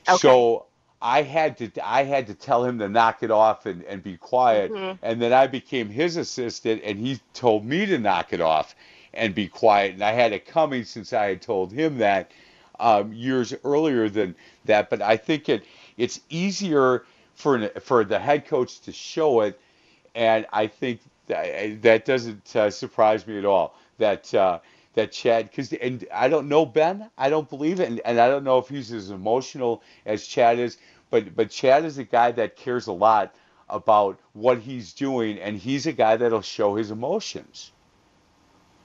Okay. 0.08 0.18
So 0.18 0.66
I 1.00 1.22
had 1.22 1.56
to, 1.60 1.88
I 1.88 2.04
had 2.04 2.26
to 2.28 2.34
tell 2.34 2.66
him 2.66 2.80
to 2.80 2.90
knock 2.90 3.22
it 3.22 3.30
off 3.30 3.68
and, 3.68 3.84
and 3.84 4.02
be 4.02 4.18
quiet. 4.18 4.72
Mhm. 4.72 4.98
And 5.04 5.22
then 5.22 5.32
I 5.32 5.46
became 5.46 5.88
his 5.88 6.18
assistant, 6.18 6.82
and 6.84 6.98
he 6.98 7.20
told 7.36 7.64
me 7.64 7.86
to 7.86 8.00
knock 8.00 8.34
it 8.34 8.42
off 8.42 8.74
and 9.14 9.36
be 9.36 9.48
quiet. 9.48 9.94
And 9.94 10.04
I 10.04 10.14
had 10.14 10.34
it 10.34 10.48
coming 10.48 10.84
since 10.84 11.14
I 11.14 11.26
had 11.26 11.44
told 11.44 11.72
him 11.72 12.00
that 12.00 12.32
um, 12.80 13.14
years 13.14 13.54
earlier 13.64 14.10
than 14.10 14.36
that. 14.66 14.90
But 14.90 15.04
I 15.04 15.16
think 15.16 15.48
it 15.48 15.64
it's 15.96 16.22
easier 16.30 17.04
for 17.40 17.56
an, 17.56 17.70
for 17.80 18.04
the 18.04 18.20
head 18.20 18.46
coach 18.46 18.82
to 18.82 18.92
show 18.92 19.42
it, 19.42 19.60
and 20.14 20.46
I 20.52 20.68
think 20.68 21.00
that, 21.28 21.82
that 21.82 22.04
doesn't 22.04 22.56
uh, 22.56 22.70
surprise 22.70 23.26
me 23.26 23.38
at 23.38 23.46
all. 23.46 23.76
That 23.98 24.34
uh, 24.34 24.60
that 24.96 25.14
Chad, 25.14 25.50
because 25.50 25.72
and 25.72 26.06
I 26.14 26.28
don't 26.28 26.50
know 26.50 26.66
Ben, 26.66 27.10
I 27.18 27.30
don't 27.30 27.50
believe 27.50 27.80
it, 27.80 27.88
and, 27.88 28.02
and 28.04 28.20
I 28.20 28.28
don't 28.28 28.44
know 28.44 28.58
if 28.58 28.68
he's 28.68 28.92
as 28.92 29.10
emotional 29.10 29.82
as 30.06 30.28
Chad 30.28 30.60
is, 30.60 30.78
but 31.10 31.34
but 31.36 31.50
Chad 31.50 31.86
is 31.86 31.98
a 31.98 32.04
guy 32.04 32.32
that 32.34 32.58
cares 32.58 32.88
a 32.88 32.94
lot 32.94 33.34
about 33.70 34.20
what 34.34 34.60
he's 34.60 34.92
doing, 34.92 35.40
and 35.40 35.58
he's 35.58 35.88
a 35.88 35.94
guy 35.94 36.18
that'll 36.18 36.42
show 36.42 36.76
his 36.76 36.92
emotions. 36.92 37.72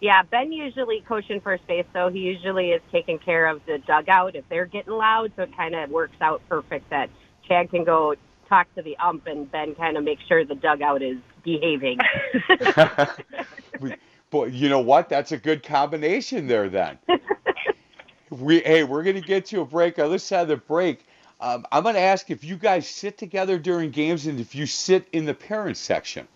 Yeah, 0.01 0.23
Ben 0.23 0.53
usually 0.53 1.01
coaching 1.01 1.41
first 1.41 1.67
base, 1.67 1.87
so 1.93 2.09
he 2.09 2.21
usually 2.21 2.71
is 2.71 2.83
taking 2.93 3.19
care 3.19 3.47
of 3.47 3.63
the 3.67 3.79
dugout 3.79 4.37
if 4.37 4.45
they're 4.49 4.67
getting 4.67 4.93
loud. 4.93 5.33
So 5.35 5.43
it 5.43 5.57
kind 5.57 5.75
of 5.75 5.91
works 5.91 6.17
out 6.21 6.41
perfect 6.49 6.91
that 6.91 7.11
Chad 7.49 7.71
can 7.71 7.85
go 7.85 8.15
talk 8.49 8.73
to 8.75 8.83
the 8.83 8.97
ump 8.99 9.27
and 9.27 9.51
Ben 9.51 9.75
kind 9.75 9.97
of 9.97 10.05
make 10.05 10.19
sure 10.29 10.45
the 10.45 10.55
dugout 10.55 11.03
is 11.03 11.19
behaving. 11.45 11.99
We- 13.81 13.95
But 14.31 14.53
you 14.53 14.69
know 14.69 14.81
what? 14.81 15.09
That's 15.09 15.31
a 15.33 15.37
good 15.37 15.63
combination 15.63 16.47
there. 16.49 16.69
Then 16.69 16.99
we 18.31 18.61
hey, 18.61 18.83
we're 18.85 19.03
gonna 19.05 19.21
get 19.21 19.47
to 19.47 19.61
a 19.61 19.65
break. 19.65 19.99
On 19.99 20.11
this 20.11 20.25
side 20.25 20.43
of 20.43 20.49
the 20.49 20.57
break, 20.57 21.07
um, 21.41 21.65
I'm 21.71 21.83
gonna 21.85 21.99
ask 22.01 22.31
if 22.31 22.43
you 22.43 22.57
guys 22.57 22.89
sit 22.89 23.17
together 23.19 23.59
during 23.59 23.91
games 23.91 24.27
and 24.27 24.41
if 24.41 24.55
you 24.55 24.67
sit 24.67 25.07
in 25.13 25.25
the 25.25 25.35
parents 25.35 25.79
section. 25.81 26.27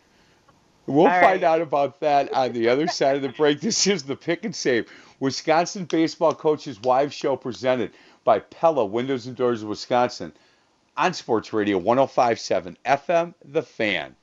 We'll 0.87 1.07
All 1.07 1.11
find 1.21 1.43
right. 1.43 1.45
out 1.45 1.61
about 1.61 2.01
that 2.01 2.33
on 2.33 2.53
the 2.53 2.69
other 2.69 2.87
side 2.87 3.17
of 3.17 3.23
the 3.23 3.29
break. 3.31 3.61
This 3.63 3.87
is 3.87 4.05
the 4.05 4.17
Pick 4.17 4.45
and 4.45 4.55
Save 4.55 4.91
Wisconsin 5.21 5.85
Baseball 5.85 6.35
Coaches 6.35 6.81
Wives 6.81 7.15
Show 7.15 7.37
presented 7.37 7.91
by 8.25 8.39
Pella 8.39 8.85
Windows 8.87 9.27
and 9.27 9.37
Doors 9.37 9.63
of 9.63 9.69
Wisconsin 9.69 10.33
on 10.99 11.15
Sports 11.15 11.53
Radio 11.53 11.79
105.7 11.79 12.77
FM, 12.85 13.33
The 13.45 13.63
Fan. 13.63 14.17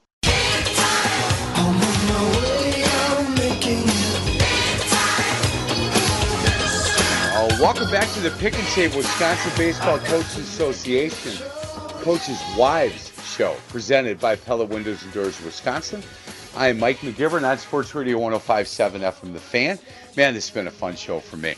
Uh, 7.34 7.58
welcome 7.62 7.90
back 7.90 8.12
to 8.14 8.20
the 8.20 8.32
Pick 8.40 8.56
and 8.56 8.68
Save 8.68 8.94
Wisconsin 8.94 9.52
Baseball 9.56 10.00
Coaches 10.00 10.38
Association 10.38 11.32
Coaches 12.02 12.42
Wives 12.58 13.14
Show, 13.26 13.56
presented 13.70 14.20
by 14.20 14.36
Pella 14.36 14.66
Windows 14.66 15.02
and 15.04 15.14
Doors 15.14 15.42
Wisconsin. 15.44 16.04
I 16.58 16.68
am 16.68 16.80
Mike 16.80 16.98
McGivern 17.00 17.50
on 17.50 17.58
Sports 17.58 17.96
Radio 17.96 18.20
105.7 18.20 19.00
FM 19.00 19.32
The 19.32 19.40
Fan. 19.40 19.80
Man, 20.18 20.34
this 20.34 20.50
has 20.50 20.54
been 20.54 20.68
a 20.68 20.72
fun 20.72 20.98
show 20.98 21.22
for 21.22 21.38
me. 21.38 21.56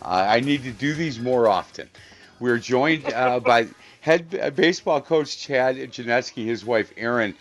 Uh, 0.00 0.26
I 0.28 0.38
need 0.38 0.62
to 0.62 0.70
do 0.70 0.94
these 0.94 1.18
more 1.18 1.48
often. 1.48 1.90
We're 2.38 2.58
joined 2.58 3.12
uh, 3.12 3.40
by 3.40 3.66
head 4.00 4.38
uh, 4.40 4.50
baseball 4.50 5.00
coach 5.00 5.38
Chad 5.38 5.76
Janeski, 5.76 6.44
his 6.44 6.64
wife 6.64 6.92
Erin, 6.96 7.34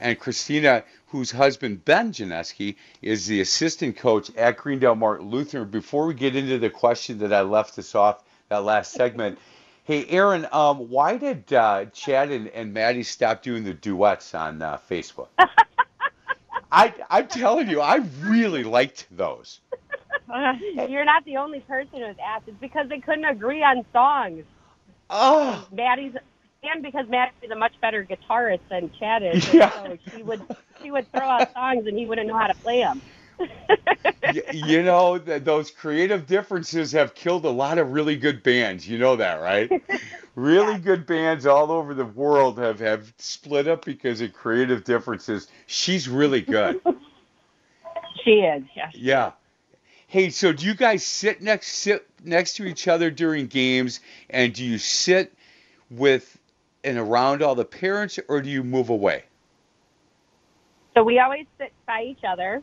and 0.00 0.18
Christina, 0.18 0.84
whose 1.08 1.30
husband 1.30 1.84
Ben 1.84 2.12
Janeski 2.12 2.76
is 3.00 3.26
the 3.26 3.40
assistant 3.40 3.96
coach 3.96 4.34
at 4.36 4.56
Greendale 4.56 4.94
Martin 4.94 5.30
Luther. 5.30 5.64
Before 5.64 6.06
we 6.06 6.14
get 6.14 6.36
into 6.36 6.58
the 6.58 6.70
question 6.70 7.18
that 7.18 7.32
I 7.32 7.42
left 7.42 7.78
us 7.78 7.94
off 7.94 8.22
that 8.48 8.64
last 8.64 8.92
segment, 8.92 9.38
hey 9.84 10.06
Erin, 10.08 10.46
um, 10.52 10.88
why 10.90 11.16
did 11.16 11.52
uh, 11.52 11.86
Chad 11.86 12.30
and, 12.30 12.48
and 12.48 12.74
Maddie 12.74 13.02
stop 13.02 13.42
doing 13.42 13.64
the 13.64 13.74
duets 13.74 14.34
on 14.34 14.60
uh, 14.60 14.78
Facebook? 14.90 15.28
I 16.72 16.92
I'm 17.08 17.28
telling 17.28 17.68
you, 17.68 17.80
I 17.80 18.02
really 18.20 18.64
liked 18.64 19.06
those. 19.10 19.60
You're 20.88 21.04
not 21.04 21.24
the 21.24 21.36
only 21.36 21.60
person 21.60 22.00
who's 22.02 22.16
asked. 22.24 22.48
It's 22.48 22.56
because 22.60 22.88
they 22.88 22.98
couldn't 22.98 23.24
agree 23.24 23.62
on 23.62 23.84
songs. 23.92 24.44
Oh, 25.10 25.66
Maddie's 25.72 26.14
and 26.62 26.82
because 26.82 27.08
Maddie's 27.08 27.50
a 27.50 27.56
much 27.56 27.74
better 27.80 28.04
guitarist 28.04 28.60
than 28.68 28.90
Chad 28.98 29.22
is, 29.22 29.52
Yeah. 29.54 29.70
so 29.70 29.98
she 30.14 30.22
would 30.22 30.42
she 30.82 30.90
would 30.90 31.10
throw 31.12 31.28
out 31.28 31.52
songs 31.52 31.86
and 31.86 31.96
he 31.96 32.06
wouldn't 32.06 32.28
know 32.28 32.36
how 32.36 32.48
to 32.48 32.54
play 32.54 32.80
them. 32.80 33.00
you 34.52 34.82
know 34.82 35.18
th- 35.18 35.44
those 35.44 35.70
creative 35.70 36.26
differences 36.26 36.90
have 36.92 37.14
killed 37.14 37.44
a 37.44 37.50
lot 37.50 37.78
of 37.78 37.92
really 37.92 38.16
good 38.16 38.42
bands. 38.42 38.88
You 38.88 38.98
know 38.98 39.14
that, 39.16 39.40
right? 39.40 39.70
really 40.34 40.78
good 40.78 41.06
bands 41.06 41.46
all 41.46 41.70
over 41.70 41.94
the 41.94 42.04
world 42.06 42.58
have 42.58 42.80
have 42.80 43.12
split 43.18 43.68
up 43.68 43.84
because 43.84 44.20
of 44.20 44.32
creative 44.32 44.84
differences. 44.84 45.48
She's 45.66 46.08
really 46.08 46.40
good. 46.40 46.80
She 48.24 48.40
is. 48.40 48.64
Yeah. 48.74 48.90
Yeah. 48.94 49.32
Hey, 50.08 50.30
so 50.30 50.52
do 50.52 50.64
you 50.64 50.74
guys 50.74 51.04
sit 51.04 51.42
next 51.42 51.68
sit 51.68 52.06
next 52.24 52.56
to 52.56 52.64
each 52.64 52.86
other 52.86 53.10
during 53.10 53.46
games, 53.46 54.00
and 54.30 54.52
do 54.52 54.64
you 54.64 54.78
sit 54.78 55.32
with 55.90 56.38
and 56.84 56.96
around 56.96 57.42
all 57.42 57.56
the 57.56 57.64
parents, 57.64 58.18
or 58.28 58.40
do 58.40 58.48
you 58.48 58.62
move 58.62 58.88
away? 58.90 59.24
So 60.94 61.02
we 61.02 61.18
always 61.18 61.46
sit 61.58 61.72
by 61.86 62.04
each 62.04 62.24
other. 62.26 62.62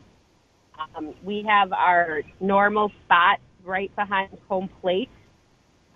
Um, 0.96 1.14
we 1.22 1.44
have 1.46 1.72
our 1.72 2.22
normal 2.40 2.90
spot 3.04 3.38
right 3.62 3.94
behind 3.94 4.36
home 4.48 4.68
plate 4.80 5.10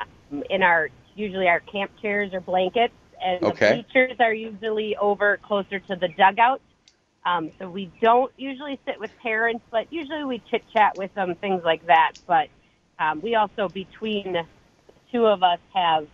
um, 0.00 0.42
in 0.50 0.62
our 0.62 0.90
usually 1.16 1.48
our 1.48 1.60
camp 1.60 1.90
chairs 2.00 2.32
or 2.34 2.40
blankets, 2.40 2.94
and 3.24 3.42
Okay. 3.42 3.70
the 3.70 3.82
bleachers 3.82 4.16
are 4.20 4.34
usually 4.34 4.96
over 4.96 5.38
closer 5.42 5.80
to 5.80 5.96
the 5.96 6.08
dugout. 6.08 6.60
Um, 7.28 7.50
so 7.58 7.68
we 7.68 7.90
don't 8.00 8.32
usually 8.36 8.78
sit 8.86 8.98
with 8.98 9.10
parents, 9.22 9.64
but 9.70 9.92
usually 9.92 10.24
we 10.24 10.42
chit 10.50 10.62
chat 10.72 10.96
with 10.96 11.14
them, 11.14 11.34
things 11.34 11.62
like 11.64 11.86
that. 11.86 12.12
But 12.26 12.48
um, 12.98 13.20
we 13.20 13.34
also 13.34 13.68
between 13.68 14.32
the 14.32 14.44
two 15.12 15.26
of 15.26 15.42
us 15.42 15.58
have 15.74 16.06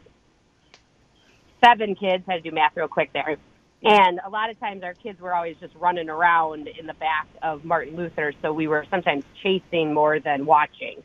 seven 1.64 1.94
kids. 1.94 2.24
Had 2.26 2.42
to 2.42 2.50
do 2.50 2.54
math 2.54 2.76
real 2.76 2.88
quick 2.88 3.12
there. 3.12 3.36
And 3.82 4.18
a 4.24 4.30
lot 4.30 4.50
of 4.50 4.58
times 4.58 4.82
our 4.82 4.94
kids 4.94 5.20
were 5.20 5.34
always 5.34 5.56
just 5.60 5.74
running 5.74 6.08
around 6.08 6.68
in 6.68 6.86
the 6.86 6.94
back 6.94 7.28
of 7.42 7.64
Martin 7.64 7.96
Luther, 7.96 8.32
so 8.40 8.52
we 8.52 8.66
were 8.66 8.86
sometimes 8.90 9.24
chasing 9.42 9.92
more 9.92 10.20
than 10.20 10.46
watching. 10.46 11.02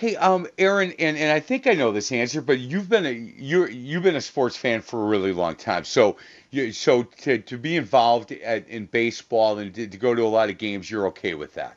Hey, 0.00 0.16
um, 0.16 0.46
Erin, 0.56 0.94
and, 0.98 1.18
and 1.18 1.30
I 1.30 1.40
think 1.40 1.66
I 1.66 1.74
know 1.74 1.92
this 1.92 2.10
answer, 2.10 2.40
but 2.40 2.58
you've 2.58 2.88
been 2.88 3.04
a 3.04 3.10
you're 3.10 3.68
you've 3.68 4.02
been 4.02 4.16
a 4.16 4.20
sports 4.22 4.56
fan 4.56 4.80
for 4.80 5.04
a 5.04 5.06
really 5.06 5.30
long 5.30 5.56
time. 5.56 5.84
So 5.84 6.16
you 6.50 6.72
so 6.72 7.02
to, 7.02 7.36
to 7.36 7.58
be 7.58 7.76
involved 7.76 8.32
at, 8.32 8.66
in 8.66 8.86
baseball 8.86 9.58
and 9.58 9.74
to, 9.74 9.86
to 9.86 9.98
go 9.98 10.14
to 10.14 10.22
a 10.22 10.24
lot 10.24 10.48
of 10.48 10.56
games, 10.56 10.90
you're 10.90 11.08
okay 11.08 11.34
with 11.34 11.52
that. 11.52 11.76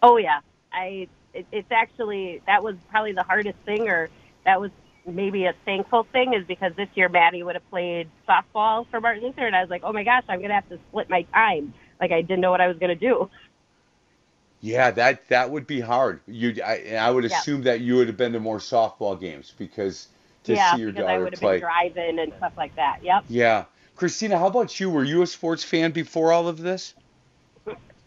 Oh 0.00 0.16
yeah, 0.16 0.42
I. 0.72 1.08
It, 1.32 1.44
it's 1.50 1.72
actually 1.72 2.40
that 2.46 2.62
was 2.62 2.76
probably 2.88 3.10
the 3.10 3.24
hardest 3.24 3.58
thing, 3.64 3.88
or 3.88 4.10
that 4.44 4.60
was 4.60 4.70
maybe 5.04 5.46
a 5.46 5.54
thankful 5.64 6.06
thing, 6.12 6.34
is 6.34 6.46
because 6.46 6.72
this 6.76 6.88
year 6.94 7.08
Maddie 7.08 7.42
would 7.42 7.56
have 7.56 7.68
played 7.68 8.08
softball 8.28 8.88
for 8.92 9.00
Martin 9.00 9.24
Luther, 9.24 9.44
and 9.44 9.56
I 9.56 9.60
was 9.60 9.70
like, 9.70 9.82
oh 9.82 9.92
my 9.92 10.04
gosh, 10.04 10.22
I'm 10.28 10.40
gonna 10.40 10.54
have 10.54 10.68
to 10.68 10.78
split 10.88 11.10
my 11.10 11.22
time. 11.22 11.74
Like 12.00 12.12
I 12.12 12.22
didn't 12.22 12.42
know 12.42 12.52
what 12.52 12.60
I 12.60 12.68
was 12.68 12.78
gonna 12.78 12.94
do. 12.94 13.28
Yeah, 14.64 14.90
that 14.92 15.28
that 15.28 15.50
would 15.50 15.66
be 15.66 15.78
hard. 15.78 16.20
You, 16.26 16.54
I, 16.64 16.96
I 16.98 17.10
would 17.10 17.26
Yeah. 17.26 17.36
assume 17.38 17.62
that 17.64 17.82
you 17.82 17.96
would 17.96 18.06
have 18.06 18.16
been 18.16 18.32
to 18.32 18.40
more 18.40 18.56
softball 18.56 19.20
games 19.20 19.52
because 19.58 20.08
to 20.44 20.54
yeah, 20.54 20.74
see 20.74 20.80
your 20.80 20.92
because 20.92 21.06
I 21.06 21.18
would 21.18 21.32
have 21.34 21.40
play. 21.40 21.52
been 21.52 21.60
driving 21.60 22.18
and 22.18 22.32
stuff 22.38 22.54
like 22.56 22.74
that. 22.76 23.00
Yep. 23.02 23.24
Yeah, 23.28 23.64
Christina, 23.94 24.38
how 24.38 24.46
about 24.46 24.80
you? 24.80 24.88
Were 24.88 25.04
you 25.04 25.20
a 25.20 25.26
sports 25.26 25.62
fan 25.64 25.90
before 25.90 26.32
all 26.32 26.48
of 26.48 26.56
this? 26.56 26.94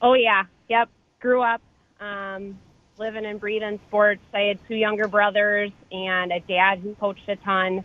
Oh 0.01 0.15
yeah, 0.15 0.45
yep. 0.67 0.89
Grew 1.21 1.43
up 1.43 1.61
um, 1.99 2.59
living 2.97 3.27
and 3.27 3.39
breathing 3.39 3.79
sports. 3.87 4.21
I 4.33 4.41
had 4.41 4.59
two 4.67 4.75
younger 4.75 5.07
brothers 5.07 5.69
and 5.91 6.31
a 6.31 6.39
dad 6.39 6.79
who 6.79 6.95
coached 6.95 7.29
a 7.29 7.35
ton. 7.35 7.83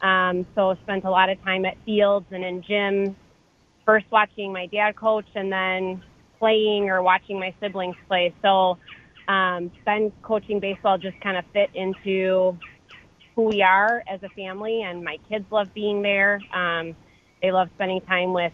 Um, 0.00 0.46
so 0.54 0.76
spent 0.84 1.02
a 1.04 1.10
lot 1.10 1.28
of 1.28 1.42
time 1.42 1.64
at 1.64 1.76
fields 1.84 2.26
and 2.30 2.44
in 2.44 2.62
gyms. 2.62 3.16
First 3.84 4.06
watching 4.12 4.52
my 4.52 4.66
dad 4.66 4.94
coach, 4.94 5.26
and 5.34 5.50
then 5.50 6.04
playing 6.42 6.90
or 6.90 7.02
watching 7.04 7.38
my 7.38 7.54
siblings 7.60 7.94
play. 8.08 8.34
So 8.42 8.76
um, 9.28 9.70
then 9.86 10.12
coaching 10.22 10.58
baseball 10.58 10.98
just 10.98 11.18
kind 11.20 11.36
of 11.36 11.44
fit 11.52 11.70
into 11.72 12.58
who 13.36 13.44
we 13.44 13.62
are 13.62 14.02
as 14.12 14.20
a 14.24 14.28
family, 14.30 14.82
and 14.82 15.04
my 15.04 15.18
kids 15.28 15.46
love 15.52 15.68
being 15.72 16.02
there. 16.02 16.40
Um, 16.52 16.96
they 17.40 17.52
love 17.52 17.68
spending 17.76 18.00
time 18.00 18.32
with 18.32 18.52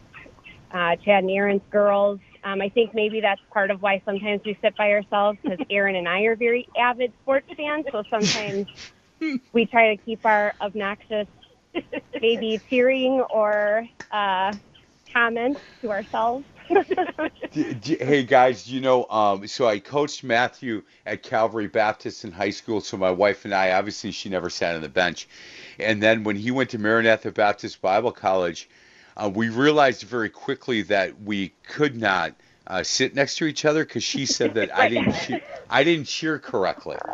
uh, 0.70 0.97
Chad 1.03 1.24
and 1.24 1.30
Erin's 1.30 1.62
girls. 1.72 2.20
Um, 2.45 2.61
I 2.61 2.68
think 2.68 2.95
maybe 2.95 3.22
that's 3.22 3.41
part 3.53 3.70
of 3.70 3.80
why 3.80 4.03
sometimes 4.05 4.43
we 4.45 4.57
sit 4.62 4.76
by 4.76 4.91
ourselves 4.93 5.39
because 5.43 5.59
Erin 5.70 5.97
and 5.97 6.07
I 6.07 6.20
are 6.22 6.36
very 6.36 6.68
avid 6.78 7.12
sports 7.22 7.47
fans. 7.57 7.86
So 7.91 8.05
sometimes 8.11 8.66
we 9.55 9.64
try 9.64 9.97
to 9.97 10.03
keep 10.03 10.26
our 10.26 10.53
obnoxious, 10.61 11.26
maybe 12.20 12.61
tearing 12.68 13.24
or 13.32 13.86
uh, 14.12 14.53
comments 15.12 15.61
to 15.80 15.91
ourselves. 15.91 16.45
D- 17.52 17.74
d- 17.74 17.98
hey 17.98 18.24
guys, 18.24 18.70
you 18.70 18.80
know, 18.80 19.06
um, 19.08 19.46
so 19.46 19.66
I 19.66 19.78
coached 19.78 20.22
Matthew 20.22 20.82
at 21.06 21.22
Calvary 21.22 21.66
Baptist 21.66 22.24
in 22.24 22.32
high 22.32 22.50
school. 22.50 22.80
So 22.80 22.96
my 22.96 23.10
wife 23.10 23.44
and 23.44 23.54
I, 23.54 23.72
obviously, 23.72 24.10
she 24.10 24.28
never 24.28 24.50
sat 24.50 24.76
on 24.76 24.82
the 24.82 24.88
bench. 24.88 25.28
And 25.78 26.02
then 26.02 26.24
when 26.24 26.36
he 26.36 26.50
went 26.50 26.70
to 26.70 26.78
Maranatha 26.78 27.32
Baptist 27.32 27.80
Bible 27.80 28.12
College, 28.12 28.68
uh, 29.16 29.30
we 29.34 29.48
realized 29.48 30.02
very 30.02 30.28
quickly 30.28 30.82
that 30.82 31.20
we 31.22 31.54
could 31.66 31.96
not 31.96 32.34
uh, 32.66 32.82
sit 32.82 33.14
next 33.14 33.36
to 33.38 33.46
each 33.46 33.64
other 33.64 33.84
because 33.84 34.04
she 34.04 34.26
said 34.26 34.54
that 34.54 34.74
I 34.76 34.88
didn't 34.88 35.12
cheer, 35.12 35.40
I 35.70 35.84
didn't 35.84 36.06
cheer 36.06 36.38
correctly. 36.38 36.98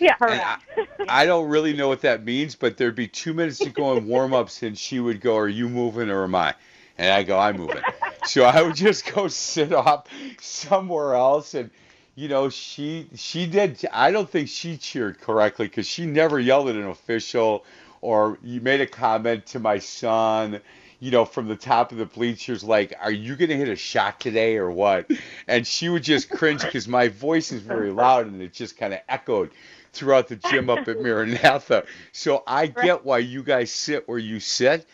Yeah, 0.00 0.14
I, 0.20 0.58
I 1.08 1.26
don't 1.26 1.48
really 1.48 1.72
know 1.72 1.88
what 1.88 2.02
that 2.02 2.24
means, 2.24 2.54
but 2.54 2.76
there'd 2.76 2.94
be 2.94 3.08
two 3.08 3.34
minutes 3.34 3.58
to 3.60 3.70
go 3.70 3.96
in 3.96 4.06
warm 4.06 4.32
ups, 4.32 4.62
and 4.62 4.78
she 4.78 5.00
would 5.00 5.20
go, 5.20 5.36
"Are 5.36 5.48
you 5.48 5.68
moving 5.68 6.08
or 6.08 6.22
am 6.22 6.36
I?" 6.36 6.54
And 6.96 7.10
I 7.10 7.24
go, 7.24 7.36
"I'm 7.36 7.56
moving." 7.56 7.82
So 8.24 8.44
I 8.44 8.62
would 8.62 8.76
just 8.76 9.12
go 9.14 9.28
sit 9.28 9.72
off 9.72 10.06
somewhere 10.40 11.14
else, 11.14 11.54
and 11.54 11.70
you 12.14 12.28
know, 12.28 12.48
she 12.50 13.08
she 13.14 13.46
did. 13.46 13.84
I 13.92 14.10
don't 14.10 14.28
think 14.28 14.48
she 14.48 14.76
cheered 14.76 15.20
correctly 15.20 15.66
because 15.68 15.86
she 15.86 16.06
never 16.06 16.38
yelled 16.38 16.68
at 16.68 16.76
an 16.76 16.88
official, 16.88 17.64
or 18.00 18.38
you 18.42 18.60
made 18.60 18.80
a 18.80 18.86
comment 18.86 19.46
to 19.46 19.60
my 19.60 19.78
son 19.78 20.60
you 21.00 21.10
know, 21.10 21.24
from 21.24 21.46
the 21.46 21.56
top 21.56 21.92
of 21.92 21.98
the 21.98 22.06
bleachers, 22.06 22.64
like, 22.64 22.92
"Are 23.00 23.12
you 23.12 23.36
gonna 23.36 23.54
hit 23.54 23.68
a 23.68 23.76
shot 23.76 24.20
today 24.20 24.56
or 24.56 24.70
what?" 24.70 25.10
And 25.46 25.66
she 25.66 25.88
would 25.88 26.02
just 26.02 26.28
cringe 26.28 26.62
because 26.62 26.88
my 26.88 27.08
voice 27.08 27.52
is 27.52 27.62
very 27.62 27.90
loud 27.90 28.26
and 28.26 28.42
it 28.42 28.52
just 28.52 28.76
kind 28.76 28.92
of 28.92 29.00
echoed 29.08 29.50
throughout 29.92 30.28
the 30.28 30.36
gym 30.36 30.68
up 30.70 30.88
at 30.88 31.00
Maranatha. 31.00 31.84
So 32.12 32.42
I 32.46 32.66
get 32.66 33.04
why 33.04 33.18
you 33.18 33.42
guys 33.42 33.70
sit 33.70 34.08
where 34.08 34.18
you 34.18 34.40
sit. 34.40 34.86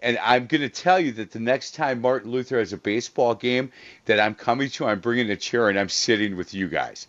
And 0.00 0.18
I'm 0.22 0.46
going 0.46 0.62
to 0.62 0.68
tell 0.68 1.00
you 1.00 1.12
that 1.12 1.30
the 1.32 1.40
next 1.40 1.74
time 1.74 2.00
Martin 2.02 2.30
Luther 2.30 2.58
has 2.58 2.72
a 2.72 2.76
baseball 2.78 3.34
game 3.34 3.72
that 4.06 4.20
I'm 4.20 4.34
coming 4.34 4.70
to, 4.70 4.86
I'm 4.86 5.00
bringing 5.00 5.30
a 5.30 5.36
chair 5.36 5.68
and 5.68 5.78
I'm 5.78 5.88
sitting 5.88 6.36
with 6.36 6.54
you 6.54 6.68
guys 6.68 7.06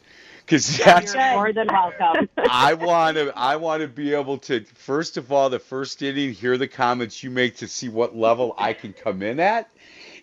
because 0.47 0.77
that's 0.77 1.13
You're 1.15 1.21
more 1.33 1.53
than 1.53 1.67
welcome. 1.67 2.29
I 2.45 2.73
want 2.75 3.17
to 3.17 3.37
I 3.37 3.57
want 3.57 3.81
to 3.81 3.87
be 3.89 4.13
able 4.13 4.37
to 4.39 4.63
first 4.75 5.17
of 5.17 5.31
all 5.31 5.49
the 5.49 5.59
first 5.59 6.01
inning 6.01 6.33
hear 6.33 6.57
the 6.57 6.67
comments 6.67 7.23
you 7.23 7.29
make 7.29 7.57
to 7.57 7.67
see 7.67 7.89
what 7.89 8.15
level 8.15 8.55
I 8.57 8.73
can 8.73 8.93
come 8.93 9.21
in 9.21 9.39
at 9.39 9.69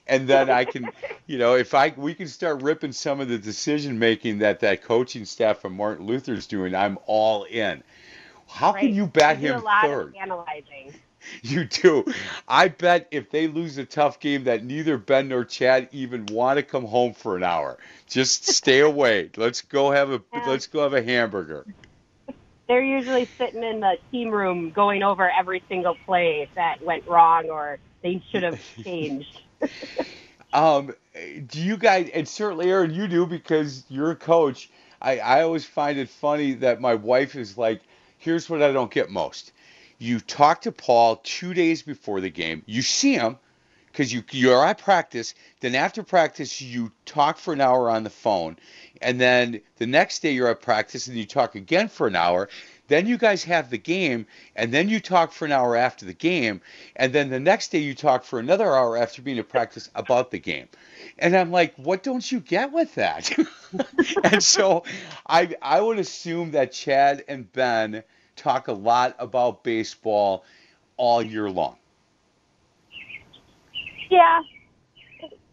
and 0.06 0.28
then 0.28 0.50
I 0.50 0.64
can 0.64 0.92
you 1.26 1.38
know 1.38 1.56
if 1.56 1.74
I 1.74 1.92
we 1.96 2.14
can 2.14 2.28
start 2.28 2.62
ripping 2.62 2.92
some 2.92 3.20
of 3.20 3.28
the 3.28 3.38
decision 3.38 3.98
making 3.98 4.38
that 4.38 4.60
that 4.60 4.82
coaching 4.82 5.24
staff 5.26 5.60
from 5.60 5.76
Martin 5.76 6.06
Luther's 6.06 6.46
doing 6.46 6.74
I'm 6.74 6.98
all 7.06 7.44
in. 7.44 7.82
How 8.48 8.72
Right. 8.72 8.80
can 8.80 8.94
you 8.94 9.06
bat 9.06 9.38
do 9.40 9.46
him 9.46 9.60
third? 9.80 10.14
Analyzing. 10.20 10.94
You 11.42 11.64
do. 11.64 12.04
I 12.48 12.68
bet 12.68 13.08
if 13.10 13.30
they 13.30 13.48
lose 13.48 13.78
a 13.78 13.84
tough 13.84 14.20
game 14.20 14.44
that 14.44 14.64
neither 14.64 14.98
Ben 14.98 15.28
nor 15.28 15.44
Chad 15.44 15.88
even 15.92 16.26
want 16.26 16.58
to 16.58 16.62
come 16.62 16.84
home 16.84 17.12
for 17.12 17.36
an 17.36 17.42
hour. 17.42 17.78
Just 18.08 18.46
stay 18.46 18.80
away. 18.80 19.30
Let's 19.36 19.60
go 19.60 19.90
have 19.90 20.10
a 20.10 20.22
let's 20.46 20.66
go 20.66 20.82
have 20.82 20.94
a 20.94 21.02
hamburger. 21.02 21.66
They're 22.66 22.82
usually 22.82 23.26
sitting 23.38 23.62
in 23.62 23.80
the 23.80 23.98
team 24.10 24.30
room 24.30 24.70
going 24.70 25.02
over 25.02 25.30
every 25.30 25.62
single 25.68 25.96
play 26.06 26.48
that 26.54 26.82
went 26.82 27.06
wrong 27.06 27.50
or 27.50 27.78
they 28.02 28.22
should 28.30 28.42
have 28.42 28.58
changed. 28.84 29.40
Um, 30.52 30.94
do 31.46 31.60
you 31.60 31.76
guys, 31.76 32.10
and 32.14 32.26
certainly 32.26 32.70
Erin, 32.70 32.94
you 32.94 33.06
do 33.08 33.26
because 33.26 33.84
you're 33.88 34.12
a 34.12 34.16
coach. 34.16 34.70
I, 35.02 35.18
I 35.18 35.42
always 35.42 35.66
find 35.66 35.98
it 35.98 36.08
funny 36.08 36.54
that 36.54 36.80
my 36.80 36.94
wife 36.94 37.34
is 37.34 37.58
like, 37.58 37.82
here's 38.18 38.48
what 38.48 38.62
I 38.62 38.72
don't 38.72 38.90
get 38.90 39.10
most. 39.10 39.52
You 40.04 40.20
talk 40.20 40.60
to 40.62 40.72
Paul 40.72 41.16
two 41.24 41.54
days 41.54 41.80
before 41.80 42.20
the 42.20 42.28
game. 42.28 42.62
You 42.66 42.82
see 42.82 43.14
him 43.14 43.38
because 43.90 44.12
you 44.12 44.22
you're 44.32 44.62
at 44.62 44.76
practice. 44.76 45.34
Then 45.60 45.74
after 45.74 46.02
practice, 46.02 46.60
you 46.60 46.92
talk 47.06 47.38
for 47.38 47.54
an 47.54 47.62
hour 47.62 47.88
on 47.88 48.04
the 48.04 48.10
phone, 48.10 48.58
and 49.00 49.18
then 49.18 49.62
the 49.78 49.86
next 49.86 50.20
day 50.20 50.32
you're 50.32 50.50
at 50.50 50.60
practice 50.60 51.06
and 51.06 51.16
you 51.16 51.24
talk 51.24 51.54
again 51.54 51.88
for 51.88 52.06
an 52.06 52.16
hour. 52.16 52.50
Then 52.88 53.06
you 53.06 53.16
guys 53.16 53.44
have 53.44 53.70
the 53.70 53.78
game, 53.78 54.26
and 54.54 54.74
then 54.74 54.90
you 54.90 55.00
talk 55.00 55.32
for 55.32 55.46
an 55.46 55.52
hour 55.52 55.74
after 55.74 56.04
the 56.04 56.12
game, 56.12 56.60
and 56.96 57.10
then 57.14 57.30
the 57.30 57.40
next 57.40 57.72
day 57.72 57.78
you 57.78 57.94
talk 57.94 58.24
for 58.24 58.38
another 58.38 58.76
hour 58.76 58.98
after 58.98 59.22
being 59.22 59.38
at 59.38 59.48
practice 59.48 59.88
about 59.94 60.30
the 60.30 60.38
game. 60.38 60.68
And 61.18 61.34
I'm 61.34 61.50
like, 61.50 61.74
what 61.76 62.02
don't 62.02 62.30
you 62.30 62.40
get 62.40 62.72
with 62.72 62.94
that? 62.96 63.34
and 64.24 64.44
so 64.44 64.84
I 65.26 65.56
I 65.62 65.80
would 65.80 65.98
assume 65.98 66.50
that 66.50 66.72
Chad 66.72 67.24
and 67.26 67.50
Ben 67.50 68.04
talk 68.36 68.68
a 68.68 68.72
lot 68.72 69.16
about 69.18 69.64
baseball 69.64 70.44
all 70.96 71.22
year 71.22 71.50
long. 71.50 71.76
Yeah. 74.10 74.42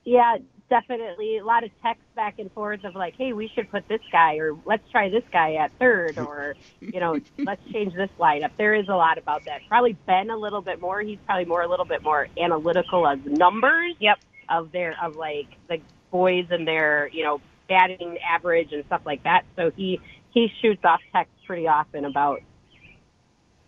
Yeah, 0.04 0.38
definitely. 0.70 1.38
A 1.38 1.46
lot 1.46 1.64
of 1.64 1.72
text 1.84 2.04
back 2.16 2.40
and 2.40 2.52
forth 2.52 2.84
of 2.84 2.96
like, 2.96 3.16
hey, 3.16 3.34
we 3.34 3.50
should 3.54 3.70
put 3.70 3.88
this 3.88 4.02
guy 4.12 4.38
or 4.38 4.56
let's 4.66 4.90
try 4.90 5.10
this 5.10 5.24
guy 5.32 5.56
at 5.56 5.72
third 5.80 6.18
or, 6.18 6.56
you 6.80 7.00
know, 7.00 7.20
let's 7.38 7.62
change 7.72 7.94
this 7.94 8.10
lineup. 8.20 8.52
There 8.58 8.74
is 8.74 8.88
a 8.88 8.96
lot 8.96 9.18
about 9.18 9.46
that. 9.46 9.62
Probably 9.68 9.94
Ben 10.06 10.30
a 10.30 10.38
little 10.38 10.62
bit 10.62 10.82
more. 10.82 11.02
He's 11.02 11.20
probably 11.26 11.46
more 11.46 11.62
a 11.62 11.68
little 11.68 11.86
bit 11.86 12.04
more 12.04 12.28
analytical 12.38 13.06
of 13.06 13.26
numbers. 13.26 13.96
Yep. 14.00 14.20
Of 14.50 14.72
their 14.74 14.96
of 15.02 15.16
like 15.16 15.48
the 15.70 15.80
boys 16.12 16.48
and 16.50 16.68
their, 16.68 17.10
you 17.14 17.24
know, 17.24 17.40
batting 17.70 18.18
average 18.18 18.74
and 18.74 18.84
stuff 18.86 19.02
like 19.06 19.24
that. 19.24 19.46
So 19.56 19.72
he 19.72 20.02
he 20.32 20.52
shoots 20.62 20.84
off 20.84 21.00
text 21.14 21.32
pretty 21.46 21.68
often 21.68 22.06
about 22.06 22.42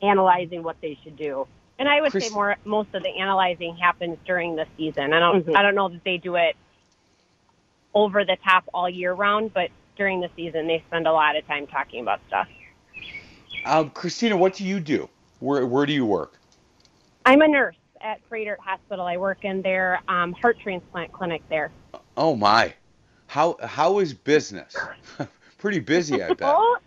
analyzing 0.04 0.64
what 0.64 0.76
they 0.82 0.98
should 1.04 1.16
do. 1.16 1.48
And 1.80 1.90
I 1.90 2.02
would 2.02 2.12
Chris- 2.12 2.26
say 2.26 2.30
more 2.30 2.56
most 2.66 2.94
of 2.94 3.02
the 3.02 3.10
analyzing 3.10 3.76
happens 3.78 4.18
during 4.26 4.56
the 4.56 4.66
season. 4.78 5.14
I 5.14 5.20
don't 5.20 5.56
I 5.56 5.62
don't 5.62 5.76
know 5.76 5.90
that 5.90 6.04
they 6.04 6.18
do 6.18 6.36
it 6.36 6.56
over 7.94 8.24
the 8.26 8.38
top 8.44 8.66
all 8.74 8.90
year 8.90 9.14
round, 9.14 9.54
but 9.54 9.70
during 9.96 10.22
the 10.22 10.30
season 10.36 10.68
they 10.68 10.84
spend 10.88 11.08
a 11.08 11.12
lot 11.12 11.36
of 11.36 11.46
time 11.48 11.68
talking 11.68 12.02
about 12.02 12.20
stuff. 12.28 12.48
Um, 13.66 13.90
Christina, 13.92 14.38
what 14.38 14.54
do 14.54 14.66
you 14.66 14.80
do? 14.80 15.10
Where 15.40 15.66
where 15.66 15.86
do 15.86 15.94
you 15.94 16.06
work? 16.06 16.38
I'm 17.26 17.42
a 17.42 17.48
nurse 17.48 17.76
at 18.02 18.20
Froedtert 18.30 18.60
Hospital. 18.60 19.06
I 19.06 19.18
work 19.18 19.46
in 19.46 19.62
their 19.62 20.02
um, 20.08 20.34
heart 20.34 20.58
transplant 20.62 21.12
clinic 21.12 21.42
there. 21.50 21.72
Oh 22.18 22.36
my, 22.36 22.74
how 23.28 23.58
how 23.64 24.00
is 24.00 24.14
business? 24.14 24.76
Pretty 25.58 25.80
busy, 25.80 26.22
I 26.22 26.30
bet. 26.30 26.42
Well, 26.42 26.78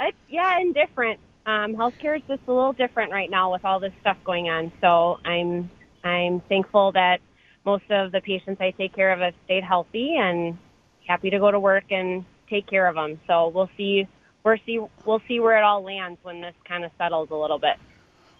it's, 0.00 0.16
yeah, 0.28 0.58
and 0.60 0.74
different. 0.74 1.18
Um, 1.46 1.76
healthcare 1.76 2.16
is 2.16 2.22
just 2.26 2.42
a 2.48 2.52
little 2.52 2.72
different 2.72 3.12
right 3.12 3.30
now 3.30 3.52
with 3.52 3.64
all 3.64 3.78
this 3.78 3.92
stuff 4.00 4.16
going 4.24 4.48
on. 4.48 4.72
So 4.80 5.18
I'm 5.24 5.70
I'm 6.04 6.42
thankful 6.48 6.92
that 6.92 7.18
most 7.64 7.84
of 7.90 8.12
the 8.12 8.20
patients 8.20 8.60
I 8.60 8.72
take 8.72 8.94
care 8.94 9.12
of 9.12 9.20
have 9.20 9.34
stayed 9.44 9.62
healthy 9.64 10.16
and 10.18 10.58
happy 11.06 11.30
to 11.30 11.38
go 11.38 11.50
to 11.52 11.60
work 11.60 11.84
and 11.90 12.24
take 12.50 12.68
care 12.68 12.88
of 12.88 12.96
them. 12.96 13.20
So 13.28 13.48
we'll 13.48 13.70
see. 13.76 14.06
We'll 14.44 14.56
see. 14.66 14.80
We'll 15.04 15.22
see 15.28 15.38
where 15.38 15.56
it 15.56 15.62
all 15.62 15.84
lands 15.84 16.18
when 16.22 16.40
this 16.40 16.54
kind 16.66 16.84
of 16.84 16.90
settles 16.98 17.28
a 17.30 17.36
little 17.36 17.58
bit. 17.60 17.76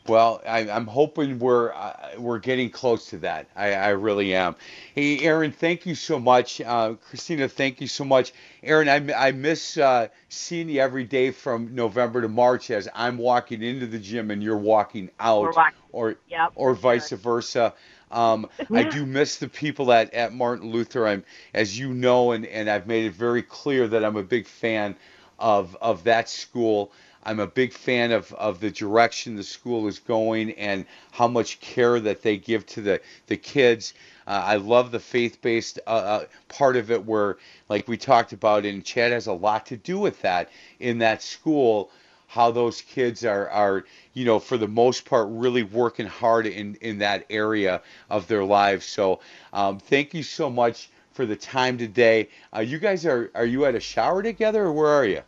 Well, 0.09 0.42
I, 0.46 0.70
I'm 0.70 0.86
hoping 0.86 1.38
we're 1.38 1.72
uh, 1.72 2.11
we're 2.18 2.38
getting 2.38 2.70
close 2.70 3.11
to 3.11 3.18
that. 3.18 3.48
I, 3.57 3.72
I 3.72 3.88
really 3.90 4.34
am. 4.34 4.57
Hey, 4.94 5.20
Erin, 5.20 5.52
thank 5.52 5.86
you 5.86 5.94
so 5.94 6.18
much. 6.18 6.61
Uh, 6.61 6.94
Christina, 6.94 7.48
thank 7.48 7.80
you 7.80 7.86
so 7.86 8.04
much. 8.04 8.32
Erin, 8.62 8.88
I, 8.88 9.28
I 9.28 9.32
miss 9.32 9.76
uh, 9.76 10.09
seeing 10.28 10.68
you 10.68 10.80
every 10.80 11.04
day 11.04 11.30
from 11.30 11.74
November 11.74 12.22
to 12.22 12.28
March 12.28 12.70
as 12.70 12.88
I'm 12.94 13.18
walking 13.18 13.62
into 13.62 13.86
the 13.86 13.98
gym 13.98 14.30
and 14.30 14.42
you're 14.42 14.57
walking 14.57 15.11
out, 15.18 15.42
We're 15.42 15.52
or 15.92 16.16
Yep. 16.28 16.52
or 16.54 16.74
vice 16.74 17.11
versa. 17.11 17.74
Um, 18.11 18.48
I 18.72 18.84
do 18.84 19.07
miss 19.07 19.36
the 19.38 19.48
people 19.48 19.92
at, 19.92 20.12
at 20.14 20.32
Martin 20.32 20.70
Luther. 20.70 21.07
I'm, 21.07 21.24
as 21.54 21.78
you 21.78 21.92
know, 21.92 22.32
and, 22.32 22.46
and 22.46 22.68
I've 22.68 22.86
made 22.86 23.07
it 23.07 23.14
very 23.14 23.42
clear 23.42 23.88
that 23.88 24.04
I'm 24.04 24.16
a 24.16 24.22
big 24.22 24.46
fan 24.46 24.96
of 25.38 25.76
of 25.80 26.04
that 26.04 26.28
school. 26.28 26.92
I'm 27.27 27.41
a 27.41 27.47
big 27.49 27.72
fan 27.72 28.12
of, 28.12 28.33
of 28.35 28.61
the 28.61 28.70
direction 28.70 29.35
the 29.35 29.43
school 29.43 29.89
is 29.89 29.99
going 29.99 30.53
and 30.53 30.87
how 31.11 31.27
much 31.27 31.59
care 31.59 31.99
that 31.99 32.22
they 32.22 32.37
give 32.37 32.64
to 32.66 32.81
the, 32.81 33.01
the 33.27 33.37
kids. 33.37 33.95
Uh, 34.29 34.43
I 34.45 34.57
love 34.57 34.93
the 34.93 35.01
faith 35.01 35.43
based 35.43 35.81
uh, 35.89 35.91
uh, 35.91 36.24
part 36.49 36.77
of 36.77 36.93
it 36.93 37.05
where, 37.05 37.39
like 37.68 37.89
we 37.89 37.97
talked 37.97 38.33
about, 38.33 38.64
and 38.64 38.85
Chad 38.85 39.11
has 39.11 39.27
a 39.27 39.33
lot 39.33 39.66
to 39.66 39.77
do 39.77 39.99
with 39.99 40.22
that 40.22 40.51
in 40.79 40.99
that 40.99 41.20
school. 41.20 41.91
How 42.29 42.53
those 42.53 42.81
kids 42.81 43.24
are, 43.24 43.49
are, 43.51 43.85
you 44.14 44.24
know, 44.24 44.39
for 44.39 44.57
the 44.57 44.68
most 44.68 45.05
part, 45.05 45.27
really 45.29 45.64
working 45.64 46.07
hard 46.07 46.47
in, 46.47 46.77
in 46.81 46.99
that 46.99 47.27
area 47.29 47.83
of 48.09 48.29
their 48.29 48.45
lives. 48.45 48.87
So, 48.87 49.18
um, 49.53 49.81
thank 49.81 50.14
you 50.14 50.22
so 50.22 50.49
much 50.49 50.91
for 51.12 51.27
the 51.27 51.37
time 51.37 51.77
today. 51.77 52.29
Uh, 52.55 52.61
you 52.61 52.79
guys 52.79 53.05
are, 53.05 53.33
are 53.35 53.47
you 53.47 53.64
at 53.64 53.74
a 53.74 53.81
shower 53.81 54.22
together 54.22 54.62
or 54.64 54.72
where 54.72 54.91
are 54.91 55.07
you? 55.07 55.22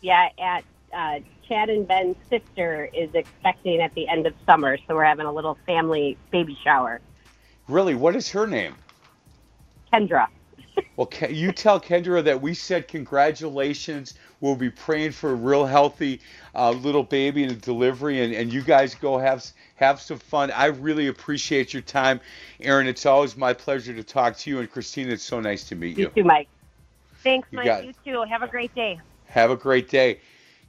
Yeah, 0.00 0.28
at 0.38 0.64
uh, 0.94 1.20
Chad 1.48 1.70
and 1.70 1.86
Ben's 1.86 2.16
sister 2.28 2.88
is 2.92 3.10
expecting 3.14 3.80
at 3.80 3.94
the 3.94 4.08
end 4.08 4.26
of 4.26 4.34
summer, 4.46 4.76
so 4.86 4.94
we're 4.94 5.04
having 5.04 5.26
a 5.26 5.32
little 5.32 5.56
family 5.66 6.16
baby 6.30 6.56
shower. 6.62 7.00
Really, 7.68 7.94
what 7.94 8.16
is 8.16 8.30
her 8.30 8.46
name? 8.46 8.74
Kendra. 9.92 10.28
Well, 10.96 11.08
you 11.30 11.52
tell 11.52 11.80
Kendra 11.80 12.24
that 12.24 12.42
we 12.42 12.54
said 12.54 12.88
congratulations. 12.88 14.14
We'll 14.40 14.56
be 14.56 14.68
praying 14.68 15.12
for 15.12 15.30
a 15.30 15.34
real 15.34 15.64
healthy 15.64 16.20
uh, 16.56 16.72
little 16.72 17.04
baby 17.04 17.44
and 17.44 17.52
a 17.52 17.54
delivery, 17.54 18.20
and, 18.20 18.34
and 18.34 18.52
you 18.52 18.62
guys 18.62 18.96
go 18.96 19.16
have 19.16 19.46
have 19.76 20.00
some 20.00 20.18
fun. 20.18 20.50
I 20.50 20.66
really 20.66 21.06
appreciate 21.06 21.72
your 21.72 21.82
time, 21.82 22.20
Erin. 22.60 22.88
It's 22.88 23.06
always 23.06 23.36
my 23.36 23.52
pleasure 23.52 23.94
to 23.94 24.02
talk 24.02 24.36
to 24.38 24.50
you, 24.50 24.58
and 24.58 24.68
Christina, 24.68 25.12
it's 25.12 25.22
so 25.22 25.38
nice 25.38 25.62
to 25.68 25.76
meet 25.76 25.96
you. 25.96 26.06
You 26.06 26.22
too, 26.22 26.24
Mike. 26.24 26.48
Thanks, 27.22 27.48
You 27.52 27.58
Mike. 27.58 27.84
You 27.84 27.92
too. 28.04 28.24
Have 28.28 28.42
a 28.42 28.48
great 28.48 28.74
day. 28.74 28.98
Have 29.26 29.52
a 29.52 29.56
great 29.56 29.88
day. 29.88 30.18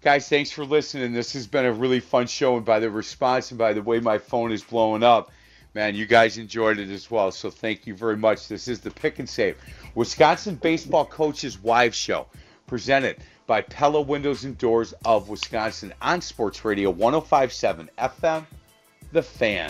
Guys, 0.02 0.30
thanks 0.30 0.50
for 0.50 0.64
listening. 0.64 1.12
This 1.12 1.34
has 1.34 1.45
been 1.45 1.66
a 1.66 1.74
really 1.74 2.00
fun 2.00 2.26
show, 2.26 2.56
and 2.56 2.66
by 2.66 2.80
the 2.80 2.89
response 2.89 3.52
and 3.52 3.58
by 3.58 3.74
the 3.74 3.82
way 3.82 4.00
my 4.00 4.18
phone 4.18 4.54
is 4.54 4.64
blowing 4.64 5.04
up, 5.04 5.30
man, 5.74 5.93
you 5.93 6.06
guys 6.06 6.38
enjoyed 6.38 6.80
it 6.80 6.89
as 6.89 7.12
well. 7.12 7.32
So 7.32 7.50
thank 7.50 7.86
you 7.86 7.93
very 7.93 8.16
much. 8.16 8.47
This 8.47 8.70
is 8.70 8.80
the 8.80 8.91
Pick 8.91 9.20
and 9.20 9.28
Save 9.28 9.58
Wisconsin 9.95 10.56
Baseball 10.56 11.06
Coaches 11.06 11.62
Wives 11.62 11.97
Show, 11.97 12.28
presented 12.66 13.18
by 13.45 13.60
Pella 13.60 14.02
Windows 14.02 14.45
and 14.45 14.58
Doors 14.58 14.93
of 15.04 15.28
Wisconsin 15.28 15.93
on 16.02 16.22
Sports 16.22 16.64
Radio 16.64 16.91
1057 16.91 17.89
FM, 17.97 18.45
The 19.12 19.22
Fan. 19.22 19.70